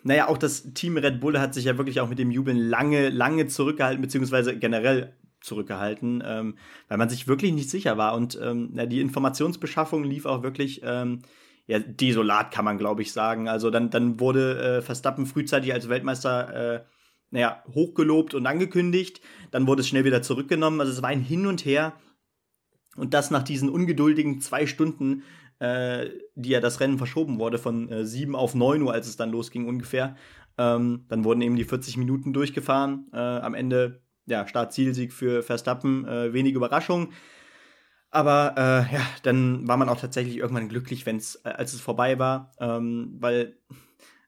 naja, 0.04 0.28
auch 0.28 0.38
das 0.38 0.74
Team 0.74 0.98
Red 0.98 1.22
Bull 1.22 1.40
hat 1.40 1.54
sich 1.54 1.66
ja 1.66 1.78
wirklich 1.78 2.02
auch 2.02 2.10
mit 2.10 2.20
dem 2.20 2.32
Jubeln 2.32 2.58
lange, 2.58 3.10
lange 3.10 3.48
zurückgehalten, 3.48 4.02
beziehungsweise 4.02 4.60
generell 4.60 5.16
zurückgehalten, 5.40 6.22
ähm, 6.26 6.58
weil 6.90 6.98
man 6.98 7.10
sich 7.10 7.28
wirklich 7.28 7.54
nicht 7.54 7.70
sicher 7.70 7.98
war. 7.98 8.14
Und 8.14 8.38
ähm, 8.42 8.72
ja, 8.76 8.86
die 8.86 9.00
Informationsbeschaffung 9.00 10.04
lief 10.04 10.26
auch 10.26 10.44
wirklich 10.44 10.82
ähm, 10.84 11.22
ja, 11.66 11.80
desolat, 11.80 12.52
kann 12.52 12.66
man, 12.66 12.78
glaube 12.78 13.02
ich, 13.02 13.14
sagen. 13.14 13.48
Also 13.48 13.70
dann, 13.70 13.90
dann 13.90 14.20
wurde 14.20 14.78
äh, 14.78 14.82
Verstappen 14.82 15.26
frühzeitig 15.26 15.74
als 15.74 15.88
Weltmeister 15.88 16.76
äh, 16.76 16.84
naja, 17.32 17.64
hochgelobt 17.74 18.34
und 18.34 18.46
angekündigt. 18.46 19.22
Dann 19.52 19.66
wurde 19.66 19.82
es 19.82 19.88
schnell 19.88 20.04
wieder 20.04 20.22
zurückgenommen. 20.22 20.82
Also 20.82 20.92
es 20.92 21.02
war 21.02 21.10
ein 21.10 21.22
Hin 21.22 21.48
und 21.48 21.64
Her. 21.66 21.94
Und 22.96 23.14
das 23.14 23.32
nach 23.32 23.44
diesen 23.44 23.70
ungeduldigen 23.70 24.40
zwei 24.40 24.68
Stunden, 24.68 25.24
äh, 25.60 26.10
die 26.36 26.50
ja 26.50 26.60
das 26.60 26.80
Rennen 26.80 26.98
verschoben 26.98 27.40
wurde 27.40 27.58
von 27.58 27.90
äh, 27.90 28.06
7 28.06 28.36
auf 28.36 28.56
9 28.56 28.82
Uhr, 28.82 28.94
als 28.94 29.08
es 29.08 29.18
dann 29.18 29.32
losging 29.32 29.68
ungefähr. 29.68 30.16
Ähm, 30.58 31.06
dann 31.10 31.24
wurden 31.24 31.42
eben 31.42 31.56
die 31.56 31.64
40 31.64 31.98
Minuten 31.98 32.34
durchgefahren. 32.34 33.08
Äh, 33.14 33.18
am 33.18 33.54
Ende, 33.54 34.02
ja, 34.26 34.48
Start-Zielsieg 34.48 35.12
für 35.14 35.44
Verstappen, 35.44 36.08
äh, 36.08 36.34
wenig 36.34 36.54
Überraschung. 36.54 37.10
Aber 38.12 38.54
äh, 38.56 38.94
ja, 38.94 39.02
dann 39.24 39.68
war 39.68 39.78
man 39.78 39.90
auch 39.90 40.00
tatsächlich 40.00 40.38
irgendwann 40.38 40.70
glücklich, 40.70 41.06
wenn's, 41.06 41.42
äh, 41.44 41.50
als 41.50 41.74
es 41.74 41.82
vorbei 41.82 42.20
war. 42.20 42.52
Ähm, 42.60 43.16
weil, 43.20 43.58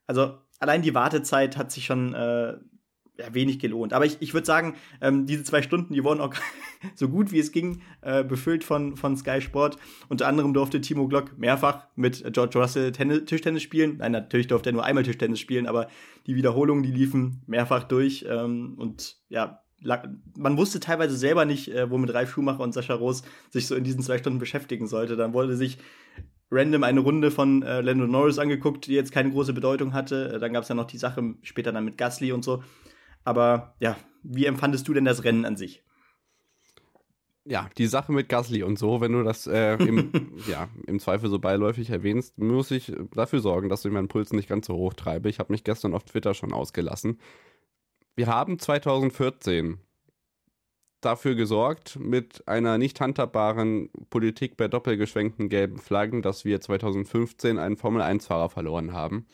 also 0.07 0.39
allein 0.59 0.81
die 0.81 0.95
Wartezeit 0.95 1.55
hat 1.57 1.71
sich 1.71 1.85
schon 1.85 2.15
äh, 2.15 2.55
ja, 3.17 3.34
wenig 3.34 3.60
gelohnt. 3.60 3.93
Aber 3.93 4.06
ich, 4.06 4.17
ich 4.19 4.34
würde 4.34 4.45
sagen, 4.45 4.75
ähm, 5.01 5.25
diese 5.25 5.43
zwei 5.43 5.62
Stunden, 5.62 5.93
die 5.93 6.04
wurden 6.04 6.21
auch 6.21 6.34
so 6.95 7.10
gut 7.10 7.32
wie 7.32 7.39
es 7.39 7.51
ging 7.51 7.82
äh, 8.01 8.23
befüllt 8.23 8.63
von, 8.63 8.95
von 8.97 9.15
Sky 9.15 9.41
Sport. 9.41 9.78
Unter 10.10 10.28
anderem 10.28 10.54
durfte 10.54 10.82
Timo 10.82 11.08
Glock 11.08 11.38
mehrfach 11.38 11.88
mit 11.95 12.23
George 12.34 12.60
Russell 12.60 12.91
Tennis, 12.91 13.25
Tischtennis 13.25 13.63
spielen. 13.63 13.97
Nein, 13.97 14.12
natürlich 14.12 14.47
durfte 14.47 14.69
er 14.69 14.73
nur 14.73 14.84
einmal 14.84 15.04
Tischtennis 15.04 15.39
spielen, 15.39 15.67
aber 15.67 15.88
die 16.28 16.36
Wiederholungen, 16.36 16.84
die 16.84 16.91
liefen 16.91 17.41
mehrfach 17.47 17.84
durch. 17.84 18.25
Ähm, 18.28 18.75
und 18.78 19.17
ja, 19.30 19.62
man 20.38 20.58
wusste 20.58 20.80
teilweise 20.80 21.15
selber 21.15 21.45
nicht, 21.45 21.73
äh, 21.73 21.89
womit 21.89 22.13
Ralf 22.13 22.32
Schumacher 22.32 22.62
und 22.62 22.73
Sascha 22.73 22.95
Roos 22.95 23.23
sich 23.49 23.67
so 23.67 23.75
in 23.75 23.84
diesen 23.84 24.01
zwei 24.01 24.17
Stunden 24.17 24.39
beschäftigen 24.39 24.88
sollte. 24.88 25.15
Dann 25.15 25.34
wurde 25.34 25.56
sich 25.56 25.78
random 26.51 26.84
eine 26.84 26.99
Runde 26.99 27.32
von 27.32 27.63
äh, 27.63 27.82
Lando 27.82 28.08
Norris 28.08 28.39
angeguckt, 28.39 28.88
die 28.88 28.93
jetzt 28.93 29.12
keine 29.12 29.32
große 29.32 29.54
Bedeutung 29.54 29.93
hatte. 29.93 30.38
Dann 30.39 30.54
gab 30.54 30.63
es 30.63 30.69
ja 30.69 30.75
noch 30.75 30.86
die 30.86 30.97
Sache 30.97 31.36
später 31.41 31.71
dann 31.71 31.86
mit 31.86 31.97
Gasly 31.97 32.32
und 32.32 32.43
so. 32.43 32.63
Aber 33.25 33.75
ja, 33.79 33.97
wie 34.23 34.45
empfandest 34.45 34.88
du 34.88 34.93
denn 34.93 35.05
das 35.05 35.23
Rennen 35.23 35.43
an 35.43 35.57
sich? 35.57 35.83
Ja, 37.47 37.69
die 37.77 37.85
Sache 37.85 38.11
mit 38.11 38.27
Gasly 38.27 38.63
und 38.63 38.79
so, 38.79 39.01
wenn 39.01 39.11
du 39.11 39.21
das 39.21 39.45
äh, 39.45 39.75
im, 39.75 40.31
ja, 40.47 40.67
im 40.88 40.99
Zweifel 40.99 41.29
so 41.29 41.38
beiläufig 41.38 41.91
erwähnst, 41.91 42.39
muss 42.39 42.71
ich 42.71 42.91
dafür 43.13 43.39
sorgen, 43.39 43.69
dass 43.69 43.85
ich 43.85 43.91
meinen 43.91 44.07
Puls 44.07 44.33
nicht 44.33 44.49
ganz 44.49 44.65
so 44.65 44.75
hoch 44.75 44.93
treibe. 44.93 45.29
Ich 45.29 45.39
habe 45.39 45.53
mich 45.53 45.63
gestern 45.63 45.93
auf 45.93 46.05
Twitter 46.05 46.33
schon 46.33 46.53
ausgelassen. 46.53 47.19
Wir 48.15 48.27
haben 48.27 48.57
2014 48.57 49.79
dafür 51.01 51.35
gesorgt, 51.35 51.97
mit 51.99 52.47
einer 52.47 52.79
nicht 52.79 52.99
handhabbaren 52.99 53.91
Politik 54.09 54.57
bei 54.57 54.67
doppelgeschwenkten 54.67 55.49
gelben 55.49 55.77
Flaggen, 55.77 56.23
dass 56.23 56.45
wir 56.45 56.61
2015 56.61 57.59
einen 57.59 57.77
Formel-1-Fahrer 57.77 58.49
verloren 58.49 58.93
haben. 58.93 59.27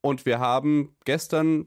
Und 0.00 0.24
wir 0.24 0.38
haben 0.38 0.96
gestern 1.04 1.66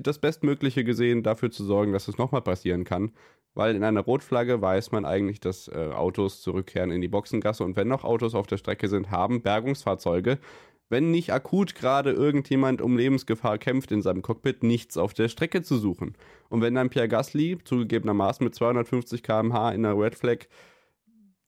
das 0.00 0.18
Bestmögliche 0.18 0.84
gesehen, 0.84 1.22
dafür 1.22 1.50
zu 1.50 1.64
sorgen, 1.64 1.92
dass 1.92 2.08
es 2.08 2.18
nochmal 2.18 2.42
passieren 2.42 2.84
kann. 2.84 3.12
Weil 3.54 3.76
in 3.76 3.84
einer 3.84 4.00
Rotflagge 4.00 4.62
weiß 4.62 4.92
man 4.92 5.04
eigentlich, 5.04 5.38
dass 5.38 5.68
äh, 5.68 5.90
Autos 5.92 6.40
zurückkehren 6.40 6.90
in 6.90 7.02
die 7.02 7.08
Boxengasse 7.08 7.64
und 7.64 7.76
wenn 7.76 7.88
noch 7.88 8.04
Autos 8.04 8.34
auf 8.34 8.46
der 8.46 8.56
Strecke 8.56 8.88
sind, 8.88 9.10
haben 9.10 9.42
Bergungsfahrzeuge, 9.42 10.38
wenn 10.88 11.10
nicht 11.10 11.32
akut 11.32 11.74
gerade 11.74 12.12
irgendjemand 12.12 12.80
um 12.80 12.96
Lebensgefahr 12.96 13.58
kämpft 13.58 13.92
in 13.92 14.02
seinem 14.02 14.22
Cockpit, 14.22 14.62
nichts 14.62 14.96
auf 14.96 15.14
der 15.14 15.28
Strecke 15.28 15.62
zu 15.62 15.76
suchen. 15.76 16.14
Und 16.48 16.60
wenn 16.60 16.74
dann 16.74 16.90
Pierre 16.90 17.08
Gasly, 17.08 17.58
zugegebenermaßen 17.64 18.44
mit 18.44 18.54
250 18.54 19.22
km/h 19.22 19.72
in 19.72 19.84
einer 19.84 19.98
Red 19.98 20.14
Flag, 20.14 20.46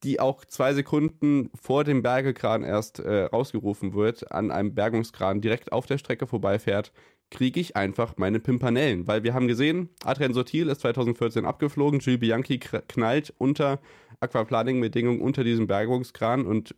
die 0.02 0.20
auch 0.20 0.44
zwei 0.44 0.74
Sekunden 0.74 1.50
vor 1.54 1.84
dem 1.84 2.02
Bergekran 2.02 2.62
erst 2.62 3.00
äh, 3.00 3.24
rausgerufen 3.24 3.94
wird, 3.94 4.30
an 4.30 4.50
einem 4.50 4.74
Bergungskran 4.74 5.40
direkt 5.40 5.72
auf 5.72 5.86
der 5.86 5.98
Strecke 5.98 6.26
vorbeifährt, 6.26 6.92
kriege 7.34 7.60
ich 7.60 7.76
einfach 7.76 8.16
meine 8.16 8.40
Pimpanellen. 8.40 9.06
Weil 9.06 9.24
wir 9.24 9.34
haben 9.34 9.48
gesehen, 9.48 9.90
Adrian 10.04 10.32
Sotil 10.32 10.68
ist 10.68 10.80
2014 10.80 11.44
abgeflogen, 11.44 11.98
Gilles 11.98 12.20
Bianchi 12.20 12.58
knallt 12.58 13.34
unter 13.36 13.80
Aquaplaning-Bedingungen 14.20 15.20
unter 15.20 15.44
diesem 15.44 15.66
Bergungskran 15.66 16.46
und 16.46 16.74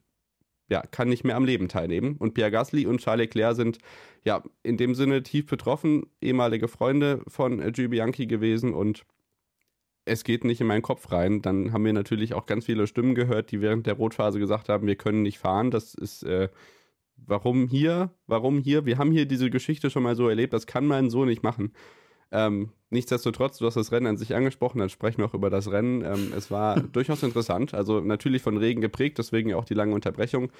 ja, 0.68 0.82
kann 0.82 1.08
nicht 1.08 1.22
mehr 1.22 1.36
am 1.36 1.44
Leben 1.44 1.68
teilnehmen. 1.68 2.16
Und 2.18 2.34
Pierre 2.34 2.50
Gasly 2.50 2.86
und 2.86 3.00
Charles 3.00 3.26
Leclerc 3.26 3.54
sind 3.54 3.78
ja 4.24 4.42
in 4.64 4.76
dem 4.76 4.96
Sinne 4.96 5.22
tief 5.22 5.46
betroffen, 5.46 6.06
ehemalige 6.20 6.66
Freunde 6.66 7.22
von 7.28 7.60
Gilles 7.72 7.90
Bianchi 7.90 8.26
gewesen 8.26 8.74
und 8.74 9.04
es 10.06 10.24
geht 10.24 10.44
nicht 10.44 10.60
in 10.60 10.66
meinen 10.66 10.82
Kopf 10.82 11.12
rein. 11.12 11.42
Dann 11.42 11.72
haben 11.72 11.84
wir 11.84 11.92
natürlich 11.92 12.32
auch 12.34 12.46
ganz 12.46 12.64
viele 12.64 12.86
Stimmen 12.86 13.14
gehört, 13.14 13.50
die 13.50 13.60
während 13.60 13.86
der 13.86 13.94
Rotphase 13.94 14.38
gesagt 14.38 14.68
haben, 14.68 14.86
wir 14.86 14.96
können 14.96 15.22
nicht 15.22 15.38
fahren. 15.38 15.70
Das 15.70 15.94
ist 15.94 16.22
äh, 16.22 16.48
warum 17.16 17.68
hier? 17.68 18.10
Warum 18.26 18.58
hier? 18.58 18.86
Wir 18.86 18.98
haben 18.98 19.12
hier 19.12 19.26
diese 19.26 19.50
Geschichte 19.50 19.90
schon 19.90 20.02
mal 20.02 20.16
so 20.16 20.28
erlebt, 20.28 20.52
das 20.52 20.66
kann 20.66 20.86
man 20.86 21.10
so 21.10 21.24
nicht 21.24 21.42
machen. 21.42 21.72
Ähm, 22.32 22.70
nichtsdestotrotz, 22.90 23.58
du 23.58 23.66
hast 23.66 23.76
das 23.76 23.92
Rennen 23.92 24.06
an 24.06 24.16
sich 24.16 24.34
angesprochen, 24.34 24.78
dann 24.78 24.88
sprechen 24.88 25.18
wir 25.18 25.26
auch 25.26 25.34
über 25.34 25.50
das 25.50 25.70
Rennen. 25.70 26.02
Ähm, 26.02 26.32
es 26.36 26.50
war 26.50 26.80
durchaus 26.92 27.22
interessant, 27.22 27.74
also 27.74 28.00
natürlich 28.00 28.42
von 28.42 28.56
Regen 28.56 28.80
geprägt, 28.80 29.18
deswegen 29.18 29.54
auch 29.54 29.64
die 29.64 29.74
lange 29.74 29.94
Unterbrechung. 29.94 30.50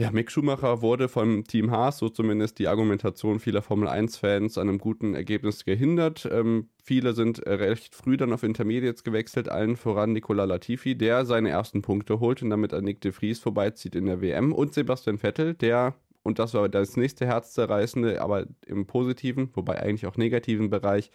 Ja, 0.00 0.12
Mick 0.12 0.30
Schumacher 0.30 0.80
wurde 0.80 1.08
vom 1.08 1.42
Team 1.42 1.72
Haas, 1.72 1.98
so 1.98 2.08
zumindest 2.08 2.60
die 2.60 2.68
Argumentation 2.68 3.40
vieler 3.40 3.62
Formel 3.62 3.88
1-Fans, 3.88 4.56
an 4.56 4.68
einem 4.68 4.78
guten 4.78 5.14
Ergebnis 5.16 5.64
gehindert. 5.64 6.24
Ähm, 6.30 6.68
viele 6.80 7.14
sind 7.14 7.40
äh, 7.40 7.54
recht 7.54 7.96
früh 7.96 8.16
dann 8.16 8.32
auf 8.32 8.44
Intermediates 8.44 9.02
gewechselt, 9.02 9.48
allen 9.48 9.74
voran 9.74 10.12
Nicola 10.12 10.44
Latifi, 10.44 10.94
der 10.94 11.26
seine 11.26 11.48
ersten 11.48 11.82
Punkte 11.82 12.20
holt 12.20 12.44
und 12.44 12.50
damit 12.50 12.74
an 12.74 12.84
Nick 12.84 13.00
de 13.00 13.10
Vries 13.10 13.40
vorbeizieht 13.40 13.96
in 13.96 14.06
der 14.06 14.20
WM 14.20 14.52
und 14.52 14.72
Sebastian 14.72 15.18
Vettel, 15.18 15.54
der, 15.54 15.96
und 16.22 16.38
das 16.38 16.54
war 16.54 16.68
das 16.68 16.96
nächste 16.96 17.26
herzzerreißende, 17.26 18.22
aber 18.22 18.46
im 18.66 18.86
positiven, 18.86 19.50
wobei 19.54 19.82
eigentlich 19.82 20.06
auch 20.06 20.16
negativen 20.16 20.70
Bereich, 20.70 21.10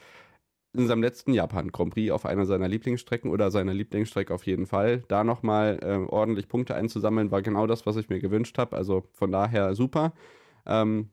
in 0.73 0.87
seinem 0.87 1.03
letzten 1.03 1.33
Japan 1.33 1.71
Grand 1.71 1.93
Prix 1.93 2.11
auf 2.11 2.25
einer 2.25 2.45
seiner 2.45 2.67
Lieblingsstrecken 2.67 3.29
oder 3.29 3.51
seiner 3.51 3.73
Lieblingsstrecke 3.73 4.33
auf 4.33 4.45
jeden 4.45 4.65
Fall, 4.65 5.03
da 5.07 5.23
nochmal 5.23 5.79
äh, 5.81 6.11
ordentlich 6.11 6.47
Punkte 6.47 6.75
einzusammeln, 6.75 7.31
war 7.31 7.41
genau 7.41 7.67
das, 7.67 7.85
was 7.85 7.95
ich 7.95 8.09
mir 8.09 8.19
gewünscht 8.19 8.57
habe. 8.57 8.75
Also 8.75 9.03
von 9.13 9.31
daher 9.31 9.75
super. 9.75 10.13
Ähm, 10.65 11.09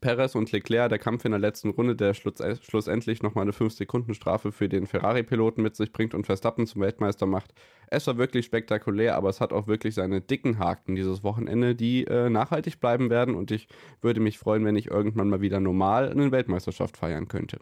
Perez 0.00 0.34
und 0.34 0.52
Leclerc, 0.52 0.88
der 0.88 0.98
Kampf 0.98 1.24
in 1.24 1.32
der 1.32 1.40
letzten 1.40 1.70
Runde, 1.70 1.96
der 1.96 2.14
schluss, 2.14 2.40
schlussendlich 2.62 3.22
nochmal 3.22 3.42
eine 3.42 3.52
5-Sekunden-Strafe 3.52 4.52
für 4.52 4.68
den 4.68 4.86
Ferrari-Piloten 4.86 5.62
mit 5.62 5.74
sich 5.76 5.92
bringt 5.92 6.14
und 6.14 6.26
Verstappen 6.26 6.66
zum 6.66 6.80
Weltmeister 6.80 7.26
macht. 7.26 7.52
Es 7.88 8.06
war 8.06 8.16
wirklich 8.16 8.46
spektakulär, 8.46 9.16
aber 9.16 9.28
es 9.28 9.40
hat 9.40 9.52
auch 9.52 9.66
wirklich 9.66 9.94
seine 9.94 10.20
dicken 10.20 10.58
Haken 10.58 10.94
dieses 10.94 11.24
Wochenende, 11.24 11.74
die 11.74 12.04
äh, 12.04 12.30
nachhaltig 12.30 12.80
bleiben 12.80 13.10
werden 13.10 13.34
und 13.34 13.50
ich 13.50 13.68
würde 14.00 14.20
mich 14.20 14.38
freuen, 14.38 14.64
wenn 14.64 14.76
ich 14.76 14.86
irgendwann 14.86 15.28
mal 15.28 15.40
wieder 15.40 15.60
normal 15.60 16.08
eine 16.08 16.30
Weltmeisterschaft 16.30 16.96
feiern 16.96 17.28
könnte. 17.28 17.58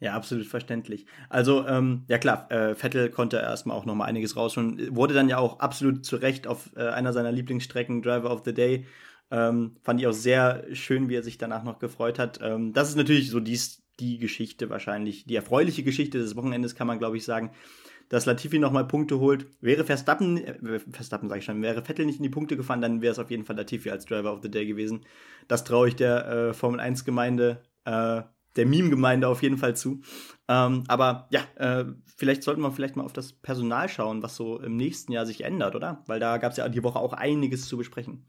Ja, 0.00 0.14
absolut 0.14 0.46
verständlich. 0.46 1.06
Also, 1.28 1.66
ähm, 1.66 2.04
ja 2.06 2.18
klar, 2.18 2.48
äh, 2.52 2.76
Vettel 2.76 3.10
konnte 3.10 3.38
erstmal 3.38 3.76
auch 3.76 3.84
noch 3.84 3.96
mal 3.96 4.04
einiges 4.04 4.36
rausholen. 4.36 4.94
Wurde 4.94 5.12
dann 5.14 5.28
ja 5.28 5.38
auch 5.38 5.58
absolut 5.58 6.04
zu 6.04 6.16
Recht 6.16 6.46
auf 6.46 6.70
äh, 6.76 6.86
einer 6.88 7.12
seiner 7.12 7.32
Lieblingsstrecken, 7.32 8.02
Driver 8.02 8.30
of 8.30 8.42
the 8.44 8.54
Day, 8.54 8.86
Ähm, 9.30 9.76
fand 9.82 10.00
ich 10.00 10.06
auch 10.06 10.12
sehr 10.12 10.64
schön, 10.74 11.08
wie 11.10 11.16
er 11.16 11.22
sich 11.22 11.36
danach 11.36 11.62
noch 11.62 11.78
gefreut 11.80 12.18
hat. 12.18 12.38
Ähm, 12.42 12.72
das 12.72 12.88
ist 12.90 12.96
natürlich 12.96 13.30
so 13.30 13.40
dies, 13.40 13.82
die 14.00 14.18
Geschichte 14.18 14.70
wahrscheinlich, 14.70 15.26
die 15.26 15.36
erfreuliche 15.36 15.82
Geschichte 15.82 16.18
des 16.18 16.34
Wochenendes, 16.36 16.74
kann 16.74 16.86
man 16.86 16.98
glaube 16.98 17.18
ich 17.18 17.24
sagen, 17.24 17.50
dass 18.08 18.26
Latifi 18.26 18.58
nochmal 18.58 18.86
Punkte 18.88 19.18
holt. 19.20 19.46
Wäre 19.60 19.84
Verstappen, 19.84 20.38
äh, 20.38 20.78
Verstappen 20.92 21.28
sage 21.28 21.40
ich 21.40 21.44
schon, 21.44 21.62
wäre 21.62 21.84
Vettel 21.84 22.06
nicht 22.06 22.18
in 22.18 22.22
die 22.22 22.30
Punkte 22.30 22.56
gefahren, 22.56 22.80
dann 22.80 23.02
wäre 23.02 23.12
es 23.12 23.18
auf 23.18 23.30
jeden 23.30 23.44
Fall 23.44 23.56
Latifi 23.56 23.90
als 23.90 24.06
Driver 24.06 24.32
of 24.32 24.40
the 24.42 24.50
Day 24.50 24.66
gewesen. 24.66 25.04
Das 25.48 25.64
traue 25.64 25.88
ich 25.88 25.96
der 25.96 26.26
äh, 26.28 26.54
Formel 26.54 26.80
1 26.80 27.04
Gemeinde, 27.04 27.62
äh, 27.84 28.22
der 28.56 28.66
Meme-Gemeinde 28.66 29.28
auf 29.28 29.42
jeden 29.42 29.58
Fall 29.58 29.76
zu. 29.76 30.00
Ähm, 30.48 30.84
aber 30.88 31.28
ja, 31.30 31.40
äh, 31.56 31.84
vielleicht 32.16 32.42
sollten 32.42 32.62
wir 32.62 32.72
vielleicht 32.72 32.96
mal 32.96 33.04
auf 33.04 33.12
das 33.12 33.32
Personal 33.32 33.88
schauen, 33.88 34.22
was 34.22 34.36
so 34.36 34.58
im 34.60 34.76
nächsten 34.76 35.12
Jahr 35.12 35.26
sich 35.26 35.44
ändert, 35.44 35.74
oder? 35.74 36.02
Weil 36.06 36.20
da 36.20 36.38
gab 36.38 36.52
es 36.52 36.58
ja 36.58 36.68
die 36.68 36.82
Woche 36.82 36.98
auch 36.98 37.12
einiges 37.12 37.68
zu 37.68 37.76
besprechen. 37.76 38.24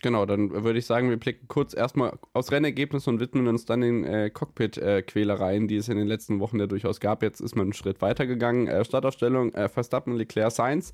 Genau, 0.00 0.26
dann 0.26 0.50
würde 0.50 0.78
ich 0.78 0.86
sagen, 0.86 1.10
wir 1.10 1.16
blicken 1.16 1.48
kurz 1.48 1.74
erstmal 1.74 2.16
aufs 2.32 2.52
Rennergebnis 2.52 3.08
und 3.08 3.18
widmen 3.18 3.48
uns 3.48 3.64
dann 3.64 3.80
den 3.80 4.04
äh, 4.04 4.30
Cockpit-Quälereien, 4.30 5.66
die 5.66 5.76
es 5.76 5.88
in 5.88 5.96
den 5.96 6.06
letzten 6.06 6.38
Wochen 6.38 6.60
ja 6.60 6.68
durchaus 6.68 7.00
gab. 7.00 7.20
Jetzt 7.24 7.40
ist 7.40 7.56
man 7.56 7.66
einen 7.66 7.72
Schritt 7.72 8.00
weitergegangen. 8.00 8.68
Äh, 8.68 8.84
Startaufstellung 8.84 9.52
äh, 9.54 9.68
Verstappen, 9.68 10.14
Leclerc, 10.14 10.52
Sainz. 10.52 10.92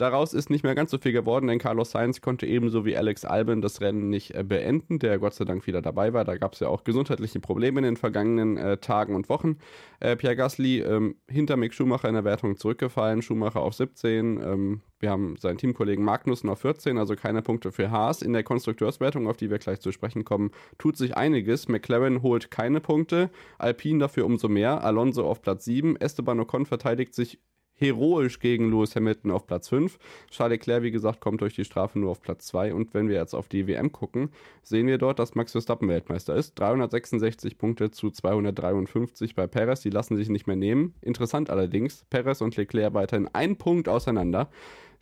Daraus 0.00 0.32
ist 0.32 0.48
nicht 0.48 0.64
mehr 0.64 0.74
ganz 0.74 0.90
so 0.90 0.96
viel 0.96 1.12
geworden, 1.12 1.46
denn 1.46 1.58
Carlos 1.58 1.90
Sainz 1.90 2.22
konnte 2.22 2.46
ebenso 2.46 2.86
wie 2.86 2.96
Alex 2.96 3.26
Albon 3.26 3.60
das 3.60 3.82
Rennen 3.82 4.08
nicht 4.08 4.34
äh, 4.34 4.42
beenden, 4.42 4.98
der 4.98 5.18
Gott 5.18 5.34
sei 5.34 5.44
Dank 5.44 5.66
wieder 5.66 5.82
dabei 5.82 6.14
war. 6.14 6.24
Da 6.24 6.38
gab 6.38 6.54
es 6.54 6.60
ja 6.60 6.68
auch 6.68 6.84
gesundheitliche 6.84 7.38
Probleme 7.38 7.80
in 7.80 7.84
den 7.84 7.96
vergangenen 7.98 8.56
äh, 8.56 8.78
Tagen 8.78 9.14
und 9.14 9.28
Wochen. 9.28 9.58
Äh, 10.00 10.16
Pierre 10.16 10.36
Gasly 10.36 10.80
ähm, 10.80 11.16
hinter 11.28 11.58
Mick 11.58 11.74
Schumacher 11.74 12.08
in 12.08 12.14
der 12.14 12.24
Wertung 12.24 12.56
zurückgefallen, 12.56 13.20
Schumacher 13.20 13.60
auf 13.60 13.74
17. 13.74 14.40
Ähm, 14.42 14.80
wir 15.00 15.10
haben 15.10 15.36
seinen 15.36 15.58
Teamkollegen 15.58 16.02
Magnussen 16.02 16.48
auf 16.48 16.60
14, 16.60 16.96
also 16.96 17.14
keine 17.14 17.42
Punkte 17.42 17.70
für 17.70 17.90
Haas. 17.90 18.22
In 18.22 18.32
der 18.32 18.42
Konstrukteurswertung, 18.42 19.28
auf 19.28 19.36
die 19.36 19.50
wir 19.50 19.58
gleich 19.58 19.80
zu 19.80 19.92
sprechen 19.92 20.24
kommen, 20.24 20.50
tut 20.78 20.96
sich 20.96 21.14
einiges. 21.18 21.68
McLaren 21.68 22.22
holt 22.22 22.50
keine 22.50 22.80
Punkte, 22.80 23.28
Alpine 23.58 23.98
dafür 23.98 24.24
umso 24.24 24.48
mehr, 24.48 24.82
Alonso 24.82 25.26
auf 25.26 25.42
Platz 25.42 25.66
7, 25.66 25.96
Esteban 25.96 26.40
Ocon 26.40 26.64
verteidigt 26.64 27.14
sich 27.14 27.38
heroisch 27.80 28.38
gegen 28.38 28.70
Lewis 28.70 28.94
Hamilton 28.94 29.30
auf 29.30 29.46
Platz 29.46 29.68
5. 29.68 29.98
Charles 30.30 30.58
Leclerc, 30.58 30.82
wie 30.82 30.90
gesagt, 30.90 31.20
kommt 31.20 31.40
durch 31.40 31.54
die 31.54 31.64
Strafe 31.64 31.98
nur 31.98 32.10
auf 32.10 32.20
Platz 32.20 32.46
2. 32.48 32.74
Und 32.74 32.94
wenn 32.94 33.08
wir 33.08 33.16
jetzt 33.16 33.34
auf 33.34 33.48
die 33.48 33.66
WM 33.66 33.90
gucken, 33.90 34.30
sehen 34.62 34.86
wir 34.86 34.98
dort, 34.98 35.18
dass 35.18 35.34
Max 35.34 35.52
Verstappen 35.52 35.88
Weltmeister 35.88 36.34
ist. 36.36 36.58
366 36.58 37.58
Punkte 37.58 37.90
zu 37.90 38.10
253 38.10 39.34
bei 39.34 39.46
Perez. 39.46 39.80
Die 39.80 39.90
lassen 39.90 40.16
sich 40.16 40.28
nicht 40.28 40.46
mehr 40.46 40.56
nehmen. 40.56 40.94
Interessant 41.00 41.50
allerdings, 41.50 42.04
Perez 42.10 42.40
und 42.40 42.56
Leclerc 42.56 42.94
weiterhin 42.94 43.28
ein 43.32 43.56
Punkt 43.56 43.88
auseinander. 43.88 44.50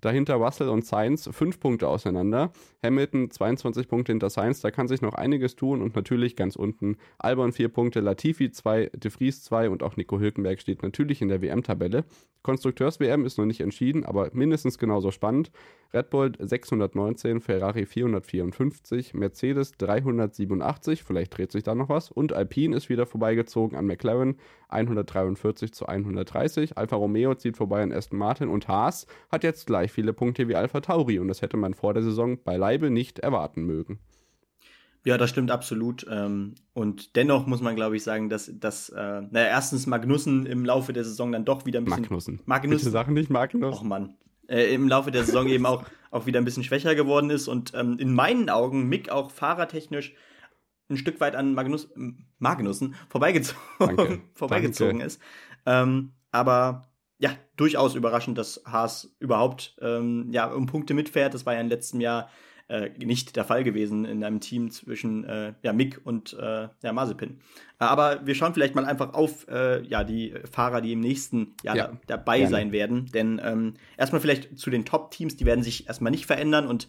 Dahinter 0.00 0.34
Russell 0.34 0.68
und 0.68 0.84
Sainz 0.84 1.28
fünf 1.32 1.60
Punkte 1.60 1.88
auseinander. 1.88 2.52
Hamilton 2.82 3.30
22 3.30 3.88
Punkte 3.88 4.12
hinter 4.12 4.30
Sainz. 4.30 4.60
Da 4.60 4.70
kann 4.70 4.88
sich 4.88 5.02
noch 5.02 5.14
einiges 5.14 5.56
tun. 5.56 5.82
Und 5.82 5.96
natürlich 5.96 6.36
ganz 6.36 6.56
unten 6.56 6.96
Albon 7.18 7.52
vier 7.52 7.68
Punkte, 7.68 8.00
Latifi 8.00 8.50
zwei, 8.50 8.90
De 8.94 9.10
Vries 9.10 9.42
zwei 9.42 9.68
und 9.70 9.82
auch 9.82 9.96
Nico 9.96 10.18
Hülkenberg 10.18 10.60
steht 10.60 10.82
natürlich 10.82 11.22
in 11.22 11.28
der 11.28 11.42
WM-Tabelle. 11.42 12.04
Konstrukteurs-WM 12.42 13.26
ist 13.26 13.36
noch 13.36 13.44
nicht 13.44 13.60
entschieden, 13.60 14.04
aber 14.04 14.30
mindestens 14.32 14.78
genauso 14.78 15.10
spannend. 15.10 15.50
Red 15.92 16.10
Bull 16.10 16.32
619, 16.38 17.40
Ferrari 17.40 17.84
454, 17.84 19.14
Mercedes 19.14 19.72
387, 19.72 21.02
vielleicht 21.02 21.36
dreht 21.36 21.52
sich 21.52 21.62
da 21.62 21.74
noch 21.74 21.88
was. 21.88 22.10
Und 22.10 22.32
Alpine 22.32 22.76
ist 22.76 22.88
wieder 22.88 23.06
vorbeigezogen 23.06 23.76
an 23.76 23.86
McLaren 23.86 24.36
143 24.68 25.72
zu 25.72 25.86
130. 25.86 26.76
Alfa 26.76 26.96
Romeo 26.96 27.34
zieht 27.34 27.56
vorbei 27.56 27.82
an 27.82 27.92
Aston 27.92 28.18
Martin 28.18 28.48
und 28.48 28.68
Haas 28.68 29.06
hat 29.30 29.44
jetzt 29.44 29.66
gleich 29.66 29.92
viele 29.92 30.12
Punkte 30.12 30.48
wie 30.48 30.54
Alfa 30.54 30.80
Tauri 30.80 31.18
und 31.18 31.28
das 31.28 31.42
hätte 31.42 31.56
man 31.56 31.74
vor 31.74 31.94
der 31.94 32.02
Saison 32.02 32.42
beileibe 32.42 32.90
nicht 32.90 33.18
erwarten 33.18 33.62
mögen. 33.64 33.98
Ja, 35.04 35.16
das 35.16 35.30
stimmt 35.30 35.50
absolut. 35.50 36.06
Ähm, 36.10 36.54
und 36.74 37.16
dennoch 37.16 37.46
muss 37.46 37.62
man, 37.62 37.76
glaube 37.76 37.96
ich, 37.96 38.02
sagen, 38.02 38.28
dass, 38.28 38.50
dass 38.52 38.90
äh, 38.90 39.22
naja, 39.30 39.46
erstens 39.46 39.86
Magnussen 39.86 40.44
im 40.44 40.64
Laufe 40.64 40.92
der 40.92 41.04
Saison 41.04 41.32
dann 41.32 41.44
doch 41.44 41.64
wieder 41.64 41.80
ein 41.80 41.84
bisschen. 41.84 42.02
Magnussen. 42.02 42.40
Magnussen. 42.44 42.78
Bitte 42.78 42.90
sag 42.90 43.08
nicht 43.08 43.30
Magnussen. 43.30 43.72
Och 43.72 43.82
Mann. 43.82 44.14
Äh, 44.48 44.74
Im 44.74 44.88
Laufe 44.88 45.10
der 45.10 45.24
Saison 45.24 45.46
eben 45.46 45.66
auch, 45.66 45.84
auch 46.10 46.26
wieder 46.26 46.40
ein 46.40 46.44
bisschen 46.44 46.64
schwächer 46.64 46.94
geworden 46.94 47.30
ist 47.30 47.48
und 47.48 47.72
ähm, 47.74 47.96
in 47.98 48.12
meinen 48.12 48.50
Augen 48.50 48.88
Mick 48.88 49.10
auch 49.10 49.30
fahrertechnisch 49.30 50.14
ein 50.88 50.96
Stück 50.96 51.20
weit 51.20 51.36
an 51.36 51.54
Magnus, 51.54 51.88
Magnussen 52.38 52.94
vorbeigezogen, 53.08 54.22
vorbeigezogen 54.34 55.00
ist. 55.00 55.20
Ähm, 55.66 56.12
aber 56.30 56.88
ja, 57.18 57.30
durchaus 57.56 57.94
überraschend, 57.94 58.38
dass 58.38 58.62
Haas 58.64 59.14
überhaupt 59.18 59.76
ähm, 59.80 60.28
ja, 60.30 60.46
um 60.46 60.66
Punkte 60.66 60.94
mitfährt. 60.94 61.34
Das 61.34 61.46
war 61.46 61.54
ja 61.54 61.60
im 61.60 61.68
letzten 61.68 62.00
Jahr 62.00 62.30
äh, 62.68 62.90
nicht 62.98 63.34
der 63.34 63.44
Fall 63.44 63.64
gewesen 63.64 64.04
in 64.04 64.22
einem 64.22 64.40
Team 64.40 64.70
zwischen 64.70 65.24
äh, 65.24 65.54
ja, 65.62 65.72
Mick 65.72 66.00
und 66.04 66.34
äh, 66.34 66.68
ja, 66.82 66.92
Mazepin. 66.92 67.40
Aber 67.78 68.26
wir 68.26 68.34
schauen 68.34 68.54
vielleicht 68.54 68.74
mal 68.74 68.84
einfach 68.84 69.14
auf 69.14 69.48
äh, 69.48 69.82
ja, 69.82 70.04
die 70.04 70.34
Fahrer, 70.50 70.80
die 70.80 70.92
im 70.92 71.00
nächsten 71.00 71.54
Jahr 71.62 71.76
ja, 71.76 71.86
da, 71.88 71.98
dabei 72.06 72.38
gerne. 72.38 72.50
sein 72.50 72.72
werden. 72.72 73.06
Denn 73.12 73.40
ähm, 73.42 73.74
erstmal 73.96 74.20
vielleicht 74.20 74.58
zu 74.58 74.70
den 74.70 74.84
Top-Teams, 74.84 75.36
die 75.36 75.46
werden 75.46 75.64
sich 75.64 75.88
erstmal 75.88 76.12
nicht 76.12 76.26
verändern 76.26 76.66
und 76.66 76.88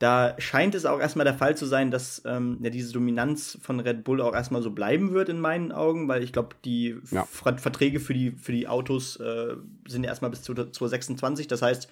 da 0.00 0.34
scheint 0.38 0.74
es 0.74 0.86
auch 0.86 0.98
erstmal 0.98 1.24
der 1.24 1.34
Fall 1.34 1.58
zu 1.58 1.66
sein, 1.66 1.90
dass 1.90 2.22
ähm, 2.24 2.58
ja, 2.62 2.70
diese 2.70 2.90
Dominanz 2.90 3.58
von 3.60 3.80
Red 3.80 4.02
Bull 4.02 4.22
auch 4.22 4.34
erstmal 4.34 4.62
so 4.62 4.70
bleiben 4.70 5.12
wird 5.12 5.28
in 5.28 5.38
meinen 5.38 5.72
Augen, 5.72 6.08
weil 6.08 6.22
ich 6.22 6.32
glaube, 6.32 6.56
die 6.64 6.96
ja. 7.10 7.26
Verträge 7.26 8.00
für 8.00 8.14
die, 8.14 8.30
für 8.30 8.52
die 8.52 8.66
Autos 8.66 9.16
äh, 9.16 9.56
sind 9.86 10.04
erstmal 10.04 10.30
bis 10.30 10.40
zu 10.40 10.54
2026. 10.54 11.48
Das 11.48 11.60
heißt, 11.60 11.90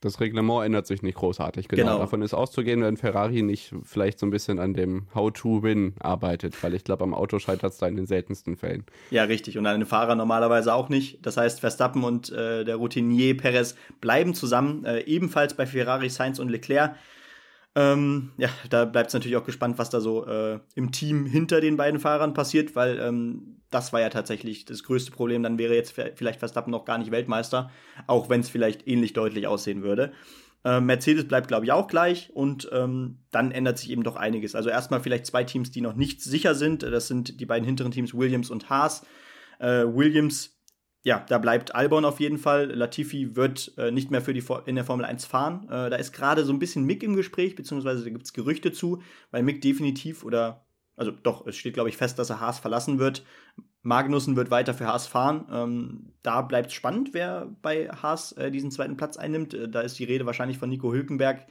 das 0.00 0.20
Reglement 0.20 0.64
ändert 0.64 0.86
sich 0.86 1.02
nicht 1.02 1.16
großartig. 1.16 1.68
Genau. 1.68 1.82
genau. 1.82 1.98
Davon 1.98 2.22
ist 2.22 2.32
auszugehen, 2.32 2.82
wenn 2.82 2.96
Ferrari 2.96 3.42
nicht 3.42 3.74
vielleicht 3.84 4.18
so 4.18 4.26
ein 4.26 4.30
bisschen 4.30 4.58
an 4.58 4.72
dem 4.72 5.06
How-to-Win 5.14 5.94
arbeitet, 6.00 6.62
weil 6.62 6.74
ich 6.74 6.84
glaube, 6.84 7.04
am 7.04 7.12
Auto 7.12 7.38
scheitert 7.38 7.72
es 7.72 7.78
da 7.78 7.86
in 7.86 7.96
den 7.96 8.06
seltensten 8.06 8.56
Fällen. 8.56 8.84
Ja, 9.10 9.24
richtig. 9.24 9.58
Und 9.58 9.66
an 9.66 9.78
den 9.78 9.86
Fahrer 9.86 10.14
normalerweise 10.14 10.72
auch 10.72 10.88
nicht. 10.88 11.24
Das 11.24 11.36
heißt, 11.36 11.60
Verstappen 11.60 12.02
und 12.02 12.32
äh, 12.32 12.64
der 12.64 12.76
Routinier 12.76 13.36
Perez 13.36 13.74
bleiben 14.00 14.34
zusammen, 14.34 14.84
äh, 14.84 15.00
ebenfalls 15.00 15.54
bei 15.54 15.66
Ferrari, 15.66 16.08
Sainz 16.08 16.38
und 16.38 16.48
Leclerc. 16.48 16.94
Ähm, 17.76 18.32
ja, 18.36 18.48
da 18.68 18.84
bleibt 18.84 19.08
es 19.08 19.14
natürlich 19.14 19.36
auch 19.36 19.44
gespannt, 19.44 19.78
was 19.78 19.90
da 19.90 20.00
so 20.00 20.26
äh, 20.26 20.58
im 20.74 20.90
Team 20.90 21.26
hinter 21.26 21.60
den 21.60 21.76
beiden 21.76 22.00
Fahrern 22.00 22.34
passiert, 22.34 22.74
weil 22.74 22.98
ähm, 22.98 23.60
das 23.70 23.92
war 23.92 24.00
ja 24.00 24.08
tatsächlich 24.08 24.64
das 24.64 24.82
größte 24.82 25.12
Problem. 25.12 25.42
Dann 25.42 25.58
wäre 25.58 25.74
jetzt 25.74 25.92
vielleicht 25.92 26.40
Verstappen 26.40 26.72
noch 26.72 26.84
gar 26.84 26.98
nicht 26.98 27.12
Weltmeister, 27.12 27.70
auch 28.06 28.28
wenn 28.28 28.40
es 28.40 28.48
vielleicht 28.48 28.88
ähnlich 28.88 29.12
deutlich 29.12 29.46
aussehen 29.46 29.82
würde. 29.82 30.12
Äh, 30.64 30.80
Mercedes 30.80 31.26
bleibt, 31.26 31.48
glaube 31.48 31.64
ich, 31.64 31.72
auch 31.72 31.86
gleich 31.86 32.30
und 32.34 32.68
ähm, 32.72 33.18
dann 33.30 33.52
ändert 33.52 33.78
sich 33.78 33.90
eben 33.90 34.02
doch 34.02 34.16
einiges. 34.16 34.54
Also 34.54 34.68
erstmal 34.68 35.00
vielleicht 35.00 35.26
zwei 35.26 35.44
Teams, 35.44 35.70
die 35.70 35.80
noch 35.80 35.94
nicht 35.94 36.22
sicher 36.22 36.54
sind. 36.54 36.82
Das 36.82 37.06
sind 37.06 37.40
die 37.40 37.46
beiden 37.46 37.64
hinteren 37.64 37.92
Teams 37.92 38.14
Williams 38.14 38.50
und 38.50 38.68
Haas. 38.68 39.06
Äh, 39.58 39.84
Williams 39.86 40.59
ja, 41.02 41.24
da 41.28 41.38
bleibt 41.38 41.74
Albon 41.74 42.04
auf 42.04 42.20
jeden 42.20 42.38
Fall. 42.38 42.66
Latifi 42.66 43.34
wird 43.34 43.72
äh, 43.78 43.90
nicht 43.90 44.10
mehr 44.10 44.20
für 44.20 44.34
die 44.34 44.44
in 44.66 44.74
der 44.74 44.84
Formel 44.84 45.06
1 45.06 45.24
fahren. 45.24 45.64
Äh, 45.64 45.90
da 45.90 45.96
ist 45.96 46.12
gerade 46.12 46.44
so 46.44 46.52
ein 46.52 46.58
bisschen 46.58 46.84
Mick 46.84 47.02
im 47.02 47.16
Gespräch, 47.16 47.54
beziehungsweise 47.54 48.04
da 48.04 48.10
gibt 48.10 48.24
es 48.24 48.32
Gerüchte 48.32 48.72
zu, 48.72 49.02
weil 49.30 49.42
Mick 49.42 49.62
definitiv 49.62 50.24
oder 50.24 50.66
also 51.00 51.12
doch, 51.12 51.46
es 51.46 51.56
steht, 51.56 51.72
glaube 51.72 51.88
ich, 51.88 51.96
fest, 51.96 52.18
dass 52.18 52.28
er 52.28 52.40
Haas 52.40 52.58
verlassen 52.58 52.98
wird. 52.98 53.24
Magnussen 53.80 54.36
wird 54.36 54.50
weiter 54.50 54.74
für 54.74 54.86
Haas 54.86 55.06
fahren. 55.06 55.46
Ähm, 55.50 56.12
da 56.22 56.42
bleibt 56.42 56.68
es 56.68 56.74
spannend, 56.74 57.14
wer 57.14 57.48
bei 57.62 57.88
Haas 57.88 58.32
äh, 58.32 58.50
diesen 58.50 58.70
zweiten 58.70 58.98
Platz 58.98 59.16
einnimmt. 59.16 59.54
Äh, 59.54 59.70
da 59.70 59.80
ist 59.80 59.98
die 59.98 60.04
Rede 60.04 60.26
wahrscheinlich 60.26 60.58
von 60.58 60.68
Nico 60.68 60.92
Hülkenberg. 60.92 61.46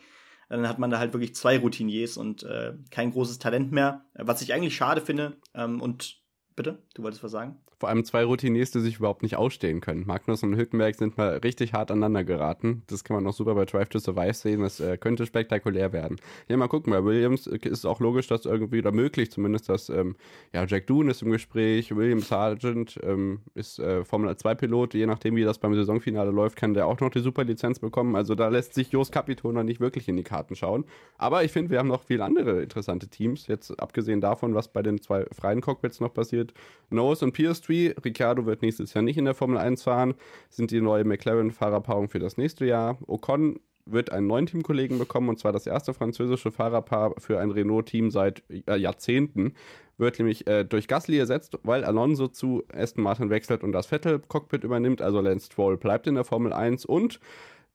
Dann 0.49 0.69
hat 0.69 0.77
man 0.77 0.91
da 0.91 0.99
halt 0.99 1.13
wirklich 1.13 1.33
zwei 1.33 1.57
Routiniers 1.57 2.15
und 2.17 2.43
äh, 2.43 2.73
kein 2.91 3.09
großes 3.11 3.39
Talent 3.39 3.71
mehr. 3.71 4.05
Was 4.13 4.43
ich 4.43 4.53
eigentlich 4.53 4.75
schade 4.75 5.01
finde. 5.01 5.37
Ähm, 5.55 5.81
und 5.81 6.18
bitte, 6.59 6.77
du 6.93 7.03
wolltest 7.03 7.23
was 7.23 7.31
sagen? 7.31 7.55
vor 7.79 7.87
allem 7.87 8.03
zwei 8.03 8.25
Routiniers, 8.25 8.71
die 8.71 8.81
sich 8.81 8.97
überhaupt 8.97 9.23
nicht 9.23 9.37
ausstehen 9.37 9.79
können. 9.79 10.03
Magnus 10.05 10.43
und 10.43 10.55
Hülkenberg 10.55 10.95
sind 10.95 11.17
mal 11.17 11.37
richtig 11.37 11.71
hart 11.71 11.91
aneinander 11.91 12.25
geraten. 12.25 12.83
Das 12.87 13.05
kann 13.05 13.15
man 13.15 13.25
auch 13.25 13.33
super 13.33 13.55
bei 13.55 13.63
Drive 13.63 13.87
to 13.87 13.99
Survive 13.99 14.33
sehen. 14.33 14.61
Das 14.61 14.81
äh, 14.81 14.97
könnte 14.97 15.25
spektakulär 15.25 15.93
werden. 15.93 16.17
Ja, 16.49 16.57
mal 16.57 16.67
gucken. 16.67 16.91
Bei 16.91 17.03
Williams 17.05 17.47
ist 17.47 17.65
es 17.65 17.85
auch 17.85 18.01
logisch, 18.01 18.27
dass 18.27 18.43
irgendwie, 18.43 18.79
oder 18.79 18.91
möglich 18.91 19.31
zumindest, 19.31 19.69
dass 19.69 19.87
ähm, 19.87 20.17
ja, 20.53 20.65
Jack 20.65 20.87
Doon 20.87 21.07
ist 21.07 21.21
im 21.21 21.31
Gespräch, 21.31 21.95
William 21.95 22.19
Sargent 22.19 22.99
ähm, 23.01 23.39
ist 23.55 23.79
äh, 23.79 24.03
Formel 24.03 24.29
2-Pilot. 24.29 24.93
Je 24.93 25.05
nachdem, 25.05 25.37
wie 25.37 25.45
das 25.45 25.57
beim 25.57 25.73
Saisonfinale 25.73 26.31
läuft, 26.31 26.57
kann 26.57 26.73
der 26.73 26.85
auch 26.85 26.99
noch 26.99 27.11
die 27.11 27.21
Superlizenz 27.21 27.79
bekommen. 27.79 28.17
Also 28.17 28.35
da 28.35 28.49
lässt 28.49 28.73
sich 28.73 28.91
Jos 28.91 29.09
Capito 29.09 29.53
noch 29.53 29.63
nicht 29.63 29.79
wirklich 29.79 30.09
in 30.09 30.17
die 30.17 30.23
Karten 30.23 30.57
schauen. 30.57 30.83
Aber 31.17 31.45
ich 31.45 31.53
finde, 31.53 31.71
wir 31.71 31.79
haben 31.79 31.87
noch 31.87 32.03
viele 32.03 32.25
andere 32.25 32.61
interessante 32.61 33.07
Teams. 33.07 33.47
Jetzt 33.47 33.79
abgesehen 33.79 34.19
davon, 34.19 34.53
was 34.53 34.67
bei 34.67 34.81
den 34.81 35.01
zwei 35.01 35.25
freien 35.31 35.61
Cockpits 35.61 36.01
noch 36.01 36.13
passiert. 36.13 36.48
Nose 36.89 37.25
und 37.25 37.37
Industry. 37.37 37.93
Ricciardo 38.03 38.45
wird 38.45 38.61
nächstes 38.61 38.93
Jahr 38.93 39.03
nicht 39.03 39.17
in 39.17 39.25
der 39.25 39.33
Formel 39.33 39.57
1 39.57 39.83
fahren, 39.83 40.15
sind 40.49 40.71
die 40.71 40.81
neue 40.81 41.03
McLaren-Fahrerpaarung 41.03 42.09
für 42.09 42.19
das 42.19 42.37
nächste 42.37 42.65
Jahr. 42.65 42.97
Ocon 43.07 43.59
wird 43.85 44.11
einen 44.11 44.27
neuen 44.27 44.45
Teamkollegen 44.45 44.99
bekommen, 44.99 45.29
und 45.29 45.39
zwar 45.39 45.51
das 45.51 45.65
erste 45.65 45.93
französische 45.93 46.51
Fahrerpaar 46.51 47.13
für 47.17 47.39
ein 47.39 47.51
Renault-Team 47.51 48.11
seit 48.11 48.43
äh, 48.49 48.77
Jahrzehnten. 48.77 49.53
Wird 49.97 50.19
nämlich 50.19 50.47
äh, 50.47 50.63
durch 50.63 50.87
Gasly 50.87 51.17
ersetzt, 51.17 51.57
weil 51.63 51.83
Alonso 51.83 52.27
zu 52.27 52.63
Aston 52.73 53.03
Martin 53.03 53.29
wechselt 53.29 53.63
und 53.63 53.71
das 53.71 53.87
Vettel-Cockpit 53.87 54.63
übernimmt. 54.63 55.01
Also 55.01 55.19
Lance 55.21 55.47
Stroll 55.47 55.77
bleibt 55.77 56.07
in 56.07 56.15
der 56.15 56.23
Formel 56.23 56.53
1 56.53 56.85
und 56.85 57.19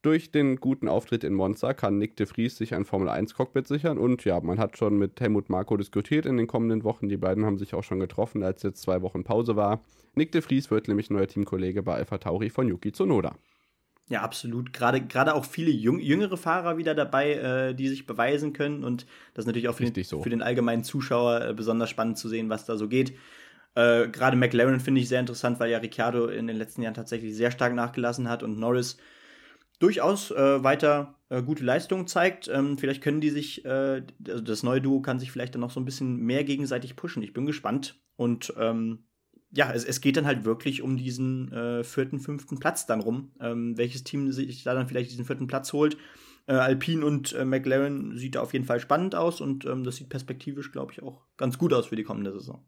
Durch 0.04 0.30
den 0.30 0.56
guten 0.56 0.86
Auftritt 0.86 1.24
in 1.24 1.32
Monza 1.32 1.72
kann 1.72 1.96
Nick 1.96 2.14
de 2.16 2.26
Vries 2.26 2.58
sich 2.58 2.74
ein 2.74 2.84
Formel-1-Cockpit 2.84 3.66
sichern 3.66 3.96
und 3.96 4.22
ja, 4.26 4.38
man 4.38 4.58
hat 4.58 4.76
schon 4.76 4.98
mit 4.98 5.18
Helmut 5.18 5.48
Marko 5.48 5.78
diskutiert 5.78 6.26
in 6.26 6.36
den 6.36 6.46
kommenden 6.46 6.84
Wochen. 6.84 7.08
Die 7.08 7.16
beiden 7.16 7.46
haben 7.46 7.56
sich 7.56 7.72
auch 7.72 7.82
schon 7.82 8.00
getroffen, 8.00 8.42
als 8.42 8.62
jetzt 8.62 8.82
zwei 8.82 9.00
Wochen 9.00 9.24
Pause 9.24 9.56
war. 9.56 9.82
Nick 10.14 10.30
de 10.32 10.42
Vries 10.42 10.70
wird 10.70 10.88
nämlich 10.88 11.08
neuer 11.08 11.26
Teamkollege 11.26 11.82
bei 11.82 11.94
Alpha 11.94 12.18
Tauri 12.18 12.50
von 12.50 12.68
Yuki 12.68 12.92
Tsunoda. 12.92 13.34
Ja, 14.10 14.20
absolut. 14.20 14.74
Gerade, 14.74 15.00
gerade 15.00 15.34
auch 15.34 15.46
viele 15.46 15.70
jüng, 15.70 16.00
jüngere 16.00 16.36
Fahrer 16.36 16.76
wieder 16.76 16.94
dabei, 16.94 17.32
äh, 17.36 17.74
die 17.74 17.88
sich 17.88 18.04
beweisen 18.04 18.52
können. 18.52 18.84
Und 18.84 19.06
das 19.32 19.44
ist 19.44 19.46
natürlich 19.46 19.70
auch 19.70 19.76
für, 19.76 19.90
den, 19.90 20.04
so. 20.04 20.22
für 20.22 20.28
den 20.28 20.42
allgemeinen 20.42 20.84
Zuschauer 20.84 21.46
äh, 21.46 21.54
besonders 21.54 21.88
spannend 21.88 22.18
zu 22.18 22.28
sehen, 22.28 22.50
was 22.50 22.66
da 22.66 22.76
so 22.76 22.88
geht. 22.88 23.14
Äh, 23.74 24.08
gerade 24.08 24.36
McLaren 24.36 24.80
finde 24.80 25.00
ich 25.00 25.08
sehr 25.08 25.20
interessant, 25.20 25.60
weil 25.60 25.70
ja 25.70 25.78
Ricciardo 25.78 26.26
in 26.26 26.46
den 26.46 26.58
letzten 26.58 26.82
Jahren 26.82 26.92
tatsächlich 26.92 27.34
sehr 27.34 27.50
stark 27.50 27.74
nachgelassen 27.74 28.28
hat 28.28 28.42
und 28.42 28.58
Norris 28.58 28.98
durchaus 29.78 30.30
äh, 30.30 30.62
weiter 30.62 31.18
äh, 31.28 31.42
gute 31.42 31.64
Leistungen 31.64 32.06
zeigt. 32.06 32.48
Ähm, 32.48 32.78
vielleicht 32.78 33.02
können 33.02 33.20
die 33.20 33.30
sich, 33.30 33.64
äh, 33.64 34.02
also 34.28 34.42
das 34.42 34.62
neue 34.62 34.80
Duo 34.80 35.00
kann 35.00 35.18
sich 35.18 35.32
vielleicht 35.32 35.54
dann 35.54 35.60
noch 35.60 35.70
so 35.70 35.80
ein 35.80 35.84
bisschen 35.84 36.18
mehr 36.18 36.44
gegenseitig 36.44 36.96
pushen. 36.96 37.22
Ich 37.22 37.32
bin 37.32 37.46
gespannt. 37.46 38.00
Und 38.16 38.54
ähm, 38.58 39.04
ja, 39.50 39.72
es, 39.72 39.84
es 39.84 40.00
geht 40.00 40.16
dann 40.16 40.26
halt 40.26 40.44
wirklich 40.44 40.82
um 40.82 40.96
diesen 40.96 41.52
äh, 41.52 41.84
vierten, 41.84 42.18
fünften 42.18 42.58
Platz 42.58 42.86
dann 42.86 43.00
rum. 43.00 43.32
Ähm, 43.40 43.76
welches 43.76 44.04
Team 44.04 44.30
sich 44.32 44.62
da 44.64 44.74
dann 44.74 44.88
vielleicht 44.88 45.10
diesen 45.10 45.24
vierten 45.24 45.46
Platz 45.46 45.72
holt. 45.72 45.96
Äh, 46.46 46.54
Alpine 46.54 47.04
und 47.04 47.32
äh, 47.32 47.44
McLaren 47.44 48.18
sieht 48.18 48.34
da 48.34 48.42
auf 48.42 48.52
jeden 48.52 48.66
Fall 48.66 48.80
spannend 48.80 49.14
aus 49.14 49.40
und 49.40 49.64
ähm, 49.64 49.82
das 49.82 49.96
sieht 49.96 50.10
perspektivisch, 50.10 50.72
glaube 50.72 50.92
ich, 50.92 51.02
auch 51.02 51.22
ganz 51.36 51.56
gut 51.56 51.72
aus 51.72 51.86
für 51.86 51.96
die 51.96 52.02
kommende 52.02 52.32
Saison. 52.32 52.62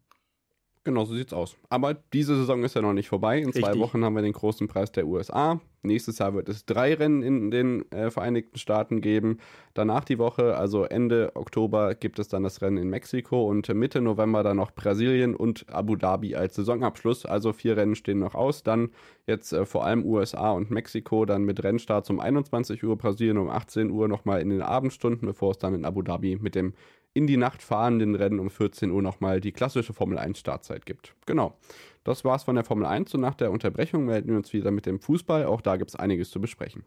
Genau, 0.87 1.03
so 1.03 1.15
sieht's 1.15 1.33
aus. 1.33 1.57
Aber 1.67 1.95
diese 2.13 2.37
Saison 2.37 2.63
ist 2.63 2.73
ja 2.73 2.81
noch 2.81 2.93
nicht 2.93 3.09
vorbei. 3.09 3.39
In 3.39 3.47
Richtig. 3.47 3.65
zwei 3.65 3.77
Wochen 3.77 4.05
haben 4.05 4.15
wir 4.15 4.21
den 4.21 4.31
großen 4.31 4.69
Preis 4.69 4.89
der 4.89 5.05
USA. 5.05 5.59
Nächstes 5.83 6.19
Jahr 6.19 6.33
wird 6.33 6.47
es 6.47 6.65
drei 6.65 6.93
Rennen 6.93 7.23
in 7.23 7.51
den 7.51 7.91
äh, 7.91 8.09
Vereinigten 8.09 8.57
Staaten 8.57 9.01
geben. 9.01 9.39
Danach 9.73 10.05
die 10.05 10.17
Woche, 10.17 10.55
also 10.55 10.85
Ende 10.85 11.31
Oktober, 11.35 11.93
gibt 11.93 12.19
es 12.19 12.29
dann 12.29 12.43
das 12.43 12.61
Rennen 12.61 12.77
in 12.77 12.89
Mexiko 12.89 13.49
und 13.49 13.67
Mitte 13.67 13.99
November 13.99 14.43
dann 14.43 14.55
noch 14.55 14.71
Brasilien 14.71 15.35
und 15.35 15.65
Abu 15.69 15.97
Dhabi 15.97 16.35
als 16.35 16.55
Saisonabschluss. 16.55 17.25
Also 17.25 17.51
vier 17.51 17.75
Rennen 17.75 17.95
stehen 17.95 18.19
noch 18.19 18.33
aus. 18.33 18.63
Dann 18.63 18.91
jetzt 19.25 19.51
äh, 19.51 19.65
vor 19.65 19.83
allem 19.83 20.05
USA 20.05 20.51
und 20.51 20.71
Mexiko, 20.71 21.25
dann 21.25 21.43
mit 21.43 21.61
Rennstart 21.65 22.09
um 22.09 22.21
21 22.21 22.81
Uhr, 22.85 22.97
Brasilien 22.97 23.37
um 23.37 23.49
18 23.49 23.91
Uhr 23.91 24.07
nochmal 24.07 24.39
in 24.39 24.51
den 24.51 24.61
Abendstunden, 24.61 25.27
bevor 25.27 25.51
es 25.51 25.57
dann 25.57 25.75
in 25.75 25.83
Abu 25.83 26.01
Dhabi 26.01 26.37
mit 26.41 26.55
dem 26.55 26.73
in 27.13 27.27
die 27.27 27.37
Nacht 27.37 27.61
fahrenden 27.63 28.15
Rennen 28.15 28.39
um 28.39 28.49
14 28.49 28.91
Uhr 28.91 29.01
nochmal 29.01 29.41
die 29.41 29.51
klassische 29.51 29.93
Formel 29.93 30.17
1 30.17 30.37
Startzeit 30.39 30.85
gibt. 30.85 31.15
Genau. 31.25 31.57
Das 32.03 32.23
war's 32.23 32.43
von 32.43 32.55
der 32.55 32.63
Formel 32.63 32.85
1 32.85 33.13
und 33.15 33.21
nach 33.21 33.35
der 33.35 33.51
Unterbrechung 33.51 34.05
melden 34.05 34.29
wir 34.29 34.37
uns 34.37 34.53
wieder 34.53 34.71
mit 34.71 34.85
dem 34.85 34.99
Fußball. 34.99 35.45
Auch 35.45 35.61
da 35.61 35.75
gibt's 35.75 35.95
einiges 35.95 36.29
zu 36.29 36.39
besprechen. 36.39 36.85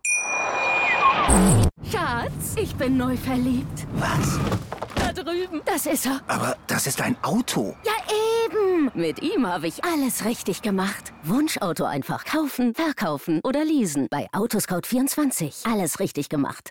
Schatz, 1.91 2.57
ich 2.57 2.75
bin 2.77 2.97
neu 2.97 3.17
verliebt. 3.17 3.87
Was? 3.95 4.39
Da 4.95 5.13
drüben. 5.13 5.61
Das 5.65 5.87
ist 5.87 6.07
er. 6.07 6.21
Aber 6.27 6.57
das 6.67 6.87
ist 6.87 7.01
ein 7.03 7.17
Auto. 7.23 7.75
Ja, 7.85 7.93
eben. 8.47 8.91
Mit 8.95 9.23
ihm 9.23 9.47
habe 9.47 9.67
ich 9.67 9.85
alles 9.85 10.25
richtig 10.25 10.63
gemacht. 10.63 11.13
Wunschauto 11.23 11.85
einfach 11.85 12.25
kaufen, 12.25 12.75
verkaufen 12.75 13.41
oder 13.45 13.65
leasen. 13.65 14.09
Bei 14.11 14.27
Autoscout24. 14.33 15.71
Alles 15.71 16.01
richtig 16.01 16.29
gemacht. 16.29 16.71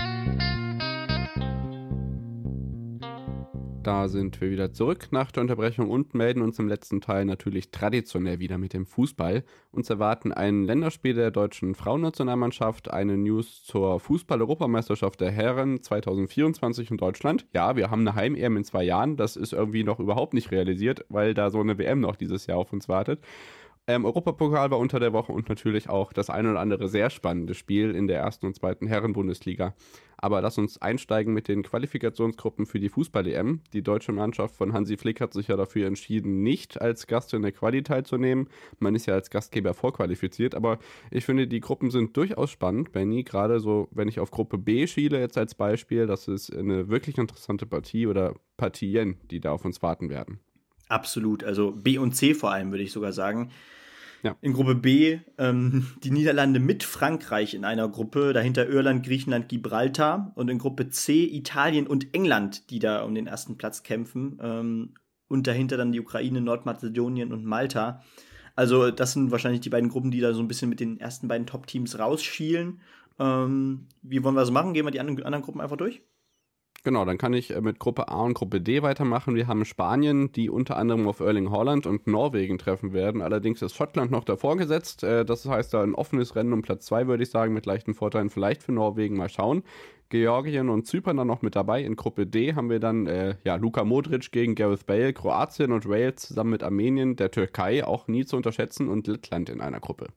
Da 3.83 4.07
sind 4.09 4.39
wir 4.39 4.51
wieder 4.51 4.71
zurück 4.71 5.07
nach 5.09 5.31
der 5.31 5.41
Unterbrechung 5.41 5.89
und 5.89 6.13
melden 6.13 6.43
uns 6.43 6.59
im 6.59 6.67
letzten 6.67 7.01
Teil 7.01 7.25
natürlich 7.25 7.71
traditionell 7.71 8.37
wieder 8.37 8.59
mit 8.59 8.73
dem 8.73 8.85
Fußball. 8.85 9.43
Uns 9.71 9.89
erwarten 9.89 10.31
ein 10.31 10.65
Länderspiel 10.65 11.15
der 11.15 11.31
deutschen 11.31 11.73
Frauennationalmannschaft, 11.73 12.91
eine 12.91 13.17
News 13.17 13.63
zur 13.63 13.99
Fußball-Europameisterschaft 13.99 15.19
der 15.19 15.31
Herren 15.31 15.81
2024 15.81 16.91
in 16.91 16.97
Deutschland. 16.97 17.47
Ja, 17.53 17.75
wir 17.75 17.89
haben 17.89 18.01
eine 18.01 18.13
Heim-EM 18.13 18.57
in 18.57 18.63
zwei 18.63 18.83
Jahren. 18.83 19.17
Das 19.17 19.35
ist 19.35 19.51
irgendwie 19.51 19.83
noch 19.83 19.99
überhaupt 19.99 20.35
nicht 20.35 20.51
realisiert, 20.51 21.03
weil 21.09 21.33
da 21.33 21.49
so 21.49 21.59
eine 21.59 21.79
WM 21.79 22.01
noch 22.01 22.17
dieses 22.17 22.45
Jahr 22.45 22.59
auf 22.59 22.71
uns 22.71 22.87
wartet. 22.87 23.19
Ähm, 23.87 24.05
Europapokal 24.05 24.69
war 24.69 24.77
unter 24.77 24.99
der 24.99 25.11
Woche 25.11 25.31
und 25.31 25.49
natürlich 25.49 25.89
auch 25.89 26.13
das 26.13 26.29
ein 26.29 26.45
oder 26.45 26.59
andere 26.59 26.87
sehr 26.87 27.09
spannende 27.09 27.55
Spiel 27.55 27.95
in 27.95 28.07
der 28.07 28.19
ersten 28.19 28.45
und 28.45 28.55
zweiten 28.55 28.85
Herren-Bundesliga. 28.85 29.73
Aber 30.17 30.39
lass 30.39 30.59
uns 30.59 30.79
einsteigen 30.79 31.33
mit 31.33 31.47
den 31.47 31.63
Qualifikationsgruppen 31.63 32.67
für 32.67 32.79
die 32.79 32.89
Fußball-EM. 32.89 33.61
Die 33.73 33.81
deutsche 33.81 34.11
Mannschaft 34.11 34.55
von 34.55 34.71
Hansi 34.71 34.97
Flick 34.97 35.19
hat 35.19 35.33
sich 35.33 35.47
ja 35.47 35.57
dafür 35.57 35.87
entschieden, 35.87 36.43
nicht 36.43 36.79
als 36.79 37.07
Gast 37.07 37.33
in 37.33 37.41
der 37.41 37.53
Quali 37.53 37.81
teilzunehmen. 37.81 38.47
Man 38.77 38.93
ist 38.93 39.07
ja 39.07 39.15
als 39.15 39.31
Gastgeber 39.31 39.73
vorqualifiziert, 39.73 40.53
aber 40.53 40.77
ich 41.09 41.25
finde, 41.25 41.47
die 41.47 41.59
Gruppen 41.59 41.89
sind 41.89 42.15
durchaus 42.15 42.51
spannend. 42.51 42.91
Benny, 42.91 43.23
gerade 43.23 43.59
so, 43.59 43.87
wenn 43.89 44.07
ich 44.07 44.19
auf 44.19 44.29
Gruppe 44.29 44.59
B 44.59 44.85
schiele 44.85 45.19
jetzt 45.19 45.39
als 45.39 45.55
Beispiel, 45.55 46.05
das 46.05 46.27
ist 46.27 46.55
eine 46.55 46.89
wirklich 46.89 47.17
interessante 47.17 47.65
Partie 47.65 48.05
oder 48.05 48.35
Partien, 48.57 49.17
die 49.31 49.39
da 49.39 49.53
auf 49.53 49.65
uns 49.65 49.81
warten 49.81 50.11
werden. 50.11 50.39
Absolut, 50.91 51.45
also 51.45 51.71
B 51.71 51.97
und 51.97 52.17
C 52.17 52.33
vor 52.33 52.51
allem, 52.51 52.71
würde 52.71 52.83
ich 52.83 52.91
sogar 52.91 53.13
sagen. 53.13 53.49
Ja. 54.23 54.35
In 54.41 54.51
Gruppe 54.51 54.75
B 54.75 55.19
ähm, 55.37 55.87
die 56.03 56.11
Niederlande 56.11 56.59
mit 56.59 56.83
Frankreich 56.83 57.53
in 57.53 57.63
einer 57.63 57.87
Gruppe, 57.87 58.33
dahinter 58.33 58.67
Irland, 58.67 59.05
Griechenland, 59.05 59.47
Gibraltar 59.47 60.33
und 60.35 60.49
in 60.49 60.57
Gruppe 60.57 60.89
C 60.89 61.23
Italien 61.23 61.87
und 61.87 62.13
England, 62.13 62.69
die 62.69 62.79
da 62.79 63.03
um 63.03 63.15
den 63.15 63.25
ersten 63.25 63.57
Platz 63.57 63.83
kämpfen 63.83 64.37
ähm, 64.41 64.95
und 65.29 65.47
dahinter 65.47 65.77
dann 65.77 65.93
die 65.93 66.01
Ukraine, 66.01 66.41
Nordmazedonien 66.41 67.31
und 67.31 67.45
Malta. 67.45 68.03
Also 68.57 68.91
das 68.91 69.13
sind 69.13 69.31
wahrscheinlich 69.31 69.61
die 69.61 69.69
beiden 69.69 69.89
Gruppen, 69.89 70.11
die 70.11 70.19
da 70.19 70.33
so 70.33 70.41
ein 70.41 70.49
bisschen 70.49 70.67
mit 70.67 70.81
den 70.81 70.99
ersten 70.99 71.29
beiden 71.29 71.47
Top-Teams 71.47 71.97
rausschielen. 71.97 72.81
Ähm, 73.17 73.87
wie 74.01 74.23
wollen 74.25 74.35
wir 74.35 74.41
das 74.41 74.51
machen? 74.51 74.73
Gehen 74.73 74.85
wir 74.85 74.91
die 74.91 74.99
anderen, 74.99 75.23
anderen 75.23 75.45
Gruppen 75.45 75.61
einfach 75.61 75.77
durch? 75.77 76.01
Genau, 76.83 77.05
dann 77.05 77.19
kann 77.19 77.33
ich 77.33 77.55
äh, 77.55 77.61
mit 77.61 77.77
Gruppe 77.77 78.07
A 78.09 78.21
und 78.23 78.33
Gruppe 78.33 78.59
D 78.59 78.81
weitermachen. 78.81 79.35
Wir 79.35 79.45
haben 79.45 79.65
Spanien, 79.65 80.31
die 80.31 80.49
unter 80.49 80.77
anderem 80.77 81.07
auf 81.07 81.19
Erling 81.19 81.51
Holland 81.51 81.85
und 81.85 82.07
Norwegen 82.07 82.57
treffen 82.57 82.91
werden. 82.91 83.21
Allerdings 83.21 83.61
ist 83.61 83.75
Schottland 83.75 84.09
noch 84.09 84.23
davor 84.23 84.57
gesetzt. 84.57 85.03
Äh, 85.03 85.23
das 85.23 85.45
heißt, 85.45 85.75
da 85.75 85.83
ein 85.83 85.93
offenes 85.93 86.35
Rennen 86.35 86.53
um 86.53 86.63
Platz 86.63 86.87
2, 86.87 87.07
würde 87.07 87.21
ich 87.21 87.29
sagen, 87.29 87.53
mit 87.53 87.67
leichten 87.67 87.93
Vorteilen 87.93 88.31
vielleicht 88.31 88.63
für 88.63 88.71
Norwegen. 88.71 89.15
Mal 89.15 89.29
schauen. 89.29 89.63
Georgien 90.09 90.69
und 90.69 90.87
Zypern 90.87 91.17
dann 91.17 91.27
noch 91.27 91.43
mit 91.43 91.55
dabei. 91.55 91.83
In 91.83 91.95
Gruppe 91.95 92.25
D 92.25 92.55
haben 92.55 92.69
wir 92.71 92.79
dann 92.79 93.05
äh, 93.05 93.35
ja, 93.43 93.55
Luka 93.55 93.83
Modric 93.83 94.31
gegen 94.31 94.55
Gareth 94.55 94.87
Bale, 94.87 95.13
Kroatien 95.13 95.71
und 95.71 95.87
Wales 95.87 96.15
zusammen 96.15 96.49
mit 96.49 96.63
Armenien, 96.63 97.15
der 97.15 97.31
Türkei, 97.31 97.85
auch 97.85 98.07
nie 98.07 98.25
zu 98.25 98.35
unterschätzen, 98.37 98.89
und 98.89 99.07
Lettland 99.07 99.49
in 99.49 99.61
einer 99.61 99.79
Gruppe. 99.79 100.07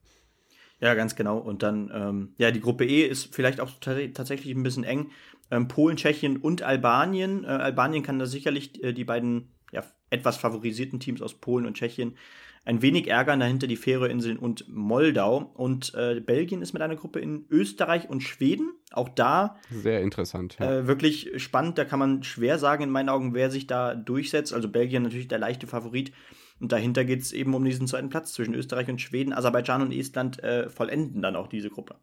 Ja, 0.81 0.95
ganz 0.95 1.15
genau. 1.15 1.39
Und 1.39 1.63
dann, 1.63 1.91
ähm, 1.95 2.35
ja, 2.39 2.51
die 2.51 2.61
Gruppe 2.61 2.85
E 2.85 3.07
ist 3.07 3.35
vielleicht 3.35 3.61
auch 3.61 3.71
tatsächlich 3.81 4.55
ein 4.55 4.63
bisschen 4.63 4.85
eng. 4.85 5.11
Ähm, 5.51 5.69
Polen, 5.69 5.97
Tschechien 5.97 6.37
und 6.37 6.63
Albanien. 6.63 7.45
Äh, 7.45 7.49
Albanien 7.49 8.03
kann 8.03 8.19
da 8.19 8.27
sicherlich 8.27 8.83
äh, 8.83 8.93
die 8.93 9.05
beiden 9.05 9.55
ja, 9.73 9.83
etwas 10.11 10.37
favorisierten 10.37 11.01
Teams 11.01 11.23
aus 11.23 11.35
Polen 11.35 11.67
und 11.67 11.75
Tschechien 11.75 12.17
ein 12.65 12.83
wenig 12.83 13.09
ärgern. 13.09 13.41
Dahinter 13.41 13.67
die 13.67 13.77
Färöerinseln 13.77 14.39
und 14.39 14.67
Moldau. 14.69 15.51
Und 15.55 15.95
äh, 15.95 16.21
Belgien 16.21 16.63
ist 16.63 16.73
mit 16.73 16.83
einer 16.83 16.97
Gruppe 16.97 17.21
in 17.21 17.45
Österreich 17.51 18.09
und 18.09 18.23
Schweden. 18.23 18.73
Auch 18.93 19.09
da. 19.09 19.57
Sehr 19.71 20.01
interessant. 20.01 20.57
Ja. 20.59 20.79
Äh, 20.79 20.87
wirklich 20.87 21.31
spannend. 21.43 21.79
Da 21.79 21.85
kann 21.85 21.99
man 21.99 22.23
schwer 22.23 22.59
sagen, 22.59 22.85
in 22.85 22.91
meinen 22.91 23.09
Augen, 23.09 23.35
wer 23.35 23.51
sich 23.51 23.67
da 23.67 23.95
durchsetzt. 23.95 24.53
Also 24.53 24.69
Belgien 24.69 25.03
natürlich 25.03 25.29
der 25.29 25.39
leichte 25.39 25.67
Favorit. 25.67 26.13
Und 26.61 26.73
dahinter 26.73 27.05
geht 27.05 27.21
es 27.21 27.33
eben 27.33 27.55
um 27.55 27.65
diesen 27.65 27.87
zweiten 27.87 28.09
Platz 28.09 28.33
zwischen 28.33 28.55
Österreich 28.55 28.89
und 28.89 29.01
Schweden. 29.01 29.33
Aserbaidschan 29.33 29.83
und 29.83 29.93
Estland 29.93 30.43
äh, 30.43 30.69
vollenden 30.71 31.21
dann 31.21 31.37
auch 31.37 31.49
diese 31.49 31.69
Gruppe. 31.69 31.97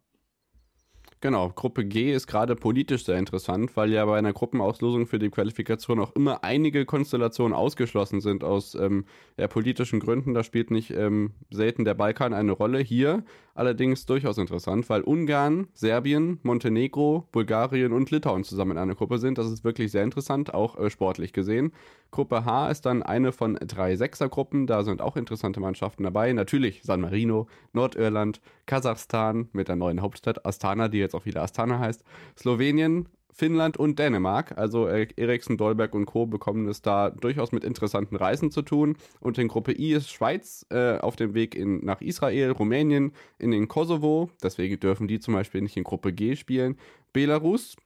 Genau, 1.22 1.50
Gruppe 1.50 1.84
G 1.84 2.12
ist 2.12 2.26
gerade 2.26 2.56
politisch 2.56 3.04
sehr 3.04 3.16
interessant, 3.16 3.76
weil 3.76 3.92
ja 3.92 4.04
bei 4.04 4.18
einer 4.18 4.32
Gruppenauslosung 4.32 5.06
für 5.06 5.20
die 5.20 5.30
Qualifikation 5.30 6.00
auch 6.00 6.16
immer 6.16 6.42
einige 6.42 6.84
Konstellationen 6.84 7.56
ausgeschlossen 7.56 8.20
sind 8.20 8.42
aus 8.42 8.74
ähm, 8.74 9.04
ja, 9.38 9.46
politischen 9.46 10.00
Gründen. 10.00 10.34
Da 10.34 10.42
spielt 10.42 10.72
nicht 10.72 10.90
ähm, 10.90 11.30
selten 11.48 11.84
der 11.84 11.94
Balkan 11.94 12.34
eine 12.34 12.50
Rolle. 12.50 12.80
Hier 12.80 13.22
allerdings 13.54 14.06
durchaus 14.06 14.38
interessant, 14.38 14.88
weil 14.88 15.02
Ungarn, 15.02 15.68
Serbien, 15.74 16.38
Montenegro, 16.42 17.28
Bulgarien 17.32 17.92
und 17.92 18.10
Litauen 18.10 18.44
zusammen 18.44 18.72
in 18.72 18.78
einer 18.78 18.94
Gruppe 18.94 19.18
sind. 19.18 19.38
Das 19.38 19.50
ist 19.50 19.64
wirklich 19.64 19.90
sehr 19.90 20.04
interessant, 20.04 20.54
auch 20.54 20.78
äh, 20.78 20.90
sportlich 20.90 21.32
gesehen. 21.32 21.72
Gruppe 22.10 22.44
H 22.44 22.70
ist 22.70 22.86
dann 22.86 23.02
eine 23.02 23.32
von 23.32 23.54
drei 23.54 23.96
Sechsergruppen. 23.96 24.66
Da 24.66 24.84
sind 24.84 25.00
auch 25.00 25.16
interessante 25.16 25.60
Mannschaften 25.60 26.02
dabei. 26.02 26.32
Natürlich 26.32 26.82
San 26.82 27.00
Marino, 27.00 27.46
Nordirland, 27.72 28.40
Kasachstan 28.66 29.48
mit 29.52 29.68
der 29.68 29.76
neuen 29.76 30.02
Hauptstadt 30.02 30.44
Astana, 30.46 30.88
die 30.88 30.98
jetzt 30.98 31.14
auch 31.14 31.24
wieder 31.24 31.42
Astana 31.42 31.78
heißt, 31.78 32.04
Slowenien, 32.38 33.08
Finnland 33.32 33.76
und 33.76 33.98
Dänemark. 33.98 34.56
Also 34.56 34.86
äh, 34.86 35.08
Eriksen, 35.16 35.56
Dolberg 35.56 35.94
und 35.94 36.06
Co. 36.06 36.26
bekommen 36.26 36.68
es 36.68 36.82
da 36.82 37.10
durchaus 37.10 37.52
mit 37.52 37.64
interessanten 37.64 38.16
Reisen 38.16 38.50
zu 38.50 38.62
tun. 38.62 38.96
Und 39.20 39.38
in 39.38 39.48
Gruppe 39.48 39.72
I 39.72 39.94
ist 39.94 40.10
Schweiz 40.10 40.66
äh, 40.70 40.98
auf 40.98 41.16
dem 41.16 41.34
Weg 41.34 41.54
in, 41.54 41.84
nach 41.84 42.00
Israel, 42.00 42.50
Rumänien, 42.50 43.12
in 43.38 43.50
den 43.50 43.68
Kosovo. 43.68 44.30
Deswegen 44.42 44.78
dürfen 44.78 45.08
die 45.08 45.20
zum 45.20 45.34
Beispiel 45.34 45.62
nicht 45.62 45.76
in 45.76 45.84
Gruppe 45.84 46.12
G 46.12 46.36
spielen. 46.36 46.76
Belarus, 47.12 47.76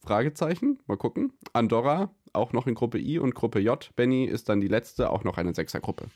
Fragezeichen, 0.00 0.78
mal 0.86 0.96
gucken. 0.96 1.32
Andorra, 1.52 2.10
auch 2.32 2.52
noch 2.52 2.66
in 2.66 2.74
Gruppe 2.74 2.98
I 2.98 3.18
und 3.18 3.34
Gruppe 3.34 3.60
J. 3.60 3.90
Benny 3.96 4.24
ist 4.24 4.48
dann 4.48 4.60
die 4.60 4.68
letzte, 4.68 5.10
auch 5.10 5.24
noch 5.24 5.38
eine 5.38 5.54
Sechsergruppe. 5.54 6.06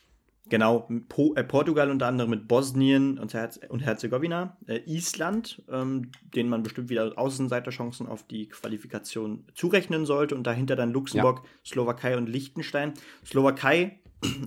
Genau, 0.50 0.88
po 1.08 1.32
äh, 1.36 1.44
Portugal 1.44 1.90
unter 1.90 2.08
anderem 2.08 2.30
mit 2.30 2.48
Bosnien 2.48 3.18
und, 3.18 3.32
Herz 3.34 3.60
und 3.68 3.80
Herzegowina, 3.80 4.56
äh, 4.66 4.80
Island, 4.84 5.62
ähm, 5.70 6.10
denen 6.34 6.50
man 6.50 6.64
bestimmt 6.64 6.90
wieder 6.90 7.16
Außenseiterchancen 7.16 8.08
auf 8.08 8.26
die 8.26 8.48
Qualifikation 8.48 9.44
zurechnen 9.54 10.06
sollte 10.06 10.34
und 10.34 10.44
dahinter 10.44 10.74
dann 10.74 10.92
Luxemburg, 10.92 11.42
ja. 11.44 11.50
Slowakei 11.64 12.16
und 12.16 12.28
Liechtenstein. 12.28 12.94
Slowakei, 13.24 14.00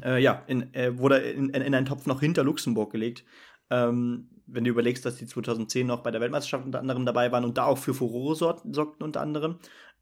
äh, 0.04 0.22
ja, 0.22 0.44
in, 0.48 0.74
äh, 0.74 0.98
wurde 0.98 1.20
in, 1.20 1.50
in, 1.50 1.62
in, 1.62 1.74
einen 1.74 1.86
Topf 1.86 2.06
noch 2.06 2.20
hinter 2.20 2.44
Luxemburg 2.44 2.92
gelegt. 2.92 3.24
Ähm, 3.70 4.28
wenn 4.46 4.66
du 4.66 4.72
überlegst, 4.72 5.06
dass 5.06 5.16
die 5.16 5.26
2010 5.26 5.88
noch 5.88 6.04
bei 6.04 6.12
der 6.12 6.20
Weltmeisterschaft 6.20 6.66
unter 6.66 6.80
anderem 6.80 7.06
dabei 7.06 7.32
waren 7.32 7.46
und 7.46 7.58
da 7.58 7.64
auch 7.64 7.78
für 7.78 7.94
Furore 7.94 8.36
sorgten 8.36 9.04
unter 9.04 9.22
anderem. 9.22 9.56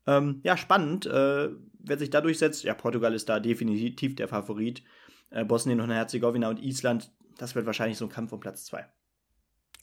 Ähm, 0.07 0.41
ja, 0.43 0.57
spannend. 0.57 1.05
Äh, 1.05 1.49
wer 1.79 1.97
sich 1.99 2.09
da 2.09 2.21
durchsetzt, 2.21 2.63
ja, 2.63 2.73
Portugal 2.73 3.13
ist 3.13 3.29
da 3.29 3.39
definitiv 3.39 4.15
der 4.15 4.27
Favorit 4.27 4.83
äh, 5.31 5.43
Bosnien 5.43 5.81
und 5.81 5.89
Herzegowina 5.89 6.49
und 6.49 6.61
Island, 6.61 7.11
das 7.37 7.55
wird 7.55 7.65
wahrscheinlich 7.65 7.97
so 7.97 8.05
ein 8.05 8.09
Kampf 8.09 8.31
um 8.31 8.39
Platz 8.39 8.65
2. 8.65 8.85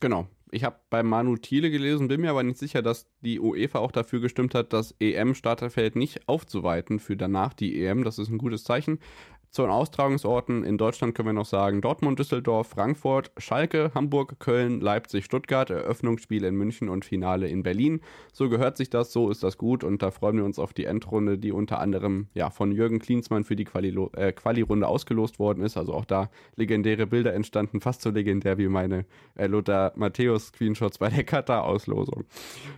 Genau. 0.00 0.28
Ich 0.50 0.64
habe 0.64 0.76
bei 0.88 1.02
Manu 1.02 1.36
Thiele 1.36 1.70
gelesen, 1.70 2.08
bin 2.08 2.22
mir 2.22 2.30
aber 2.30 2.42
nicht 2.42 2.58
sicher, 2.58 2.80
dass 2.80 3.06
die 3.20 3.38
UEFA 3.38 3.80
auch 3.80 3.92
dafür 3.92 4.20
gestimmt 4.20 4.54
hat, 4.54 4.72
das 4.72 4.94
EM-Starterfeld 4.98 5.96
nicht 5.96 6.26
aufzuweiten 6.26 7.00
für 7.00 7.16
danach 7.16 7.52
die 7.52 7.84
EM. 7.84 8.04
Das 8.04 8.18
ist 8.18 8.30
ein 8.30 8.38
gutes 8.38 8.64
Zeichen. 8.64 8.98
Zu 9.50 9.62
den 9.62 9.70
Austragungsorten 9.70 10.62
in 10.62 10.76
Deutschland 10.76 11.14
können 11.14 11.28
wir 11.30 11.32
noch 11.32 11.46
sagen 11.46 11.80
Dortmund, 11.80 12.18
Düsseldorf, 12.18 12.68
Frankfurt, 12.68 13.32
Schalke, 13.38 13.90
Hamburg, 13.94 14.38
Köln, 14.40 14.80
Leipzig, 14.80 15.24
Stuttgart, 15.24 15.70
Eröffnungsspiel 15.70 16.44
in 16.44 16.54
München 16.54 16.90
und 16.90 17.06
Finale 17.06 17.48
in 17.48 17.62
Berlin. 17.62 18.00
So 18.32 18.50
gehört 18.50 18.76
sich 18.76 18.90
das, 18.90 19.10
so 19.10 19.30
ist 19.30 19.42
das 19.42 19.56
gut 19.56 19.84
und 19.84 20.02
da 20.02 20.10
freuen 20.10 20.36
wir 20.36 20.44
uns 20.44 20.58
auf 20.58 20.74
die 20.74 20.84
Endrunde, 20.84 21.38
die 21.38 21.50
unter 21.50 21.80
anderem 21.80 22.28
ja, 22.34 22.50
von 22.50 22.72
Jürgen 22.72 22.98
Klinsmann 22.98 23.44
für 23.44 23.56
die 23.56 23.64
Quali-Runde 23.64 24.18
äh, 24.18 24.32
Quali 24.32 24.64
ausgelost 24.84 25.38
worden 25.38 25.62
ist. 25.62 25.78
Also 25.78 25.94
auch 25.94 26.04
da 26.04 26.30
legendäre 26.56 27.06
Bilder 27.06 27.32
entstanden, 27.32 27.80
fast 27.80 28.02
so 28.02 28.10
legendär 28.10 28.58
wie 28.58 28.68
meine 28.68 29.06
äh, 29.34 29.46
Lothar 29.46 29.92
Matthäus-Screenshots 29.96 30.98
bei 30.98 31.08
der 31.08 31.24
Katar-Auslosung. 31.24 32.24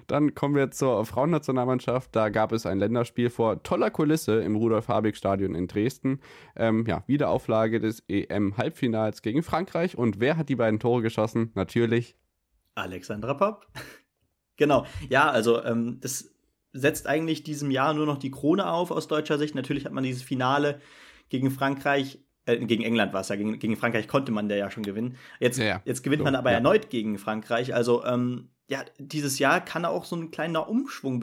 Dann 0.06 0.36
kommen 0.36 0.54
wir 0.54 0.70
zur 0.70 1.04
Frauennationalmannschaft. 1.04 2.14
Da 2.14 2.28
gab 2.28 2.52
es 2.52 2.64
ein 2.64 2.78
Länderspiel 2.78 3.28
vor 3.28 3.62
toller 3.64 3.90
Kulisse 3.90 4.40
im 4.40 4.54
Rudolf-Habig-Stadion 4.54 5.56
in 5.56 5.66
Dresden 5.66 6.20
ähm, 6.60 6.84
ja, 6.86 7.02
Wiederauflage 7.06 7.80
des 7.80 8.04
EM-Halbfinals 8.08 9.22
gegen 9.22 9.42
Frankreich. 9.42 9.98
Und 9.98 10.20
wer 10.20 10.36
hat 10.36 10.48
die 10.48 10.56
beiden 10.56 10.78
Tore 10.78 11.02
geschossen? 11.02 11.50
Natürlich 11.54 12.16
Alexandra 12.74 13.34
Popp. 13.34 13.66
genau. 14.56 14.86
Ja, 15.08 15.30
also 15.30 15.62
ähm, 15.64 15.98
das 16.00 16.32
setzt 16.72 17.06
eigentlich 17.06 17.42
diesem 17.42 17.70
Jahr 17.70 17.94
nur 17.94 18.06
noch 18.06 18.18
die 18.18 18.30
Krone 18.30 18.70
auf 18.70 18.90
aus 18.90 19.08
deutscher 19.08 19.38
Sicht. 19.38 19.54
Natürlich 19.54 19.84
hat 19.84 19.92
man 19.92 20.04
dieses 20.04 20.22
Finale 20.22 20.80
gegen 21.28 21.50
Frankreich 21.50 22.20
äh, 22.46 22.58
gegen 22.58 22.82
England 22.82 23.12
war 23.12 23.20
es 23.20 23.28
ja, 23.28 23.36
gegen, 23.36 23.58
gegen, 23.58 23.76
Frankreich 23.76 24.08
konnte 24.08 24.32
man 24.32 24.48
der 24.48 24.56
ja 24.56 24.70
schon 24.70 24.82
gewinnen. 24.82 25.16
Jetzt, 25.40 25.58
ja, 25.58 25.82
jetzt 25.84 26.02
gewinnt 26.02 26.20
so, 26.20 26.24
man 26.24 26.34
aber 26.34 26.50
ja. 26.50 26.56
erneut 26.56 26.88
gegen 26.90 27.18
Frankreich. 27.18 27.74
Also, 27.74 28.04
ähm, 28.04 28.48
ja, 28.68 28.84
dieses 28.98 29.38
Jahr 29.38 29.60
kann 29.60 29.84
auch 29.84 30.04
so 30.04 30.16
ein 30.16 30.30
kleiner 30.30 30.68
Umschwung 30.68 31.22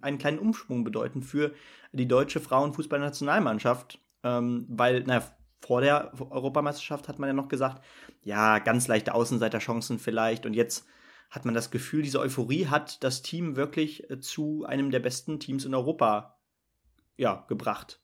einen 0.00 0.18
kleinen 0.18 0.38
Umschwung 0.38 0.82
bedeuten 0.82 1.22
für 1.22 1.52
die 1.92 2.08
deutsche 2.08 2.40
Frauenfußballnationalmannschaft. 2.40 4.00
Ähm, 4.26 4.66
weil, 4.68 5.04
naja, 5.04 5.22
vor 5.60 5.80
der 5.80 6.12
Europameisterschaft 6.18 7.08
hat 7.08 7.18
man 7.18 7.28
ja 7.28 7.32
noch 7.32 7.48
gesagt, 7.48 7.84
ja, 8.24 8.58
ganz 8.58 8.88
leichte 8.88 9.14
Außenseiterchancen 9.14 9.98
vielleicht. 9.98 10.46
Und 10.46 10.54
jetzt 10.54 10.86
hat 11.30 11.44
man 11.44 11.54
das 11.54 11.70
Gefühl, 11.70 12.02
diese 12.02 12.20
Euphorie 12.20 12.66
hat 12.66 13.02
das 13.04 13.22
Team 13.22 13.56
wirklich 13.56 14.10
äh, 14.10 14.20
zu 14.20 14.64
einem 14.66 14.90
der 14.90 15.00
besten 15.00 15.38
Teams 15.38 15.64
in 15.64 15.74
Europa 15.74 16.38
ja, 17.16 17.44
gebracht. 17.48 18.00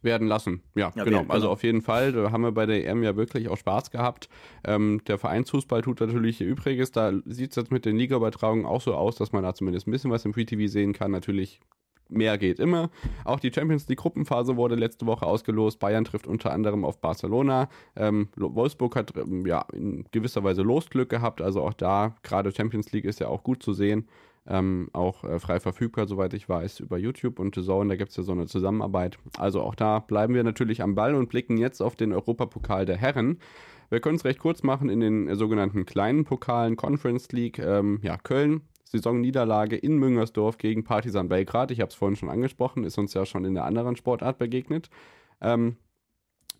Werden 0.00 0.28
lassen, 0.28 0.62
ja, 0.76 0.92
ja 0.94 1.04
genau. 1.04 1.24
Also 1.28 1.50
auf 1.50 1.64
jeden 1.64 1.82
Fall, 1.82 2.12
da 2.12 2.30
haben 2.30 2.42
wir 2.42 2.52
bei 2.52 2.66
der 2.66 2.86
EM 2.86 3.02
ja 3.02 3.16
wirklich 3.16 3.48
auch 3.48 3.56
Spaß 3.56 3.90
gehabt. 3.90 4.28
Ähm, 4.64 5.02
der 5.08 5.18
Vereinsfußball 5.18 5.82
tut 5.82 6.00
natürlich 6.00 6.40
ihr 6.40 6.46
Übriges. 6.46 6.92
Da 6.92 7.12
sieht 7.24 7.50
es 7.50 7.56
jetzt 7.56 7.72
mit 7.72 7.84
den 7.84 7.96
Ligaübertragungen 7.96 8.64
auch 8.64 8.80
so 8.80 8.94
aus, 8.94 9.16
dass 9.16 9.32
man 9.32 9.42
da 9.42 9.54
zumindest 9.54 9.88
ein 9.88 9.90
bisschen 9.90 10.12
was 10.12 10.24
im 10.24 10.32
Free 10.32 10.44
TV 10.44 10.70
sehen 10.70 10.92
kann. 10.92 11.10
Natürlich 11.10 11.60
mehr 12.08 12.38
geht 12.38 12.58
immer. 12.58 12.90
Auch 13.24 13.40
die 13.40 13.52
Champions 13.52 13.88
League 13.88 13.98
Gruppenphase 13.98 14.56
wurde 14.56 14.74
letzte 14.74 15.06
Woche 15.06 15.26
ausgelost. 15.26 15.78
Bayern 15.78 16.04
trifft 16.04 16.26
unter 16.26 16.52
anderem 16.52 16.84
auf 16.84 17.00
Barcelona. 17.00 17.68
Ähm, 17.96 18.28
Wolfsburg 18.36 18.96
hat 18.96 19.16
ähm, 19.16 19.46
ja 19.46 19.64
in 19.72 20.04
gewisser 20.12 20.44
Weise 20.44 20.62
Losglück 20.62 21.08
gehabt. 21.08 21.40
Also 21.40 21.62
auch 21.62 21.74
da, 21.74 22.16
gerade 22.22 22.52
Champions 22.52 22.92
League 22.92 23.04
ist 23.04 23.20
ja 23.20 23.28
auch 23.28 23.42
gut 23.42 23.62
zu 23.62 23.72
sehen. 23.72 24.08
Ähm, 24.46 24.88
auch 24.94 25.24
äh, 25.24 25.38
frei 25.38 25.60
verfügbar, 25.60 26.06
soweit 26.06 26.32
ich 26.32 26.48
weiß, 26.48 26.80
über 26.80 26.96
YouTube 26.96 27.38
und 27.38 27.54
The 27.54 27.62
Zone. 27.62 27.90
Da 27.90 27.96
gibt 27.96 28.10
es 28.10 28.16
ja 28.16 28.22
so 28.22 28.32
eine 28.32 28.46
Zusammenarbeit. 28.46 29.18
Also 29.36 29.60
auch 29.60 29.74
da 29.74 29.98
bleiben 29.98 30.34
wir 30.34 30.42
natürlich 30.42 30.82
am 30.82 30.94
Ball 30.94 31.14
und 31.14 31.28
blicken 31.28 31.58
jetzt 31.58 31.82
auf 31.82 31.96
den 31.96 32.12
Europapokal 32.12 32.86
der 32.86 32.96
Herren. 32.96 33.38
Wir 33.90 34.00
können 34.00 34.16
es 34.16 34.24
recht 34.24 34.38
kurz 34.38 34.62
machen 34.62 34.88
in 34.88 35.00
den 35.00 35.34
sogenannten 35.34 35.84
kleinen 35.84 36.24
Pokalen, 36.24 36.76
Conference 36.76 37.30
League. 37.32 37.58
Ähm, 37.58 38.00
ja, 38.02 38.16
Köln 38.16 38.62
Saisonniederlage 38.90 39.76
in 39.76 39.96
Müngersdorf 39.96 40.58
gegen 40.58 40.84
Partisan 40.84 41.28
Belgrad. 41.28 41.70
Ich 41.70 41.80
habe 41.80 41.90
es 41.90 41.94
vorhin 41.94 42.16
schon 42.16 42.30
angesprochen, 42.30 42.84
ist 42.84 42.98
uns 42.98 43.14
ja 43.14 43.26
schon 43.26 43.44
in 43.44 43.54
der 43.54 43.64
anderen 43.64 43.96
Sportart 43.96 44.38
begegnet. 44.38 44.88
Ähm, 45.40 45.76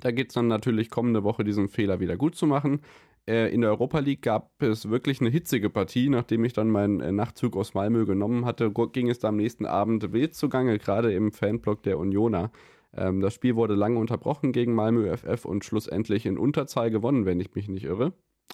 da 0.01 0.11
geht 0.11 0.29
es 0.29 0.35
dann 0.35 0.47
natürlich 0.47 0.91
kommende 0.91 1.25
Woche, 1.25 1.45
diesen 1.45 1.69
Fehler 1.69 2.01
wieder 2.01 2.17
gut 2.17 2.37
zu 2.37 2.47
machen. 2.47 2.81
Äh, 3.27 3.53
in 3.53 3.61
der 3.61 3.71
Europa 3.71 3.99
League 3.99 4.23
gab 4.23 4.63
es 4.63 4.89
wirklich 4.89 5.21
eine 5.21 5.31
hitzige 5.31 5.71
Partie. 5.71 6.09
Nachdem 6.09 6.45
ich 6.45 6.53
dann 6.53 6.71
meinen 6.71 7.01
äh, 7.01 7.13
Nachtzug 7.13 7.57
aus 7.57 7.75
Malmö 7.75 8.07
genommen 8.07 8.45
hatte, 8.45 8.73
ging 8.93 9.11
es 9.11 9.19
da 9.19 9.29
am 9.29 9.37
nächsten 9.37 9.67
Abend 9.67 10.13
wild 10.13 10.35
zugange, 10.35 10.79
gerade 10.79 11.13
im 11.13 11.33
Fanblock 11.33 11.83
der 11.83 11.99
Unioner. 11.99 12.51
Ähm, 12.95 13.21
das 13.21 13.35
Spiel 13.35 13.57
wurde 13.57 13.75
lange 13.75 13.99
unterbrochen 13.99 14.53
gegen 14.53 14.75
Malmö 14.75 15.15
FF 15.17 15.45
und 15.45 15.65
schlussendlich 15.65 16.27
in 16.27 16.39
Unterzahl 16.39 16.91
gewonnen, 16.91 17.27
wenn 17.27 17.41
ich 17.41 17.55
mich 17.55 17.69
nicht 17.69 17.85
irre. 17.85 18.13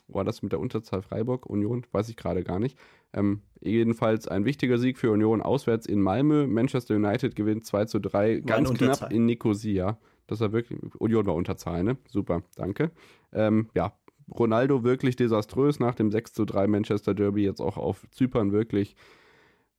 War 0.08 0.24
das 0.24 0.42
mit 0.42 0.52
der 0.52 0.60
Unterzahl 0.60 1.02
Freiburg, 1.02 1.46
Union? 1.46 1.86
Weiß 1.92 2.08
ich 2.08 2.16
gerade 2.16 2.44
gar 2.44 2.58
nicht. 2.58 2.78
Ähm, 3.12 3.42
jedenfalls 3.60 4.28
ein 4.28 4.44
wichtiger 4.44 4.78
Sieg 4.78 4.98
für 4.98 5.10
Union 5.10 5.40
auswärts 5.40 5.86
in 5.86 6.00
Malmö. 6.00 6.46
Manchester 6.46 6.96
United 6.96 7.36
gewinnt 7.36 7.64
2 7.64 7.86
zu 7.86 8.00
3, 8.00 8.40
ganz 8.40 8.72
knapp 8.74 9.12
in 9.12 9.26
Nicosia. 9.26 9.98
Das 10.26 10.40
war 10.40 10.52
wirklich, 10.52 10.80
Union 10.98 11.26
war 11.26 11.34
Unterzahl, 11.34 11.84
ne? 11.84 11.96
Super, 12.08 12.42
danke. 12.56 12.90
Ähm, 13.32 13.68
ja, 13.74 13.92
Ronaldo 14.32 14.84
wirklich 14.84 15.16
desaströs 15.16 15.80
nach 15.80 15.94
dem 15.94 16.10
6 16.10 16.32
zu 16.32 16.44
3 16.44 16.66
Manchester 16.66 17.14
Derby, 17.14 17.44
jetzt 17.44 17.60
auch 17.60 17.76
auf 17.76 18.06
Zypern 18.10 18.52
wirklich 18.52 18.96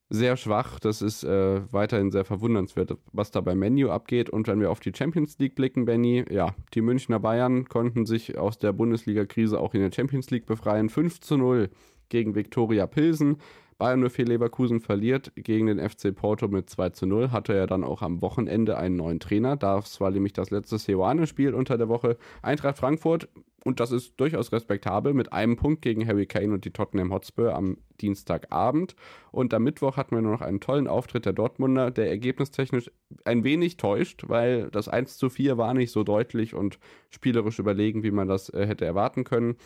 sehr 0.10 0.38
schwach. 0.38 0.80
Das 0.80 1.02
ist 1.02 1.24
äh, 1.24 1.62
weiterhin 1.72 2.12
sehr 2.12 2.26
verwundernswert, 2.26 2.98
was 3.12 3.32
da 3.32 3.42
beim 3.42 3.60
Menu 3.60 3.90
abgeht. 3.90 4.30
Und 4.30 4.48
wenn 4.48 4.60
wir 4.60 4.72
auf 4.72 4.80
die 4.80 4.94
Champions 4.96 5.38
League 5.40 5.56
blicken, 5.56 5.86
Benny, 5.86 6.26
ja, 6.30 6.54
die 6.74 6.82
Münchner 6.82 7.20
Bayern 7.20 7.66
konnten 7.68 8.06
sich 8.06 8.38
aus 8.38 8.60
der 8.60 8.74
Bundesliga-Krise 8.74 9.60
auch 9.60 9.74
in 9.74 9.82
der 9.82 9.92
Champions 9.92 10.30
League 10.30 10.46
befreien. 10.46 10.90
5 10.90 11.22
zu 11.22 11.38
0 11.38 11.70
gegen 12.10 12.36
Viktoria 12.36 12.86
Pilsen. 12.88 13.38
Bayern 13.78 14.10
04 14.10 14.26
Leverkusen 14.26 14.80
verliert 14.80 15.34
gegen 15.36 15.68
den 15.68 15.80
FC 15.80 16.16
Porto 16.16 16.48
mit 16.48 16.70
2 16.70 16.92
zu 16.92 17.06
0. 17.06 17.32
Hatte 17.32 17.54
er 17.54 17.68
dann 17.68 17.84
auch 17.84 18.02
am 18.02 18.22
Wochenende 18.22 18.78
einen 18.78 18.96
neuen 18.96 19.20
Trainer. 19.20 19.58
Das 19.58 20.00
war 20.00 20.12
nämlich 20.12 20.32
das 20.32 20.50
letzte 20.50 20.78
Seoane-Spiel 20.78 21.54
unter 21.54 21.78
der 21.78 21.90
Woche. 21.90 22.18
Eintracht 22.42 22.78
Frankfurt, 22.78 23.28
und 23.66 23.82
das 23.82 23.92
ist 23.92 24.18
durchaus 24.18 24.54
respektabel, 24.54 25.14
mit 25.14 25.34
einem 25.34 25.58
Punkt 25.58 25.82
gegen 25.82 26.08
Harry 26.08 26.26
Kane 26.26 26.54
und 26.54 26.64
die 26.64 26.72
Tottenham 26.72 27.12
Hotspur 27.12 27.54
am 27.54 27.78
Dienstagabend. 28.00 28.96
Und 29.32 29.54
am 29.54 29.64
Mittwoch 29.64 29.98
hatten 29.98 30.16
wir 30.16 30.22
noch 30.22 30.42
einen 30.42 30.62
tollen 30.62 30.88
Auftritt 30.88 31.26
der 31.26 31.34
Dortmunder, 31.34 31.92
der 31.92 32.08
ergebnistechnisch 32.08 32.90
ein 33.26 33.44
wenig 33.44 33.76
täuscht, 33.76 34.26
weil 34.28 34.70
das 34.70 34.88
1 34.88 35.18
zu 35.18 35.30
4 35.30 35.58
war 35.58 35.74
nicht 35.74 35.92
so 35.92 36.04
deutlich 36.04 36.54
und 36.54 36.80
spielerisch 37.10 37.60
überlegen, 37.60 38.04
wie 38.04 38.12
man 38.12 38.28
das 38.28 38.50
äh, 38.50 38.68
hätte 38.68 38.86
erwarten 38.86 39.26
können 39.26 39.58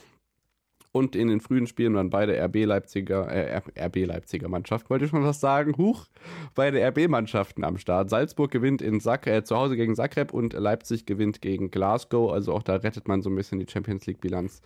und 0.92 1.16
in 1.16 1.28
den 1.28 1.40
frühen 1.40 1.68
Spielen 1.68 1.94
waren 1.94 2.10
beide 2.10 2.40
RB 2.44 2.66
Leipziger, 2.66 3.28
äh, 3.28 3.62
RB 3.80 4.06
Leipziger 4.06 4.48
Mannschaften, 4.48 4.90
wollte 4.90 5.06
ich 5.06 5.12
schon 5.12 5.24
was 5.24 5.40
sagen, 5.40 5.76
huch, 5.78 6.08
beide 6.56 6.82
RB-Mannschaften 6.82 7.64
am 7.64 7.78
Start. 7.78 8.10
Salzburg 8.10 8.52
gewinnt 8.52 8.82
in 8.82 9.00
Sack, 9.00 9.28
äh, 9.28 9.44
zu 9.44 9.56
Hause 9.56 9.76
gegen 9.76 9.96
Zagreb 9.96 10.34
und 10.34 10.54
Leipzig 10.54 11.06
gewinnt 11.06 11.42
gegen 11.42 11.70
Glasgow, 11.70 12.32
also 12.32 12.54
auch 12.54 12.64
da 12.64 12.76
rettet 12.76 13.08
man 13.08 13.22
so 13.22 13.30
ein 13.30 13.36
bisschen 13.36 13.60
die 13.60 13.68
Champions 13.70 14.06
League-Bilanz. 14.08 14.62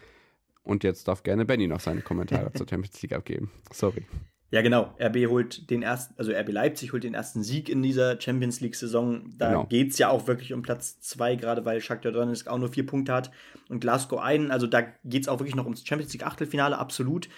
Und 0.63 0.85
jetzt 0.85 1.09
darf 1.09 1.23
gerne 1.23 1.43
Benny 1.43 1.67
noch 1.67 1.81
seine 1.81 2.01
Kommentare 2.01 2.51
zur 2.53 2.67
Champions 2.67 3.01
League 3.01 3.13
abgeben. 3.13 3.51
Sorry. 3.71 4.05
Ja, 4.53 4.61
genau. 4.61 4.93
RB 5.01 5.29
holt 5.29 5.71
den 5.71 5.81
ersten, 5.81 6.13
also 6.15 6.31
RB 6.31 6.51
Leipzig 6.51 6.93
holt 6.93 7.03
den 7.03 7.15
ersten 7.15 7.41
Sieg 7.41 7.69
in 7.69 7.81
dieser 7.81 8.21
Champions 8.21 8.61
League-Saison. 8.61 9.33
Da 9.35 9.47
genau. 9.47 9.65
geht 9.65 9.89
es 9.89 9.97
ja 9.97 10.09
auch 10.09 10.27
wirklich 10.27 10.53
um 10.53 10.61
Platz 10.61 10.99
zwei, 10.99 11.35
gerade 11.35 11.65
weil 11.65 11.81
Shakhtar 11.81 12.11
Donetsk 12.11 12.47
auch 12.47 12.59
nur 12.59 12.69
vier 12.69 12.85
Punkte 12.85 13.13
hat 13.13 13.31
und 13.67 13.79
Glasgow 13.79 14.19
einen. 14.19 14.51
Also 14.51 14.67
da 14.67 14.81
geht 14.81 15.23
es 15.23 15.27
auch 15.27 15.39
wirklich 15.39 15.55
noch 15.55 15.63
ums 15.63 15.83
Champions 15.83 16.13
League-Achtelfinale, 16.13 16.77
absolut. 16.77 17.29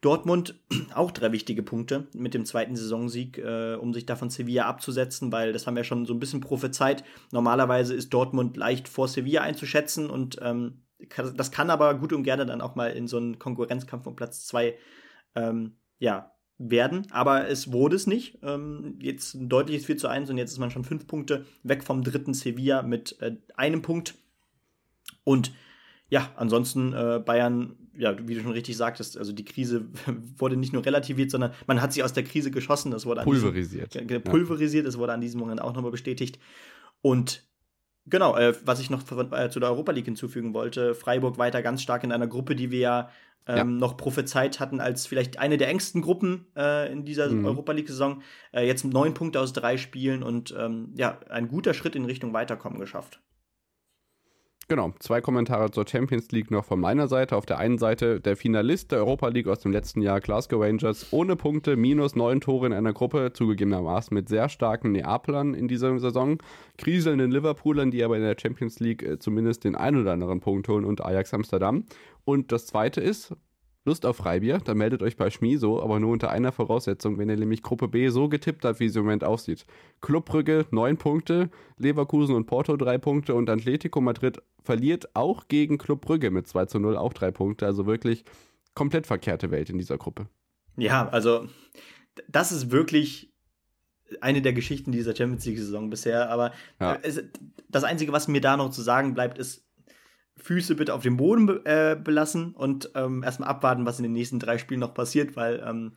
Dortmund 0.00 0.58
auch 0.94 1.10
drei 1.10 1.32
wichtige 1.32 1.62
Punkte 1.62 2.06
mit 2.14 2.32
dem 2.32 2.46
zweiten 2.46 2.74
Saisonsieg, 2.74 3.36
äh, 3.36 3.74
um 3.74 3.92
sich 3.92 4.06
da 4.06 4.16
von 4.16 4.30
Sevilla 4.30 4.64
abzusetzen, 4.64 5.30
weil 5.30 5.52
das 5.52 5.66
haben 5.66 5.76
wir 5.76 5.84
schon 5.84 6.06
so 6.06 6.14
ein 6.14 6.20
bisschen 6.20 6.40
prophezeit. 6.40 7.04
Normalerweise 7.32 7.92
ist 7.92 8.14
Dortmund 8.14 8.56
leicht 8.56 8.88
vor 8.88 9.08
Sevilla 9.08 9.42
einzuschätzen 9.42 10.08
und 10.08 10.38
ähm, 10.40 10.84
das 11.36 11.50
kann 11.50 11.68
aber 11.68 11.94
gut 11.98 12.14
und 12.14 12.22
gerne 12.22 12.46
dann 12.46 12.62
auch 12.62 12.76
mal 12.76 12.92
in 12.92 13.08
so 13.08 13.18
einen 13.18 13.38
Konkurrenzkampf 13.38 14.06
um 14.06 14.16
Platz 14.16 14.46
zwei 14.46 14.78
ähm, 15.34 15.76
ja, 15.98 16.32
werden, 16.70 17.06
aber 17.10 17.48
es 17.48 17.72
wurde 17.72 17.96
es 17.96 18.06
nicht. 18.06 18.38
Ähm, 18.42 18.96
jetzt 19.00 19.34
ein 19.34 19.48
deutliches 19.48 19.86
4 19.86 19.96
zu 19.96 20.08
1 20.08 20.30
und 20.30 20.38
jetzt 20.38 20.52
ist 20.52 20.58
man 20.58 20.70
schon 20.70 20.84
fünf 20.84 21.06
Punkte 21.06 21.44
weg 21.62 21.82
vom 21.82 22.02
dritten 22.02 22.34
Sevilla 22.34 22.82
mit 22.82 23.20
äh, 23.20 23.36
einem 23.56 23.82
Punkt. 23.82 24.14
Und 25.24 25.52
ja, 26.08 26.30
ansonsten 26.36 26.92
äh, 26.92 27.22
Bayern, 27.24 27.76
ja, 27.96 28.16
wie 28.26 28.34
du 28.34 28.42
schon 28.42 28.52
richtig 28.52 28.76
sagtest, 28.76 29.16
also 29.16 29.32
die 29.32 29.44
Krise 29.44 29.86
wurde 30.36 30.56
nicht 30.56 30.72
nur 30.72 30.84
relativiert, 30.84 31.30
sondern 31.30 31.52
man 31.66 31.80
hat 31.80 31.92
sie 31.92 32.02
aus 32.02 32.12
der 32.12 32.24
Krise 32.24 32.50
geschossen. 32.50 32.90
Das 32.90 33.06
wurde 33.06 33.22
pulverisiert. 33.22 33.94
Diesem, 33.94 34.22
pulverisiert, 34.22 34.86
das 34.86 34.98
wurde 34.98 35.12
an 35.12 35.20
diesem 35.20 35.40
Moment 35.40 35.60
auch 35.60 35.74
nochmal 35.74 35.90
bestätigt. 35.90 36.38
Und 37.00 37.44
genau, 38.06 38.36
äh, 38.36 38.54
was 38.64 38.80
ich 38.80 38.90
noch 38.90 39.02
äh, 39.32 39.50
zu 39.50 39.58
der 39.58 39.70
Europa 39.70 39.92
League 39.92 40.04
hinzufügen 40.04 40.54
wollte, 40.54 40.94
Freiburg 40.94 41.38
weiter 41.38 41.62
ganz 41.62 41.82
stark 41.82 42.04
in 42.04 42.12
einer 42.12 42.26
Gruppe, 42.26 42.54
die 42.54 42.70
wir 42.70 42.78
ja 42.78 43.10
ähm, 43.46 43.56
ja. 43.56 43.64
noch 43.64 43.96
prophezeit 43.96 44.60
hatten 44.60 44.80
als 44.80 45.06
vielleicht 45.06 45.38
eine 45.38 45.58
der 45.58 45.68
engsten 45.68 46.02
Gruppen 46.02 46.46
äh, 46.56 46.92
in 46.92 47.04
dieser 47.04 47.28
mhm. 47.28 47.44
Europa 47.44 47.72
League-Saison. 47.72 48.22
Äh, 48.52 48.66
jetzt 48.66 48.84
neun 48.84 49.14
Punkte 49.14 49.40
aus 49.40 49.52
drei 49.52 49.76
Spielen 49.76 50.22
und 50.22 50.54
ähm, 50.58 50.92
ja, 50.96 51.18
ein 51.28 51.48
guter 51.48 51.74
Schritt 51.74 51.96
in 51.96 52.04
Richtung 52.04 52.32
Weiterkommen 52.32 52.78
geschafft. 52.78 53.20
Genau, 54.68 54.94
zwei 55.00 55.20
Kommentare 55.20 55.70
zur 55.70 55.86
Champions 55.86 56.30
League 56.30 56.50
noch 56.50 56.64
von 56.64 56.80
meiner 56.80 57.08
Seite. 57.08 57.36
Auf 57.36 57.46
der 57.46 57.58
einen 57.58 57.78
Seite 57.78 58.20
der 58.20 58.36
Finalist 58.36 58.92
der 58.92 58.98
Europa 58.98 59.28
League 59.28 59.48
aus 59.48 59.60
dem 59.60 59.72
letzten 59.72 60.00
Jahr, 60.00 60.20
Glasgow 60.20 60.62
Rangers, 60.62 61.08
ohne 61.10 61.36
Punkte, 61.36 61.76
minus 61.76 62.14
neun 62.14 62.40
Tore 62.40 62.66
in 62.66 62.72
einer 62.72 62.92
Gruppe, 62.92 63.32
zugegebenermaßen 63.32 64.14
mit 64.14 64.28
sehr 64.28 64.48
starken 64.48 64.92
Neaplern 64.92 65.54
in 65.54 65.68
dieser 65.68 65.98
Saison, 65.98 66.38
kriselnden 66.78 67.32
Liverpoolern, 67.32 67.90
die 67.90 68.04
aber 68.04 68.16
in 68.16 68.22
der 68.22 68.36
Champions 68.40 68.78
League 68.80 69.02
äh, 69.02 69.18
zumindest 69.18 69.64
den 69.64 69.74
ein 69.74 69.96
oder 69.96 70.12
anderen 70.12 70.40
Punkt 70.40 70.68
holen 70.68 70.84
und 70.84 71.04
Ajax 71.04 71.34
Amsterdam. 71.34 71.84
Und 72.24 72.52
das 72.52 72.66
zweite 72.66 73.00
ist, 73.00 73.34
Lust 73.84 74.06
auf 74.06 74.16
Freibier, 74.16 74.58
dann 74.58 74.78
meldet 74.78 75.02
euch 75.02 75.16
bei 75.16 75.30
Schmiso, 75.30 75.82
aber 75.82 75.98
nur 75.98 76.12
unter 76.12 76.30
einer 76.30 76.52
Voraussetzung, 76.52 77.18
wenn 77.18 77.28
ihr 77.28 77.36
nämlich 77.36 77.62
Gruppe 77.62 77.88
B 77.88 78.08
so 78.08 78.28
getippt 78.28 78.64
habt, 78.64 78.78
wie 78.78 78.88
sie 78.88 79.00
im 79.00 79.04
Moment 79.04 79.24
aussieht. 79.24 79.66
Club 80.00 80.26
Brügge 80.26 80.66
9 80.70 80.96
Punkte, 80.98 81.50
Leverkusen 81.78 82.36
und 82.36 82.46
Porto 82.46 82.76
3 82.76 82.98
Punkte 82.98 83.34
und 83.34 83.50
Atletico 83.50 84.00
Madrid 84.00 84.40
verliert 84.62 85.14
auch 85.14 85.48
gegen 85.48 85.78
Club 85.78 86.02
Brügge 86.02 86.30
mit 86.30 86.46
2 86.46 86.66
zu 86.66 86.78
0 86.78 86.96
auch 86.96 87.12
3 87.12 87.32
Punkte. 87.32 87.66
Also 87.66 87.86
wirklich 87.86 88.24
komplett 88.74 89.06
verkehrte 89.06 89.50
Welt 89.50 89.68
in 89.68 89.78
dieser 89.78 89.98
Gruppe. 89.98 90.28
Ja, 90.76 91.08
also 91.08 91.48
das 92.28 92.52
ist 92.52 92.70
wirklich 92.70 93.32
eine 94.20 94.42
der 94.42 94.52
Geschichten 94.52 94.92
dieser 94.92 95.16
Champions 95.16 95.44
League-Saison 95.44 95.90
bisher. 95.90 96.30
Aber 96.30 96.52
ja. 96.80 96.98
das 97.68 97.84
Einzige, 97.84 98.12
was 98.12 98.28
mir 98.28 98.40
da 98.40 98.56
noch 98.56 98.70
zu 98.70 98.82
sagen 98.82 99.14
bleibt, 99.14 99.38
ist, 99.38 99.64
Füße 100.36 100.74
bitte 100.74 100.94
auf 100.94 101.02
dem 101.02 101.16
Boden 101.16 101.46
be 101.46 101.64
äh, 101.64 101.96
belassen 101.96 102.52
und 102.52 102.90
ähm, 102.94 103.22
erstmal 103.22 103.48
abwarten, 103.48 103.86
was 103.86 103.98
in 103.98 104.04
den 104.04 104.12
nächsten 104.12 104.38
drei 104.38 104.58
Spielen 104.58 104.80
noch 104.80 104.94
passiert, 104.94 105.36
weil, 105.36 105.62
ähm, 105.66 105.92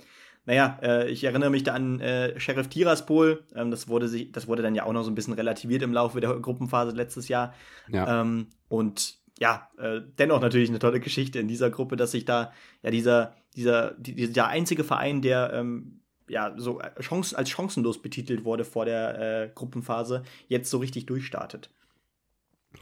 naja, 0.45 0.77
äh, 0.81 1.09
ich 1.09 1.23
erinnere 1.23 1.49
mich 1.49 1.63
da 1.63 1.73
an 1.73 1.99
äh, 1.99 2.39
Sheriff 2.39 2.67
Tiraspol, 2.67 3.43
ähm, 3.55 3.71
das, 3.71 3.88
wurde 3.88 4.07
sich, 4.07 4.31
das 4.31 4.47
wurde 4.47 4.61
dann 4.61 4.75
ja 4.75 4.83
auch 4.86 4.93
noch 4.93 5.03
so 5.03 5.09
ein 5.09 5.15
bisschen 5.15 5.33
relativiert 5.33 5.81
im 5.81 5.93
Laufe 5.93 6.19
der 6.21 6.36
Gruppenphase 6.36 6.95
letztes 6.95 7.27
Jahr. 7.27 7.53
Ja. 7.91 8.21
Ähm, 8.21 8.47
und 8.67 9.17
ja, 9.39 9.69
äh, 9.77 10.01
dennoch 10.17 10.41
natürlich 10.41 10.69
eine 10.69 10.79
tolle 10.79 10.99
Geschichte 10.99 11.39
in 11.39 11.47
dieser 11.47 11.69
Gruppe, 11.69 11.95
dass 11.95 12.11
sich 12.11 12.25
da 12.25 12.53
ja 12.83 12.91
dieser, 12.91 13.36
dieser, 13.55 13.91
die, 13.97 14.15
dieser 14.15 14.47
einzige 14.47 14.83
Verein, 14.83 15.21
der 15.21 15.51
ähm, 15.53 16.01
ja 16.27 16.53
so 16.57 16.79
äh, 16.79 17.01
Chance, 17.01 17.38
als 17.38 17.49
chancenlos 17.49 18.01
betitelt 18.01 18.45
wurde 18.45 18.65
vor 18.65 18.86
der 18.86 19.43
äh, 19.43 19.49
Gruppenphase, 19.53 20.23
jetzt 20.47 20.69
so 20.69 20.77
richtig 20.77 21.05
durchstartet. 21.05 21.69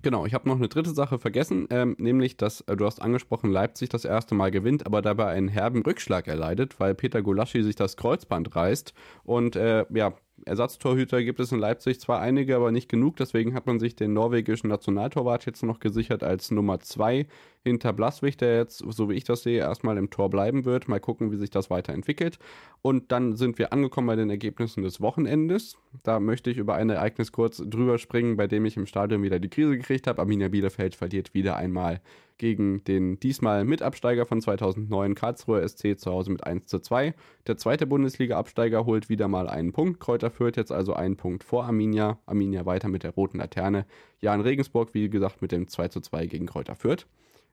Genau, 0.04 0.26
ich 0.26 0.34
habe 0.34 0.50
noch 0.50 0.58
eine 0.58 0.68
dritte 0.68 0.90
Sache 0.94 1.18
vergessen, 1.18 1.66
ähm, 1.70 1.96
nämlich, 1.98 2.36
dass 2.36 2.60
äh, 2.62 2.76
du 2.76 2.86
hast 2.86 3.02
angesprochen, 3.02 3.50
Leipzig 3.50 3.88
das 3.88 4.04
erste 4.04 4.36
Mal 4.36 4.52
gewinnt, 4.52 4.86
aber 4.86 5.02
dabei 5.02 5.28
einen 5.28 5.48
herben 5.48 5.82
Rückschlag 5.82 6.28
erleidet, 6.28 6.78
weil 6.82 6.94
Peter 6.94 7.22
Gulaschi 7.22 7.64
sich 7.64 7.78
das 7.78 7.96
Kreuzband 7.96 8.54
reißt 8.54 8.94
und 9.24 9.56
äh, 9.56 9.86
ja, 9.94 10.14
Ersatztorhüter 10.46 11.24
gibt 11.24 11.40
es 11.40 11.52
in 11.52 11.60
Leipzig 11.60 12.00
zwar 12.00 12.20
einige, 12.20 12.56
aber 12.56 12.72
nicht 12.72 12.90
genug. 12.90 13.16
Deswegen 13.16 13.54
hat 13.54 13.66
man 13.66 13.80
sich 13.80 13.96
den 13.96 14.14
norwegischen 14.14 14.68
Nationaltorwart 14.68 15.46
jetzt 15.46 15.64
noch 15.64 15.80
gesichert 15.80 16.24
als 16.24 16.52
Nummer 16.52 16.80
2 16.80 17.28
hinter 17.64 17.94
Blaswig, 17.94 18.38
der 18.38 18.58
jetzt, 18.58 18.80
so 18.80 19.10
wie 19.10 19.14
ich 19.14 19.24
das 19.24 19.44
sehe, 19.44 19.60
erstmal 19.60 19.98
im 19.98 20.10
Tor 20.10 20.30
bleiben 20.30 20.66
wird. 20.66 20.88
Mal 20.88 21.00
gucken, 21.00 21.32
wie 21.32 21.38
sich 21.38 21.50
das 21.50 21.70
weiterentwickelt. 21.70 22.40
Und 22.82 23.12
dann 23.12 23.36
sind 23.36 23.58
wir 23.58 23.72
angekommen 23.72 24.08
bei 24.08 24.16
den 24.16 24.30
Ergebnissen 24.30 24.84
des 24.84 25.00
Wochenendes. 25.00 25.78
Da 26.04 26.20
möchte 26.20 26.50
ich 26.50 26.58
über 26.58 26.76
ein 26.76 26.90
Ereignis 26.90 27.32
kurz 27.32 27.58
drüber 27.58 27.98
springen, 27.98 28.36
bei 28.36 28.48
dem 28.48 28.66
ich 28.66 28.76
im 28.76 28.86
Stadion 28.86 29.24
wieder 29.24 29.40
die 29.40 29.50
Krise 29.50 29.78
gekriegt 29.78 30.08
habe. 30.08 30.22
Arminia 30.22 30.50
Bielefeld 30.50 30.96
verliert 30.96 31.34
wieder 31.34 31.56
einmal 31.56 32.02
gegen 32.44 32.84
den 32.84 33.22
diesmal 33.22 33.64
Mitabsteiger 33.64 34.26
von 34.26 34.42
2009 34.42 35.16
Karlsruher 35.16 35.66
SC 35.66 35.98
zu 35.98 36.12
Hause 36.12 36.30
mit 36.30 36.44
1 36.44 36.66
zu 36.66 36.80
2. 36.80 37.14
Der 37.48 37.56
zweite 37.56 37.88
Bundesliga-Absteiger 37.88 38.86
holt 38.86 39.08
wieder 39.08 39.30
mal 39.30 39.48
einen 39.48 39.72
Punkt. 39.72 40.02
Kräuter 40.02 40.30
führt 40.30 40.58
jetzt 40.58 40.74
also 40.74 40.94
einen 40.94 41.16
Punkt 41.16 41.46
vor 41.46 41.64
Arminia. 41.64 42.20
Arminia 42.26 42.66
weiter 42.66 42.90
mit 42.90 43.04
der 43.04 43.12
roten 43.12 43.38
Laterne. 43.38 43.86
Jan 44.20 44.42
Regensburg, 44.42 44.94
wie 44.94 45.10
gesagt, 45.10 45.42
mit 45.42 45.54
dem 45.54 45.70
2 45.70 45.88
zu 45.88 46.02
2 46.02 46.26
gegen 46.26 46.46
Kräuter 46.46 46.76
Fürth. 46.76 47.08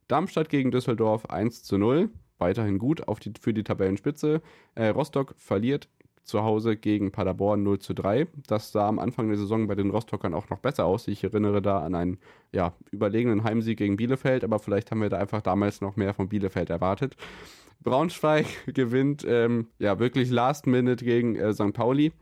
Darmstadt 0.09 0.49
gegen 0.49 0.73
Düsseldorf 0.73 1.31
1 1.31 1.63
zu 1.63 1.79
0. 1.79 2.11
Weiterhin 2.39 2.79
gut 2.79 3.07
auf 3.07 3.21
die, 3.21 3.33
für 3.41 3.55
die 3.55 3.63
Tabellenspitze. 3.63 4.43
Äh, 4.75 4.89
Rostock 4.89 5.37
verliert 5.39 5.89
zu 6.25 6.43
Hause 6.43 6.77
gegen 6.77 7.13
Paderborn 7.13 7.63
0 7.63 7.79
zu 7.79 7.95
3. 7.95 8.29
Das 8.47 8.73
sah 8.73 8.89
am 8.89 8.99
Anfang 8.99 9.29
der 9.29 9.37
Saison 9.37 9.67
bei 9.67 9.75
den 9.75 9.91
Rostockern 9.91 10.35
auch 10.35 10.49
noch 10.51 10.59
besser 10.59 10.85
aus. 10.85 11.09
Ich 11.09 11.25
erinnere 11.25 11.63
da 11.63 11.81
an 11.81 11.95
einen 11.95 12.19
ja, 12.53 12.75
überlegenen 12.91 13.45
Heimsieg 13.45 13.79
gegen 13.79 13.97
Bielefeld, 13.97 14.45
aber 14.45 14.59
vielleicht 14.59 14.91
haben 14.91 15.03
wir 15.03 15.09
da 15.09 15.19
einfach 15.19 15.43
damals 15.43 15.81
noch 15.81 15.97
mehr 15.97 16.15
von 16.15 16.29
Bielefeld 16.29 16.71
erwartet. 16.71 17.17
Braunschweig 17.83 18.47
gewinnt 18.67 19.25
ähm, 19.27 19.69
ja 19.79 19.99
wirklich 19.99 20.31
Last 20.31 20.67
Minute 20.67 21.05
gegen 21.05 21.37
äh, 21.37 21.53
St. 21.53 21.73
Pauli. 21.73 22.13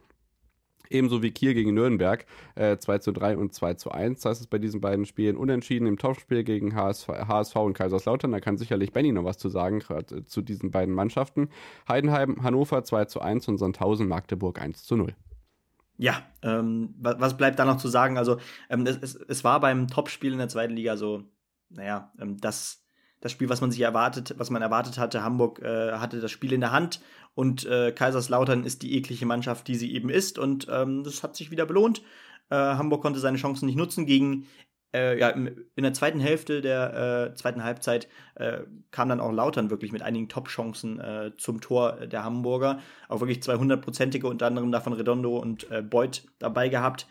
Ebenso 0.91 1.23
wie 1.23 1.31
Kiel 1.31 1.55
gegen 1.55 1.75
Nürnberg 1.75 2.27
äh, 2.55 2.77
2 2.77 2.99
zu 2.99 3.13
3 3.13 3.37
und 3.37 3.55
2 3.55 3.75
zu 3.75 3.91
1. 3.91 4.21
Das 4.21 4.41
ist 4.41 4.49
bei 4.49 4.59
diesen 4.59 4.81
beiden 4.81 5.07
Spielen 5.07 5.37
unentschieden 5.37 5.87
im 5.87 5.99
Topspiel 5.99 6.45
gegen 6.45 6.75
HSV, 6.75 7.09
HSV 7.09 7.57
und 7.57 7.75
Kaiserslautern. 7.75 8.33
Da 8.33 8.41
kann 8.41 8.57
sicherlich 8.57 8.93
Benny 8.93 9.13
noch 9.13 9.25
was 9.25 9.39
zu 9.39 9.49
sagen, 9.49 9.83
äh, 9.91 10.25
zu 10.25 10.43
diesen 10.43 10.71
beiden 10.71 10.95
Mannschaften. 10.95 11.49
Heidenheim, 11.89 12.43
Hannover 12.43 12.85
2 12.85 13.07
zu 13.07 13.21
1 13.21 13.49
und 13.49 13.59
Sandhausen, 13.59 14.09
Magdeburg 14.09 14.61
1 14.61 14.85
zu 14.85 14.97
0. 14.97 15.15
Ja, 15.99 16.23
ähm, 16.43 16.95
was, 17.01 17.37
bleibt 17.37 17.59
da 17.59 17.65
noch 17.65 17.79
zu 17.79 17.89
sagen? 17.89 18.19
Also, 18.19 18.39
ähm, 18.71 18.87
es, 18.87 18.97
es, 18.99 19.17
es, 19.17 19.43
war 19.43 19.59
beim 19.59 19.89
Topspiel 19.89 20.33
in 20.33 20.39
der 20.39 20.49
zweiten 20.49 20.75
Liga 20.75 20.97
so, 20.97 21.25
naja, 21.71 22.13
ähm, 22.21 22.37
das, 22.39 22.88
das 23.21 23.33
Spiel, 23.33 23.49
was 23.49 23.61
man 23.61 23.71
sich 23.71 23.81
erwartet, 23.81 24.35
was 24.39 24.51
man 24.51 24.63
erwartet 24.63 24.99
hatte. 24.99 25.23
Hamburg 25.23 25.61
äh, 25.61 25.93
hatte 25.93 26.21
das 26.21 26.31
Spiel 26.31 26.53
in 26.53 26.61
der 26.61 26.73
Hand 26.73 27.01
und 27.35 27.67
äh, 27.67 27.93
Kaiserslautern 27.93 28.65
ist 28.65 28.83
die 28.83 28.97
eklige 28.97 29.27
Mannschaft, 29.27 29.69
die 29.69 29.77
sie 29.77 29.95
eben 29.95 30.11
ist. 30.11 30.39
Und 30.39 30.67
ähm, 30.71 31.05
das 31.05 31.23
hat 31.23 31.37
sich 31.37 31.51
wieder 31.51 31.67
belohnt. 31.67 32.03
Äh, 32.51 32.57
Hamburg 32.57 33.03
konnte 33.03 33.21
seine 33.21 33.39
Chancen 33.39 33.67
nicht 33.67 33.77
nutzen. 33.77 34.07
Gegen 34.07 34.47
äh, 34.95 35.19
ja, 35.19 35.29
in 35.29 35.67
der 35.77 35.93
zweiten 35.93 36.21
Hälfte 36.21 36.61
der 36.61 37.31
äh, 37.31 37.35
zweiten 37.35 37.63
Halbzeit 37.63 38.09
äh, 38.37 38.61
kam 38.91 39.09
dann 39.09 39.21
auch 39.21 39.33
Lautern 39.33 39.71
wirklich 39.71 39.93
mit 39.93 40.03
einigen 40.03 40.29
Top-Chancen 40.29 40.99
äh, 40.99 41.33
zum 41.37 41.61
Tor 41.61 42.07
der 42.07 42.25
Hamburger. 42.25 42.81
Auch 43.09 43.21
wirklich 43.21 43.39
200-prozentige, 43.39 44.27
unter 44.27 44.47
anderem 44.47 44.73
davon 44.73 44.95
Redondo 44.95 45.37
und 45.39 45.71
äh, 45.71 45.83
Beuth 45.83 46.25
dabei 46.39 46.69
gehabt. 46.69 47.07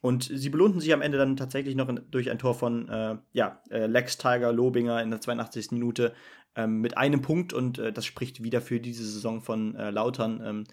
Und 0.00 0.24
sie 0.24 0.48
belohnten 0.48 0.80
sich 0.80 0.92
am 0.92 1.02
Ende 1.02 1.18
dann 1.18 1.36
tatsächlich 1.36 1.74
noch 1.74 1.88
in, 1.88 2.00
durch 2.10 2.30
ein 2.30 2.38
Tor 2.38 2.54
von 2.54 2.88
äh, 2.88 3.16
ja, 3.32 3.60
äh, 3.70 3.86
Lex 3.86 4.16
Tiger 4.16 4.52
Lobinger 4.52 5.02
in 5.02 5.10
der 5.10 5.20
82. 5.20 5.72
Minute 5.72 6.14
ähm, 6.56 6.80
mit 6.80 6.96
einem 6.96 7.20
Punkt 7.20 7.52
und 7.52 7.78
äh, 7.78 7.92
das 7.92 8.06
spricht 8.06 8.42
wieder 8.42 8.60
für 8.60 8.80
diese 8.80 9.04
Saison 9.04 9.40
von 9.40 9.74
äh, 9.76 9.90
Lautern. 9.90 10.40
Ähm, 10.44 10.64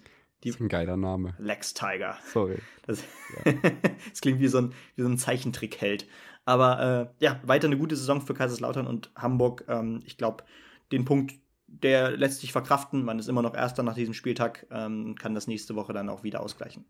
das 0.42 0.54
ist 0.54 0.60
ein 0.60 0.68
geiler 0.68 0.96
Name. 0.96 1.34
Lex 1.38 1.74
Tiger. 1.74 2.16
Sorry. 2.32 2.58
Das, 2.86 3.02
ja. 3.44 3.52
das 4.10 4.20
klingt 4.20 4.40
wie 4.40 4.48
so 4.48 4.58
ein, 4.58 4.72
wie 4.96 5.02
so 5.02 5.08
ein 5.08 5.18
Zeichentrick-Held. 5.18 6.06
Aber 6.44 7.10
äh, 7.20 7.24
ja, 7.24 7.40
weiter 7.42 7.66
eine 7.66 7.76
gute 7.76 7.96
Saison 7.96 8.22
für 8.22 8.34
Kaiserslautern 8.34 8.86
und 8.86 9.10
Hamburg. 9.14 9.64
Ähm, 9.68 10.00
ich 10.06 10.16
glaube, 10.16 10.44
den 10.92 11.04
Punkt, 11.04 11.34
der 11.66 12.16
lässt 12.16 12.40
sich 12.40 12.52
verkraften. 12.52 13.04
Man 13.04 13.18
ist 13.18 13.28
immer 13.28 13.42
noch 13.42 13.54
Erster 13.54 13.82
nach 13.82 13.94
diesem 13.94 14.14
Spieltag 14.14 14.66
ähm, 14.70 15.06
und 15.06 15.20
kann 15.20 15.34
das 15.34 15.48
nächste 15.48 15.74
Woche 15.74 15.92
dann 15.92 16.08
auch 16.08 16.22
wieder 16.22 16.40
ausgleichen. 16.40 16.86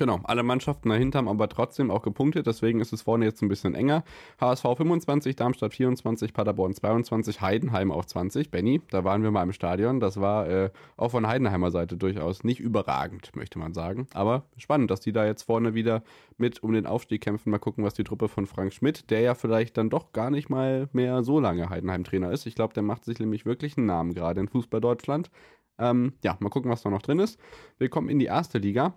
Genau, 0.00 0.18
alle 0.24 0.42
Mannschaften 0.42 0.88
dahinter 0.88 1.18
haben 1.18 1.28
aber 1.28 1.46
trotzdem 1.50 1.90
auch 1.90 2.00
gepunktet, 2.00 2.46
deswegen 2.46 2.80
ist 2.80 2.90
es 2.94 3.02
vorne 3.02 3.26
jetzt 3.26 3.42
ein 3.42 3.48
bisschen 3.48 3.74
enger. 3.74 4.02
HSV 4.40 4.64
25, 4.78 5.36
Darmstadt 5.36 5.74
24, 5.74 6.32
Paderborn 6.32 6.72
22, 6.72 7.42
Heidenheim 7.42 7.92
auf 7.92 8.06
20. 8.06 8.50
Benny, 8.50 8.80
da 8.90 9.04
waren 9.04 9.22
wir 9.22 9.30
mal 9.30 9.42
im 9.42 9.52
Stadion. 9.52 10.00
Das 10.00 10.18
war 10.18 10.48
äh, 10.48 10.70
auch 10.96 11.10
von 11.10 11.26
Heidenheimer 11.26 11.70
Seite 11.70 11.98
durchaus 11.98 12.44
nicht 12.44 12.60
überragend, 12.60 13.36
möchte 13.36 13.58
man 13.58 13.74
sagen. 13.74 14.06
Aber 14.14 14.44
spannend, 14.56 14.90
dass 14.90 15.00
die 15.00 15.12
da 15.12 15.26
jetzt 15.26 15.42
vorne 15.42 15.74
wieder 15.74 16.02
mit 16.38 16.62
um 16.62 16.72
den 16.72 16.86
Aufstieg 16.86 17.20
kämpfen. 17.20 17.50
Mal 17.50 17.58
gucken, 17.58 17.84
was 17.84 17.92
die 17.92 18.04
Truppe 18.04 18.28
von 18.28 18.46
Frank 18.46 18.72
Schmidt, 18.72 19.10
der 19.10 19.20
ja 19.20 19.34
vielleicht 19.34 19.76
dann 19.76 19.90
doch 19.90 20.14
gar 20.14 20.30
nicht 20.30 20.48
mal 20.48 20.88
mehr 20.94 21.22
so 21.22 21.40
lange 21.40 21.68
Heidenheim-Trainer 21.68 22.32
ist. 22.32 22.46
Ich 22.46 22.54
glaube, 22.54 22.72
der 22.72 22.84
macht 22.84 23.04
sich 23.04 23.18
nämlich 23.18 23.44
wirklich 23.44 23.76
einen 23.76 23.84
Namen 23.84 24.14
gerade 24.14 24.40
in 24.40 24.48
Fußball 24.48 24.80
Deutschland. 24.80 25.30
Ähm, 25.78 26.14
ja, 26.24 26.38
mal 26.40 26.48
gucken, 26.48 26.70
was 26.70 26.80
da 26.80 26.88
noch 26.88 27.02
drin 27.02 27.18
ist. 27.18 27.38
Wir 27.76 27.90
kommen 27.90 28.08
in 28.08 28.18
die 28.18 28.24
erste 28.24 28.56
Liga. 28.56 28.94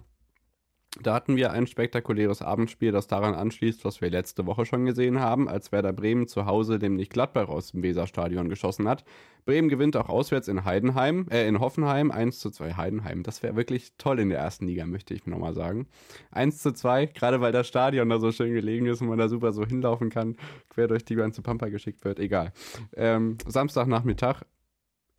Da 1.01 1.15
hatten 1.15 1.35
wir 1.35 1.51
ein 1.51 1.65
spektakuläres 1.65 2.43
Abendspiel, 2.43 2.91
das 2.91 3.07
daran 3.07 3.33
anschließt, 3.33 3.83
was 3.83 3.99
wir 3.99 4.11
letzte 4.11 4.45
Woche 4.45 4.65
schon 4.65 4.85
gesehen 4.85 5.19
haben, 5.19 5.49
als 5.49 5.71
Werder 5.71 5.91
Bremen 5.91 6.27
zu 6.27 6.45
Hause 6.45 6.77
nämlich 6.77 7.09
Gladbach 7.09 7.49
aus 7.49 7.71
dem 7.71 7.81
Weserstadion 7.81 8.47
geschossen 8.47 8.87
hat. 8.87 9.03
Bremen 9.45 9.69
gewinnt 9.69 9.97
auch 9.97 10.07
auswärts 10.07 10.47
in 10.47 10.65
Heidenheim, 10.65 11.25
äh, 11.31 11.47
in 11.47 11.59
Hoffenheim 11.59 12.11
1 12.11 12.39
zu 12.39 12.51
2 12.51 12.75
Heidenheim. 12.75 13.23
Das 13.23 13.41
wäre 13.41 13.55
wirklich 13.55 13.93
toll 13.97 14.19
in 14.19 14.29
der 14.29 14.37
ersten 14.37 14.67
Liga, 14.67 14.85
möchte 14.85 15.15
ich 15.15 15.25
nochmal 15.25 15.55
sagen. 15.55 15.87
1 16.31 16.59
zu 16.59 16.71
2, 16.73 17.07
gerade 17.07 17.41
weil 17.41 17.51
das 17.51 17.67
Stadion 17.67 18.09
da 18.09 18.19
so 18.19 18.31
schön 18.31 18.53
gelegen 18.53 18.85
ist 18.85 19.01
und 19.01 19.07
man 19.07 19.17
da 19.17 19.27
super 19.29 19.51
so 19.51 19.65
hinlaufen 19.65 20.11
kann, 20.11 20.37
quer 20.69 20.87
durch 20.87 21.03
die 21.03 21.15
ganze 21.15 21.41
Pampa 21.41 21.69
geschickt 21.69 22.05
wird, 22.05 22.19
egal. 22.19 22.53
Ähm, 22.95 23.37
Samstagnachmittag, 23.47 24.43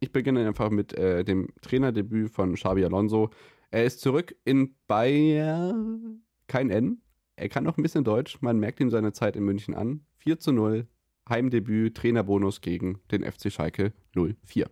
ich 0.05 0.13
beginne 0.13 0.47
einfach 0.47 0.71
mit 0.71 0.93
äh, 0.93 1.25
dem 1.25 1.49
Trainerdebüt 1.63 2.31
von 2.31 2.55
Xabi 2.55 2.85
Alonso. 2.85 3.31
Er 3.75 3.85
ist 3.85 4.01
zurück 4.01 4.37
in 4.45 4.77
Bayern. 4.87 6.23
Kein 6.47 6.71
N. 6.71 7.03
Er 7.35 7.49
kann 7.49 7.65
noch 7.65 7.77
ein 7.77 7.83
bisschen 7.83 8.05
Deutsch. 8.05 8.41
Man 8.41 8.61
merkt 8.61 8.79
ihm 8.79 8.89
seine 8.89 9.13
Zeit 9.13 9.35
in 9.35 9.43
München 9.43 9.75
an. 9.75 10.07
4 10.19 10.39
zu 10.39 10.53
0. 10.53 10.87
Heimdebüt, 11.29 11.97
Trainerbonus 11.97 12.61
gegen 12.61 13.01
den 13.11 13.25
FC 13.25 13.51
Schalke 13.51 13.93
04. 14.15 14.71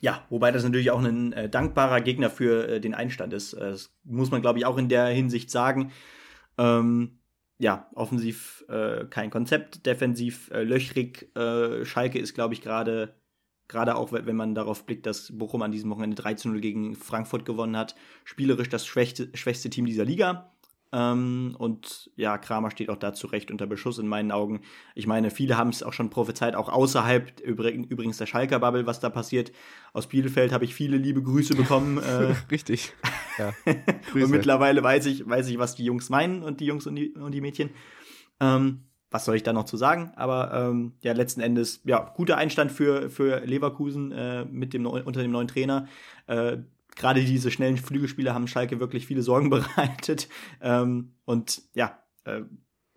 Ja, 0.00 0.24
wobei 0.30 0.52
das 0.52 0.62
natürlich 0.62 0.92
auch 0.92 1.02
ein 1.02 1.32
äh, 1.32 1.48
dankbarer 1.48 2.02
Gegner 2.02 2.30
für 2.30 2.68
äh, 2.68 2.80
den 2.80 2.94
Einstand 2.94 3.32
ist. 3.32 3.52
Äh, 3.54 3.72
das 3.72 3.92
muss 4.04 4.30
man, 4.30 4.42
glaube 4.42 4.60
ich, 4.60 4.64
auch 4.64 4.78
in 4.78 4.88
der 4.88 5.06
Hinsicht 5.06 5.50
sagen. 5.50 5.90
Ähm, 6.56 7.18
ja, 7.58 7.90
offensiv 7.96 8.64
äh, 8.68 9.06
kein 9.06 9.30
Konzept, 9.30 9.86
defensiv 9.86 10.52
äh, 10.52 10.62
löchrig. 10.62 11.36
Äh, 11.36 11.84
Schalke 11.84 12.20
ist, 12.20 12.34
glaube 12.34 12.54
ich, 12.54 12.62
gerade 12.62 13.12
Gerade 13.70 13.94
auch, 13.94 14.10
wenn 14.10 14.34
man 14.34 14.56
darauf 14.56 14.84
blickt, 14.84 15.06
dass 15.06 15.30
Bochum 15.30 15.62
an 15.62 15.70
diesem 15.70 15.90
Wochenende 15.90 16.20
3 16.20 16.34
zu 16.34 16.48
0 16.48 16.60
gegen 16.60 16.96
Frankfurt 16.96 17.44
gewonnen 17.44 17.76
hat. 17.76 17.94
Spielerisch 18.24 18.68
das 18.68 18.84
schwächste, 18.84 19.30
schwächste 19.34 19.70
Team 19.70 19.86
dieser 19.86 20.04
Liga. 20.04 20.50
Ähm, 20.92 21.54
und 21.56 22.10
ja, 22.16 22.36
Kramer 22.36 22.72
steht 22.72 22.90
auch 22.90 22.96
da 22.96 23.12
zu 23.12 23.28
Recht 23.28 23.52
unter 23.52 23.68
Beschuss 23.68 24.00
in 24.00 24.08
meinen 24.08 24.32
Augen. 24.32 24.62
Ich 24.96 25.06
meine, 25.06 25.30
viele 25.30 25.56
haben 25.56 25.70
es 25.70 25.84
auch 25.84 25.92
schon 25.92 26.10
prophezeit, 26.10 26.56
auch 26.56 26.68
außerhalb 26.68 27.38
übrigens 27.42 28.16
der 28.16 28.26
Schalker 28.26 28.58
Bubble, 28.58 28.86
was 28.86 28.98
da 28.98 29.08
passiert. 29.08 29.52
Aus 29.92 30.08
Bielefeld 30.08 30.50
habe 30.50 30.64
ich 30.64 30.74
viele 30.74 30.96
liebe 30.96 31.22
Grüße 31.22 31.54
bekommen. 31.54 32.00
Äh, 32.10 32.34
Richtig. 32.50 32.92
Ja. 33.38 33.52
und 34.14 34.30
mittlerweile 34.30 34.82
weiß 34.82 35.06
ich, 35.06 35.28
weiß 35.28 35.48
ich, 35.48 35.58
was 35.58 35.76
die 35.76 35.84
Jungs 35.84 36.08
meinen 36.08 36.42
und 36.42 36.58
die 36.58 36.66
Jungs 36.66 36.88
und 36.88 36.96
die, 36.96 37.10
und 37.10 37.30
die 37.32 37.40
Mädchen. 37.40 37.70
Ähm, 38.40 38.89
was 39.10 39.24
soll 39.24 39.36
ich 39.36 39.42
da 39.42 39.52
noch 39.52 39.64
zu 39.64 39.76
sagen? 39.76 40.12
Aber 40.16 40.52
ähm, 40.52 40.92
ja, 41.00 41.12
letzten 41.12 41.40
Endes, 41.40 41.80
ja, 41.84 42.12
guter 42.14 42.36
Einstand 42.36 42.70
für, 42.72 43.10
für 43.10 43.40
Leverkusen 43.40 44.12
äh, 44.12 44.44
mit 44.44 44.72
dem 44.72 44.86
unter 44.86 45.22
dem 45.22 45.32
neuen 45.32 45.48
Trainer. 45.48 45.88
Äh, 46.26 46.58
Gerade 46.96 47.24
diese 47.24 47.50
schnellen 47.50 47.76
Flügelspiele 47.76 48.34
haben 48.34 48.46
Schalke 48.46 48.80
wirklich 48.80 49.06
viele 49.06 49.22
Sorgen 49.22 49.50
bereitet. 49.50 50.28
Ähm, 50.60 51.14
und 51.24 51.62
ja, 51.74 51.98
äh, 52.24 52.42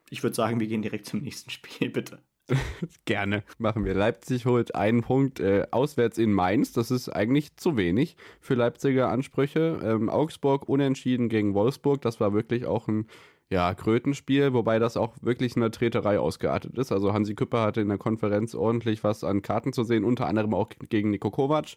ich 0.10 0.22
würde 0.24 0.36
sagen, 0.36 0.60
wir 0.60 0.68
gehen 0.68 0.82
direkt 0.82 1.06
zum 1.06 1.22
nächsten 1.22 1.50
Spiel, 1.50 1.90
bitte. 1.92 2.20
Gerne, 3.06 3.44
machen 3.58 3.86
wir. 3.86 3.94
Leipzig 3.94 4.46
holt 4.46 4.76
einen 4.76 5.02
Punkt 5.02 5.40
äh, 5.40 5.66
auswärts 5.72 6.18
in 6.18 6.34
Mainz. 6.34 6.74
Das 6.74 6.92
ist 6.92 7.10
eigentlich 7.10 7.56
zu 7.56 7.78
wenig 7.78 8.18
für 8.42 8.56
Leipziger 8.56 9.10
Ansprüche. 9.10 9.80
Ähm, 9.82 10.10
Augsburg 10.10 10.68
unentschieden 10.68 11.30
gegen 11.30 11.54
Wolfsburg. 11.54 12.02
Das 12.02 12.20
war 12.20 12.34
wirklich 12.34 12.66
auch 12.66 12.88
ein 12.88 13.08
ja, 13.54 13.76
Krötenspiel, 13.76 14.52
wobei 14.54 14.80
das 14.80 14.98
auch 14.98 15.14
wirklich 15.22 15.56
eine 15.56 15.70
Treterei 15.70 16.18
ausgeartet 16.18 16.76
ist. 16.76 16.92
Also 16.92 17.14
Hansi 17.14 17.36
Küpper 17.36 17.62
hatte 17.62 17.82
in 17.82 17.88
der 17.88 18.00
Konferenz 18.00 18.56
ordentlich 18.56 19.04
was 19.04 19.24
an 19.24 19.44
Karten 19.44 19.74
zu 19.74 19.84
sehen, 19.84 20.04
unter 20.04 20.26
anderem 20.26 20.56
auch 20.56 20.70
gegen 20.90 21.12
Nico 21.12 21.30
Kovac. 21.30 21.76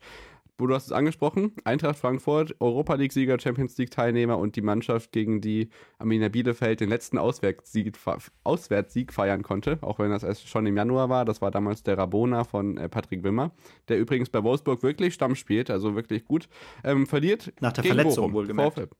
Du 0.56 0.72
hast 0.72 0.86
es 0.86 0.92
angesprochen, 0.92 1.52
Eintracht 1.64 1.98
Frankfurt, 1.98 2.56
Europa 2.60 2.94
League-Sieger, 2.94 3.38
Champions 3.38 3.76
League-Teilnehmer 3.76 4.38
und 4.38 4.56
die 4.56 4.62
Mannschaft, 4.62 5.12
gegen 5.12 5.42
die 5.42 5.68
Arminia 5.98 6.30
Bielefeld 6.30 6.80
den 6.80 6.88
letzten 6.88 7.18
Auswärtssieg, 7.18 7.98
Auswärtssieg 8.42 9.12
feiern 9.12 9.42
konnte, 9.42 9.76
auch 9.82 9.98
wenn 9.98 10.10
das 10.10 10.22
erst 10.22 10.48
schon 10.48 10.64
im 10.64 10.78
Januar 10.78 11.10
war. 11.10 11.26
Das 11.26 11.42
war 11.42 11.50
damals 11.50 11.82
der 11.82 11.98
Rabona 11.98 12.44
von 12.44 12.78
äh, 12.78 12.88
Patrick 12.88 13.22
Wimmer, 13.22 13.50
der 13.88 13.98
übrigens 13.98 14.30
bei 14.30 14.42
Wolfsburg 14.42 14.82
wirklich 14.82 15.12
Stamm 15.12 15.34
spielt, 15.34 15.68
also 15.68 15.94
wirklich 15.94 16.24
gut. 16.24 16.48
Ähm, 16.82 17.06
verliert 17.06 17.52
nach 17.60 17.74
der 17.74 17.84
Verletzung 17.84 18.32
wohlgemerkt. 18.32 18.76
Vorfeld. 18.76 18.92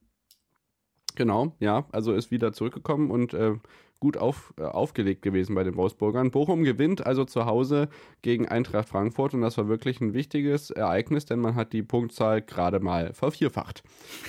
Genau, 1.16 1.54
ja, 1.58 1.86
also 1.92 2.12
ist 2.12 2.30
wieder 2.30 2.52
zurückgekommen 2.52 3.10
und 3.10 3.34
äh, 3.34 3.54
gut 4.00 4.18
auf, 4.18 4.52
äh, 4.58 4.62
aufgelegt 4.62 5.22
gewesen 5.22 5.54
bei 5.54 5.64
den 5.64 5.76
Wolfsburgern. 5.76 6.30
Bochum 6.30 6.62
gewinnt 6.62 7.06
also 7.06 7.24
zu 7.24 7.46
Hause 7.46 7.88
gegen 8.20 8.46
Eintracht 8.46 8.88
Frankfurt 8.88 9.32
und 9.32 9.40
das 9.40 9.56
war 9.56 9.68
wirklich 9.68 10.00
ein 10.02 10.12
wichtiges 10.12 10.70
Ereignis, 10.70 11.24
denn 11.24 11.40
man 11.40 11.54
hat 11.54 11.72
die 11.72 11.82
Punktzahl 11.82 12.42
gerade 12.42 12.80
mal 12.80 13.14
vervierfacht. 13.14 13.82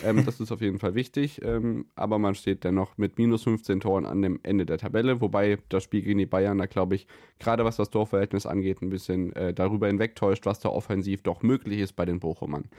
Ähm, 0.06 0.24
das 0.26 0.40
ist 0.40 0.52
auf 0.52 0.62
jeden 0.62 0.80
Fall 0.80 0.96
wichtig, 0.96 1.42
ähm, 1.44 1.88
aber 1.96 2.20
man 2.20 2.36
steht 2.36 2.64
dennoch 2.64 2.98
mit 2.98 3.18
minus 3.18 3.44
15 3.44 3.82
Toren 3.82 4.06
an 4.06 4.22
dem 4.22 4.40
Ende 4.44 4.66
der 4.66 4.78
Tabelle, 4.78 5.20
wobei 5.20 5.58
das 5.68 5.84
Spiel 5.84 6.02
gegen 6.02 6.20
die 6.20 6.26
Bayern 6.26 6.58
da, 6.58 6.68
glaube 6.68 6.96
ich, 6.96 7.06
gerade 7.40 7.66
was 7.66 7.76
das 7.76 7.90
Torverhältnis 7.90 8.46
angeht, 8.46 8.82
ein 8.82 8.90
bisschen 8.90 9.34
äh, 9.34 9.54
darüber 9.54 9.88
hinwegtäuscht, 9.88 10.46
was 10.46 10.62
da 10.62 10.70
offensiv 10.70 11.24
doch 11.24 11.44
möglich 11.44 11.82
ist 11.82 11.94
bei 11.98 12.06
den 12.06 12.20
Bochumern. 12.20 12.70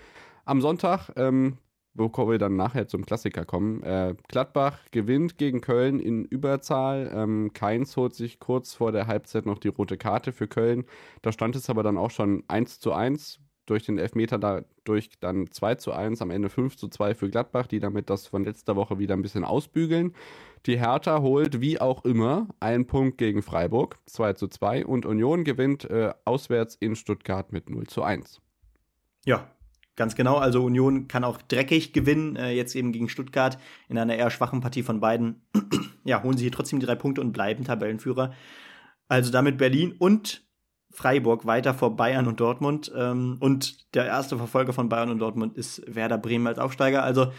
Am 0.47 0.63
Sonntag 0.63 1.11
ähm, 1.17 1.59
bevor 1.95 2.31
wir 2.31 2.39
dann 2.39 2.57
nachher 2.57 2.89
zum 2.89 3.05
Klassiker 3.05 3.45
kommen. 3.45 3.83
Äh, 3.83 4.15
Gladbach 4.29 4.79
gewinnt 4.91 5.39
gegen 5.39 5.61
Köln 5.61 6.01
in 6.01 6.25
Überzahl. 6.25 7.11
Ähm, 7.15 7.53
Keins 7.53 7.97
holt 7.97 8.15
sich 8.15 8.39
kurz 8.39 8.75
vor 8.75 8.93
der 8.93 9.07
Halbzeit 9.07 9.47
noch 9.47 9.59
die 9.59 9.69
rote 9.69 9.97
Karte 9.97 10.33
für 10.33 10.49
Köln. 10.49 10.85
Da 11.23 11.33
stand 11.33 11.57
es 11.57 11.69
aber 11.71 11.83
dann 11.83 11.99
auch 11.99 12.11
schon 12.11 12.45
1 12.49 12.81
zu 12.81 12.93
1 12.93 13.41
durch 13.69 13.85
den 13.85 13.99
Elfmeter 13.99 14.39
dadurch 14.39 15.11
dann 15.21 15.51
2 15.51 15.75
zu 15.77 15.93
1, 15.93 16.23
am 16.23 16.31
Ende 16.31 16.49
5 16.49 16.77
zu 16.77 16.89
2 16.89 17.15
für 17.15 17.29
Gladbach, 17.29 17.67
die 17.67 17.81
damit 17.81 18.09
das 18.11 18.27
von 18.27 18.45
letzter 18.45 18.77
Woche 18.77 18.99
wieder 18.99 19.15
ein 19.15 19.23
bisschen 19.23 19.45
ausbügeln. 19.45 20.15
Die 20.67 20.79
Hertha 20.79 21.21
holt 21.21 21.61
wie 21.61 21.81
auch 21.81 22.05
immer 22.05 22.49
einen 22.61 22.87
Punkt 22.87 23.19
gegen 23.19 23.43
Freiburg, 23.43 23.99
2 24.07 24.33
zu 24.35 24.49
2 24.49 24.87
und 24.87 25.07
Union 25.07 25.45
gewinnt 25.45 25.85
äh, 25.85 26.13
auswärts 26.25 26.77
in 26.77 26.97
Stuttgart 26.97 27.53
mit 27.53 27.71
0 27.71 27.87
zu 27.87 28.03
1. 28.03 28.41
Ja, 29.25 29.51
Ganz 29.99 30.15
genau, 30.15 30.37
also 30.37 30.63
Union 30.63 31.09
kann 31.09 31.25
auch 31.25 31.43
dreckig 31.43 31.93
gewinnen, 31.93 32.37
äh, 32.37 32.53
jetzt 32.53 32.77
eben 32.77 32.93
gegen 32.93 33.09
Stuttgart 33.09 33.59
in 33.89 33.99
einer 33.99 34.15
eher 34.15 34.31
schwachen 34.31 34.61
Partie 34.61 34.85
von 34.85 35.01
beiden. 35.01 35.43
ja, 36.05 36.23
holen 36.23 36.37
sie 36.37 36.45
hier 36.45 36.53
trotzdem 36.53 36.79
die 36.79 36.87
drei 36.87 36.95
Punkte 36.95 37.21
und 37.21 37.33
bleiben 37.33 37.65
Tabellenführer. 37.65 38.33
Also 39.09 39.33
damit 39.33 39.59
Berlin 39.59 39.97
und 39.99 40.47
Freiburg 40.93 41.47
weiter 41.47 41.75
vor 41.75 41.97
Bayern 41.97 42.29
und 42.29 42.39
Dortmund. 42.39 42.93
Ähm, 42.95 43.39
und 43.41 43.93
der 43.97 44.07
erste 44.07 44.37
Verfolger 44.37 44.73
von 44.73 44.89
Bayern 44.89 45.11
und 45.11 45.19
Dortmund 45.19 45.57
ist 45.57 45.83
Werder 45.93 46.19
Bremen 46.19 46.47
als 46.47 46.61
Aufsteiger. 46.61 47.03
Also 47.03 47.33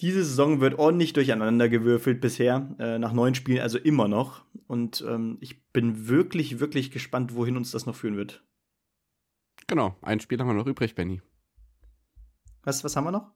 diese 0.00 0.24
Saison 0.24 0.60
wird 0.60 0.80
ordentlich 0.80 1.12
durcheinander 1.12 1.68
gewürfelt 1.68 2.20
bisher, 2.20 2.74
äh, 2.80 2.98
nach 2.98 3.12
neun 3.12 3.36
Spielen, 3.36 3.60
also 3.60 3.78
immer 3.78 4.08
noch. 4.08 4.42
Und 4.66 5.04
ähm, 5.08 5.38
ich 5.40 5.62
bin 5.72 6.08
wirklich, 6.08 6.58
wirklich 6.58 6.90
gespannt, 6.90 7.36
wohin 7.36 7.56
uns 7.56 7.70
das 7.70 7.86
noch 7.86 7.94
führen 7.94 8.16
wird. 8.16 8.42
Genau, 9.68 9.94
ein 10.02 10.18
Spiel 10.18 10.40
haben 10.40 10.48
wir 10.48 10.54
noch 10.54 10.66
übrig, 10.66 10.96
Benny. 10.96 11.20
Was, 12.68 12.84
was 12.84 12.94
haben 12.96 13.04
wir 13.04 13.12
noch? 13.12 13.32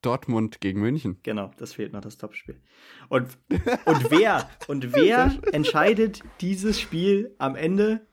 Dortmund 0.00 0.62
gegen 0.62 0.80
München. 0.80 1.18
Genau, 1.22 1.50
das 1.58 1.74
fehlt 1.74 1.92
noch, 1.92 2.00
das 2.00 2.16
Topspiel. 2.16 2.62
Und, 3.10 3.36
und 3.84 4.10
wer, 4.10 4.48
und 4.68 4.94
wer 4.94 5.36
entscheidet 5.52 6.22
dieses 6.40 6.80
Spiel 6.80 7.34
am 7.36 7.56
Ende? 7.56 8.06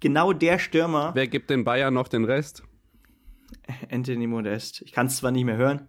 Genau 0.00 0.32
der 0.32 0.58
Stürmer. 0.58 1.10
Wer 1.14 1.26
gibt 1.28 1.50
den 1.50 1.64
Bayern 1.64 1.92
noch 1.92 2.08
den 2.08 2.24
Rest? 2.24 2.62
Anthony 3.90 4.26
Modest. 4.26 4.80
Ich 4.80 4.92
kann 4.92 5.08
es 5.08 5.18
zwar 5.18 5.32
nicht 5.32 5.44
mehr 5.44 5.58
hören, 5.58 5.86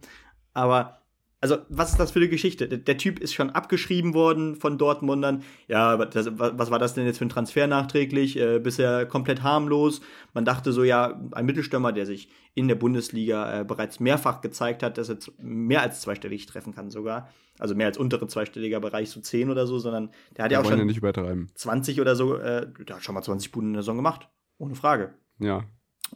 aber 0.54 1.03
also 1.44 1.58
was 1.68 1.92
ist 1.92 2.00
das 2.00 2.12
für 2.12 2.20
eine 2.20 2.30
Geschichte? 2.30 2.70
Der, 2.70 2.78
der, 2.78 2.98
Typ 2.98 3.20
ist 3.20 3.34
schon 3.34 3.50
abgeschrieben 3.50 4.14
worden 4.14 4.56
von 4.56 4.78
Dortmundern. 4.78 5.44
Ja, 5.68 5.98
das, 5.98 6.30
was 6.38 6.72
war 6.72 6.80
das 6.80 6.94
denn 6.94 7.06
jetzt 7.06 7.18
für 7.18 7.26
ein 7.26 7.30
Transfer 7.30 7.68
nachträglich? 7.68 8.40
Äh, 8.40 8.60
bisher 8.60 9.06
komplett 9.06 9.44
harmlos. 9.44 10.00
Man 10.34 10.46
dachte 10.46 10.72
so, 10.72 10.86
ja, 10.86 11.22
ein 11.34 11.46
Mittelstürmer, 11.46 11.92
der 11.92 12.06
sich 12.06 12.30
in 12.54 12.70
der 12.70 12.76
Bundesliga 12.76 13.60
äh, 13.60 13.66
bereits 13.66 14.00
mehrfach 14.00 14.40
gezeigt 14.40 14.84
hat, 14.84 14.98
dass 14.98 15.10
er 15.10 15.18
mehr 15.38 15.82
als 15.82 16.00
zweistellig 16.00 16.46
treffen 16.46 16.74
kann 16.74 16.90
sogar. 16.90 17.28
Also 17.60 17.76
mehr 17.76 17.88
als 17.88 17.98
untere 17.98 18.26
zweistelliger 18.28 18.80
Bereich, 18.80 19.10
so 19.10 19.20
10 19.20 19.50
oder 19.50 19.68
so, 19.68 19.80
sondern 19.80 20.12
der 20.38 20.46
hat 20.46 20.52
ja 20.54 20.62
auch 20.62 20.66
schon 20.66 20.80
ja 20.80 21.36
20 21.56 22.00
oder 22.00 22.16
so, 22.16 22.38
äh, 22.38 22.68
der 22.88 22.96
hat 22.96 23.04
schon 23.04 23.16
mal 23.16 23.22
20 23.22 23.52
Buden 23.52 23.72
in 23.72 23.74
der 23.74 23.84
Saison 23.84 23.98
gemacht. 23.98 24.30
Ohne 24.60 24.76
Frage. 24.76 25.14
Ja. 25.40 25.66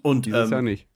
Und 0.01 0.25
dieses 0.25 0.45
ähm, 0.45 0.51
Jahr 0.51 0.61
nicht. 0.61 0.87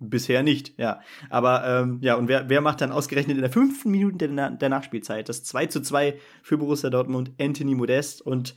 Bisher 0.00 0.44
nicht, 0.44 0.78
ja. 0.78 1.00
Aber 1.28 1.66
ähm, 1.66 1.98
ja, 2.02 2.14
und 2.14 2.28
wer, 2.28 2.48
wer 2.48 2.60
macht 2.60 2.80
dann 2.80 2.92
ausgerechnet 2.92 3.36
in 3.36 3.42
der 3.42 3.50
fünften 3.50 3.90
Minute 3.90 4.28
der, 4.28 4.50
der 4.50 4.68
Nachspielzeit 4.68 5.28
das 5.28 5.42
2 5.42 5.66
zu 5.66 5.82
2 5.82 6.18
für 6.42 6.56
Borussia 6.56 6.88
Dortmund, 6.88 7.32
Anthony 7.40 7.74
Modest 7.74 8.22
und 8.22 8.54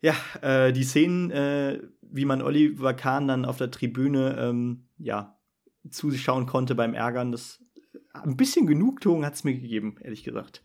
ja, 0.00 0.14
äh, 0.40 0.72
die 0.72 0.84
Szenen, 0.84 1.30
äh, 1.30 1.80
wie 2.02 2.24
man 2.24 2.42
Oliver 2.42 2.94
Kahn 2.94 3.28
dann 3.28 3.44
auf 3.44 3.58
der 3.58 3.70
Tribüne 3.70 4.36
ähm, 4.38 4.88
ja, 4.98 5.38
zuschauen 5.90 6.46
konnte 6.46 6.74
beim 6.74 6.94
Ärgern, 6.94 7.32
das 7.32 7.62
ein 8.12 8.36
bisschen 8.36 8.66
Genugtuung 8.66 9.24
hat 9.24 9.34
es 9.34 9.44
mir 9.44 9.54
gegeben, 9.54 9.96
ehrlich 10.00 10.24
gesagt. 10.24 10.62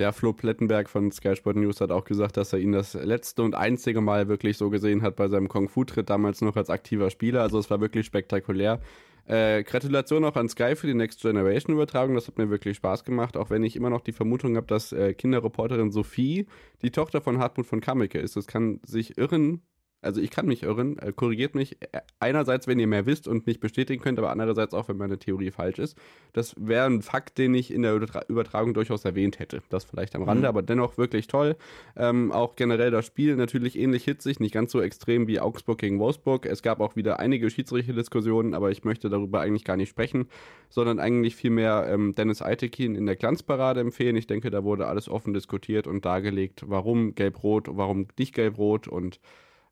Ja, 0.00 0.12
Flo 0.12 0.32
Plettenberg 0.32 0.88
von 0.88 1.12
Sky 1.12 1.36
Sport 1.36 1.56
News 1.56 1.82
hat 1.82 1.90
auch 1.90 2.04
gesagt, 2.04 2.38
dass 2.38 2.54
er 2.54 2.58
ihn 2.58 2.72
das 2.72 2.94
letzte 2.94 3.42
und 3.42 3.54
einzige 3.54 4.00
Mal 4.00 4.28
wirklich 4.28 4.56
so 4.56 4.70
gesehen 4.70 5.02
hat 5.02 5.14
bei 5.14 5.28
seinem 5.28 5.46
Kung-Fu-Tritt, 5.46 6.08
damals 6.08 6.40
noch 6.40 6.56
als 6.56 6.70
aktiver 6.70 7.10
Spieler. 7.10 7.42
Also 7.42 7.58
es 7.58 7.68
war 7.68 7.82
wirklich 7.82 8.06
spektakulär. 8.06 8.80
Äh, 9.26 9.62
Gratulation 9.62 10.24
auch 10.24 10.36
an 10.36 10.48
Sky 10.48 10.74
für 10.74 10.86
die 10.86 10.94
Next 10.94 11.20
Generation 11.20 11.74
Übertragung. 11.74 12.14
Das 12.14 12.28
hat 12.28 12.38
mir 12.38 12.48
wirklich 12.48 12.78
Spaß 12.78 13.04
gemacht, 13.04 13.36
auch 13.36 13.50
wenn 13.50 13.62
ich 13.62 13.76
immer 13.76 13.90
noch 13.90 14.00
die 14.00 14.12
Vermutung 14.12 14.56
habe, 14.56 14.66
dass 14.66 14.90
äh, 14.92 15.12
Kinderreporterin 15.12 15.90
Sophie 15.90 16.46
die 16.80 16.92
Tochter 16.92 17.20
von 17.20 17.36
Hartmut 17.36 17.66
von 17.66 17.82
Kameke 17.82 18.18
ist. 18.18 18.36
Das 18.36 18.46
kann 18.46 18.80
sich 18.86 19.18
irren, 19.18 19.60
also 20.02 20.20
ich 20.20 20.30
kann 20.30 20.46
mich 20.46 20.62
irren, 20.62 20.98
äh, 20.98 21.12
korrigiert 21.12 21.54
mich. 21.54 21.76
Einerseits, 22.20 22.66
wenn 22.66 22.78
ihr 22.78 22.86
mehr 22.86 23.06
wisst 23.06 23.28
und 23.28 23.46
mich 23.46 23.60
bestätigen 23.60 24.02
könnt, 24.02 24.18
aber 24.18 24.30
andererseits 24.30 24.72
auch, 24.72 24.88
wenn 24.88 24.96
meine 24.96 25.18
Theorie 25.18 25.50
falsch 25.50 25.78
ist. 25.78 25.96
Das 26.32 26.54
wäre 26.58 26.86
ein 26.86 27.02
Fakt, 27.02 27.38
den 27.38 27.54
ich 27.54 27.72
in 27.72 27.82
der 27.82 28.00
Übertragung 28.28 28.72
durchaus 28.72 29.04
erwähnt 29.04 29.38
hätte. 29.38 29.62
Das 29.68 29.84
vielleicht 29.84 30.14
am 30.16 30.22
Rande, 30.22 30.42
mhm. 30.42 30.48
aber 30.48 30.62
dennoch 30.62 30.96
wirklich 30.96 31.26
toll. 31.26 31.56
Ähm, 31.96 32.32
auch 32.32 32.56
generell 32.56 32.90
das 32.90 33.06
Spiel 33.06 33.36
natürlich 33.36 33.78
ähnlich 33.78 34.04
hitzig, 34.04 34.40
nicht 34.40 34.52
ganz 34.52 34.72
so 34.72 34.80
extrem 34.80 35.26
wie 35.26 35.40
Augsburg 35.40 35.78
gegen 35.78 35.98
Wolfsburg. 35.98 36.46
Es 36.46 36.62
gab 36.62 36.80
auch 36.80 36.96
wieder 36.96 37.20
einige 37.20 37.50
Schiedsrichter-Diskussionen, 37.50 38.54
aber 38.54 38.70
ich 38.70 38.84
möchte 38.84 39.10
darüber 39.10 39.40
eigentlich 39.40 39.64
gar 39.64 39.76
nicht 39.76 39.90
sprechen, 39.90 40.28
sondern 40.70 40.98
eigentlich 40.98 41.36
vielmehr 41.36 41.86
ähm, 41.90 42.14
Dennis 42.14 42.42
Eitekin 42.42 42.94
in 42.94 43.06
der 43.06 43.16
Glanzparade 43.16 43.80
empfehlen. 43.80 44.16
Ich 44.16 44.26
denke, 44.26 44.50
da 44.50 44.64
wurde 44.64 44.86
alles 44.86 45.08
offen 45.08 45.34
diskutiert 45.34 45.86
und 45.86 46.04
dargelegt, 46.04 46.64
warum 46.66 47.14
gelb-rot, 47.14 47.68
warum 47.70 48.06
nicht 48.18 48.34
gelb-rot 48.34 48.88
und 48.88 49.20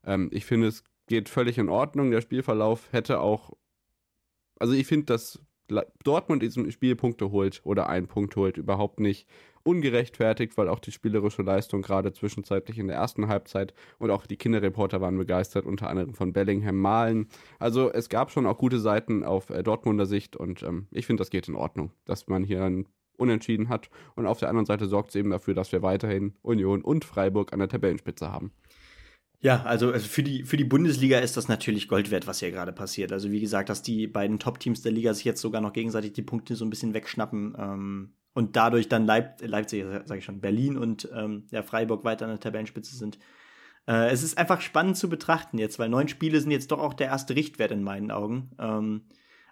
ähm, 0.05 0.29
ich 0.31 0.45
finde, 0.45 0.67
es 0.67 0.83
geht 1.07 1.29
völlig 1.29 1.57
in 1.57 1.69
Ordnung. 1.69 2.11
Der 2.11 2.21
Spielverlauf 2.21 2.91
hätte 2.91 3.19
auch. 3.19 3.53
Also, 4.59 4.73
ich 4.73 4.87
finde, 4.87 5.05
dass 5.05 5.39
Dortmund 6.03 6.41
diesem 6.41 6.69
Spiel 6.71 6.95
Punkte 6.95 7.31
holt 7.31 7.61
oder 7.63 7.89
einen 7.89 8.07
Punkt 8.07 8.35
holt, 8.35 8.57
überhaupt 8.57 8.99
nicht 8.99 9.27
ungerechtfertigt, 9.63 10.57
weil 10.57 10.69
auch 10.69 10.79
die 10.79 10.91
spielerische 10.91 11.41
Leistung 11.41 11.81
gerade 11.81 12.13
zwischenzeitlich 12.13 12.79
in 12.79 12.87
der 12.87 12.95
ersten 12.95 13.27
Halbzeit 13.27 13.73
und 13.97 14.09
auch 14.09 14.25
die 14.25 14.37
Kinderreporter 14.37 15.01
waren 15.01 15.17
begeistert, 15.17 15.65
unter 15.65 15.89
anderem 15.89 16.13
von 16.13 16.33
Bellingham 16.33 16.77
Malen. 16.77 17.27
Also 17.59 17.91
es 17.91 18.09
gab 18.09 18.31
schon 18.31 18.45
auch 18.45 18.57
gute 18.57 18.79
Seiten 18.79 19.23
auf 19.23 19.49
äh, 19.49 19.61
Dortmunder 19.63 20.05
Sicht 20.05 20.35
und 20.35 20.63
ähm, 20.63 20.87
ich 20.91 21.05
finde, 21.05 21.21
das 21.21 21.29
geht 21.29 21.47
in 21.47 21.55
Ordnung, 21.55 21.91
dass 22.05 22.27
man 22.27 22.43
hier 22.43 22.63
ein 22.63 22.87
Unentschieden 23.17 23.67
hat 23.67 23.89
und 24.15 24.25
auf 24.25 24.39
der 24.39 24.47
anderen 24.47 24.65
Seite 24.65 24.87
sorgt 24.87 25.09
es 25.09 25.15
eben 25.15 25.29
dafür, 25.29 25.53
dass 25.53 25.73
wir 25.73 25.81
weiterhin 25.81 26.33
Union 26.41 26.81
und 26.81 27.03
Freiburg 27.03 27.51
an 27.51 27.59
der 27.59 27.67
Tabellenspitze 27.67 28.31
haben. 28.31 28.53
Ja, 29.41 29.63
also, 29.63 29.91
also 29.91 30.05
für 30.05 30.21
die 30.21 30.43
für 30.43 30.57
die 30.57 30.65
Bundesliga 30.65 31.19
ist 31.19 31.37
das 31.37 31.47
natürlich 31.47 31.87
Gold 31.87 32.11
wert, 32.11 32.27
was 32.27 32.39
hier 32.39 32.51
gerade 32.51 32.73
passiert. 32.73 33.13
Also 33.13 33.31
wie 33.31 33.39
gesagt, 33.39 33.69
dass 33.69 33.81
die 33.81 34.05
beiden 34.05 34.37
Top-Teams 34.37 34.81
der 34.81 34.91
Liga 34.91 35.13
sich 35.13 35.23
jetzt 35.23 35.39
sogar 35.39 35.61
noch 35.61 35.71
gegenseitig 35.71 36.11
die 36.11 36.21
Punkte 36.21 36.55
so 36.55 36.65
ein 36.65 36.69
bisschen 36.69 36.93
wegschnappen 36.93 37.55
ähm, 37.57 38.13
und 38.33 38.57
dadurch 38.57 38.89
dann 38.89 39.05
Leip 39.05 39.41
Leipzig, 39.41 39.85
sage 40.05 40.17
ich 40.17 40.25
schon, 40.25 40.41
Berlin 40.41 40.77
und 40.77 41.07
ähm, 41.15 41.47
ja, 41.51 41.63
Freiburg 41.63 42.03
weiter 42.03 42.25
an 42.25 42.31
der 42.31 42.41
Tabellenspitze 42.41 42.97
sind. 42.97 43.17
Äh, 43.87 44.09
es 44.09 44.23
ist 44.23 44.37
einfach 44.37 44.59
spannend 44.59 44.97
zu 44.97 45.07
betrachten 45.07 45.57
jetzt, 45.57 45.79
weil 45.79 45.87
neun 45.87 46.09
Spiele 46.09 46.41
sind 46.41 46.51
jetzt 46.51 46.71
doch 46.71 46.79
auch 46.79 46.93
der 46.93 47.07
erste 47.07 47.35
Richtwert 47.35 47.71
in 47.71 47.81
meinen 47.81 48.11
Augen. 48.11 48.51
Ähm, 48.59 49.03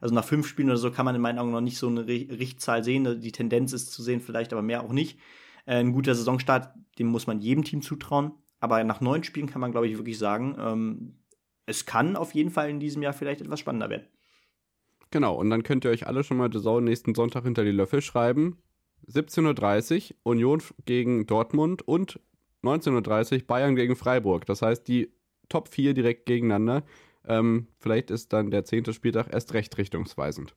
also 0.02 0.14
nach 0.14 0.26
fünf 0.26 0.48
Spielen 0.48 0.70
oder 0.70 0.78
so 0.78 0.92
kann 0.92 1.06
man 1.06 1.16
in 1.16 1.22
meinen 1.22 1.40
Augen 1.40 1.52
noch 1.52 1.62
nicht 1.62 1.78
so 1.78 1.88
eine 1.88 2.06
Richtzahl 2.06 2.84
sehen. 2.84 3.22
Die 3.22 3.32
Tendenz 3.32 3.72
ist 3.72 3.94
zu 3.94 4.04
sehen, 4.04 4.20
vielleicht 4.20 4.52
aber 4.52 4.62
mehr 4.62 4.84
auch 4.84 4.92
nicht. 4.92 5.18
Äh, 5.66 5.80
ein 5.80 5.94
guter 5.94 6.14
Saisonstart, 6.14 6.74
dem 7.00 7.08
muss 7.08 7.26
man 7.26 7.40
jedem 7.40 7.64
Team 7.64 7.82
zutrauen. 7.82 8.34
Aber 8.60 8.84
nach 8.84 9.02
neun 9.02 9.24
Spielen 9.24 9.48
kann 9.48 9.62
man, 9.62 9.72
glaube 9.72 9.88
ich, 9.88 9.98
wirklich 9.98 10.18
sagen, 10.18 10.56
ähm, 10.60 11.20
es 11.66 11.86
kann 11.86 12.16
auf 12.16 12.34
jeden 12.34 12.50
Fall 12.50 12.70
in 12.70 12.80
diesem 12.80 13.04
Jahr 13.04 13.14
vielleicht 13.14 13.42
etwas 13.42 13.60
spannender 13.60 13.90
werden. 13.90 14.08
Genau, 15.12 15.36
und 15.36 15.50
dann 15.50 15.64
könnt 15.64 15.86
ihr 15.86 15.92
euch 15.92 16.08
alle 16.08 16.24
schon 16.24 16.38
mal 16.38 16.52
The 16.52 16.62
Zone 16.62 16.86
nächsten 16.86 17.16
Sonntag 17.16 17.44
hinter 17.44 17.64
die 17.64 17.72
Löffel 17.72 18.02
schreiben. 18.02 18.58
17.30 19.08 20.12
Uhr 20.12 20.18
Union 20.24 20.62
gegen 20.86 21.28
Dortmund 21.28 21.88
und 21.88 22.20
19.30 22.64 23.34
Uhr 23.42 23.48
Bayern 23.48 23.76
gegen 23.76 23.96
Freiburg. 23.96 24.46
Das 24.46 24.62
heißt, 24.62 24.88
die 24.88 25.14
Top 25.50 25.70
4 25.70 25.94
direkt 25.94 26.26
gegeneinander. 26.26 26.84
Ähm, 27.26 27.68
vielleicht 27.80 28.12
ist 28.12 28.34
dann 28.34 28.52
der 28.52 28.66
zehnte 28.66 28.94
Spieltag 28.94 29.32
erst 29.32 29.54
recht 29.54 29.78
richtungsweisend. 29.78 30.56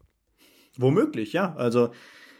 Womöglich, 0.76 1.32
ja. 1.32 1.54
Also, 1.54 1.90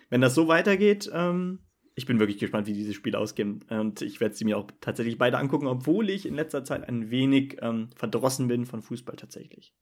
wenn 0.09 0.21
das 0.21 0.35
so 0.35 0.49
weitergeht, 0.49 1.11
ähm, 1.13 1.61
ich 1.95 2.07
bin 2.07 2.19
wirklich 2.19 2.39
gespannt, 2.39 2.67
wie 2.67 2.73
dieses 2.73 2.95
Spiel 2.95 3.17
ausgehen. 3.17 3.65
Und 3.69 4.03
ich 4.03 4.21
werde 4.21 4.35
sie 4.35 4.45
mir 4.45 4.57
auch 4.57 4.71
tatsächlich 4.81 5.19
beide 5.19 5.39
angucken, 5.39 5.67
obwohl 5.67 6.11
ich 6.11 6.27
in 6.27 6.35
letzter 6.35 6.65
Zeit 6.65 6.89
ein 6.89 7.11
wenig 7.11 7.57
ähm, 7.61 7.89
verdrossen 7.95 8.49
bin 8.49 8.65
von 8.67 8.83
Fußball 8.83 9.17
tatsächlich. 9.17 9.75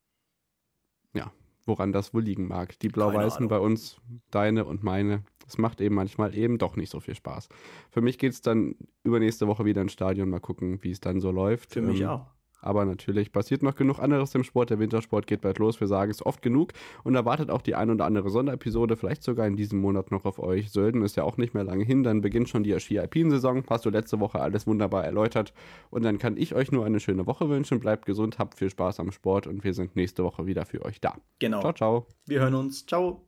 Ja, 1.15 1.33
woran 1.65 1.93
das 1.93 2.15
wohl 2.15 2.23
liegen 2.23 2.49
mag. 2.49 2.79
Die 2.81 2.89
Blau-Weißen 2.89 3.49
bei 3.49 3.59
uns, 3.59 4.01
deine 4.31 4.65
und 4.65 4.83
meine, 4.83 5.25
das 5.45 5.59
macht 5.59 5.81
eben 5.81 5.95
manchmal 5.95 6.35
eben 6.37 6.59
doch 6.59 6.77
nicht 6.77 6.91
so 6.91 7.01
viel 7.01 7.15
Spaß. 7.15 7.49
Für 7.91 8.01
mich 8.01 8.19
geht 8.19 8.33
es 8.33 8.41
dann 8.41 8.75
übernächste 9.05 9.47
Woche 9.47 9.65
wieder 9.65 9.83
ins 9.83 9.93
Stadion, 9.93 10.29
mal 10.29 10.41
gucken, 10.41 10.83
wie 10.83 10.91
es 10.91 11.01
dann 11.01 11.21
so 11.21 11.31
läuft. 11.31 11.73
Für 11.73 11.83
mich 11.83 12.01
ähm, 12.01 12.09
auch. 12.09 12.38
Aber 12.61 12.85
natürlich 12.85 13.33
passiert 13.33 13.63
noch 13.63 13.75
genug 13.75 13.99
anderes 14.01 14.35
im 14.35 14.45
Sport. 14.45 14.71
Der 14.71 14.79
Wintersport 14.79 15.27
geht 15.27 15.41
bald 15.41 15.59
los. 15.59 15.81
Wir 15.81 15.87
sagen 15.87 16.11
es 16.11 16.25
oft 16.25 16.43
genug. 16.43 16.73
Und 17.05 17.15
da 17.15 17.25
wartet 17.25 17.51
auch 17.51 17.63
die 17.63 17.75
ein 17.75 17.91
oder 17.91 18.05
andere 18.05 18.31
Sonderepisode, 18.31 18.97
vielleicht 18.97 19.23
sogar 19.23 19.47
in 19.47 19.57
diesem 19.57 19.81
Monat 19.81 20.11
noch 20.11 20.25
auf 20.25 20.39
euch. 20.39 20.71
Sölden 20.71 21.03
ist 21.03 21.17
ja 21.17 21.25
auch 21.25 21.37
nicht 21.37 21.55
mehr 21.55 21.65
lange 21.65 21.85
hin. 21.85 22.03
Dann 22.03 22.21
beginnt 22.21 22.49
schon 22.49 22.65
die 22.65 22.79
Ski 22.81 22.99
Alpin 22.99 23.31
Saison. 23.31 23.63
Hast 23.69 23.87
du 23.87 23.91
letzte 23.91 24.21
Woche 24.21 24.41
alles 24.41 24.67
wunderbar 24.67 25.05
erläutert. 25.05 25.53
Und 25.91 26.05
dann 26.05 26.19
kann 26.19 26.37
ich 26.37 26.55
euch 26.55 26.73
nur 26.73 26.85
eine 26.85 27.01
schöne 27.01 27.27
Woche 27.27 27.49
wünschen. 27.49 27.81
Bleibt 27.81 28.07
gesund, 28.07 28.39
habt 28.39 28.57
viel 28.57 28.71
Spaß 28.71 29.01
am 29.01 29.13
Sport 29.13 29.47
und 29.47 29.65
wir 29.65 29.75
sind 29.75 29.97
nächste 29.97 30.25
Woche 30.25 30.47
wieder 30.47 30.67
für 30.67 30.85
euch 30.85 31.01
da. 31.01 31.17
Genau. 31.39 31.61
Ciao, 31.61 31.73
ciao. 31.73 32.07
Wir 32.27 32.41
hören 32.41 32.55
uns. 32.55 32.87
Ciao. 32.87 33.23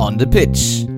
On 0.00 0.18
the 0.18 0.26
Pitch 0.26 0.97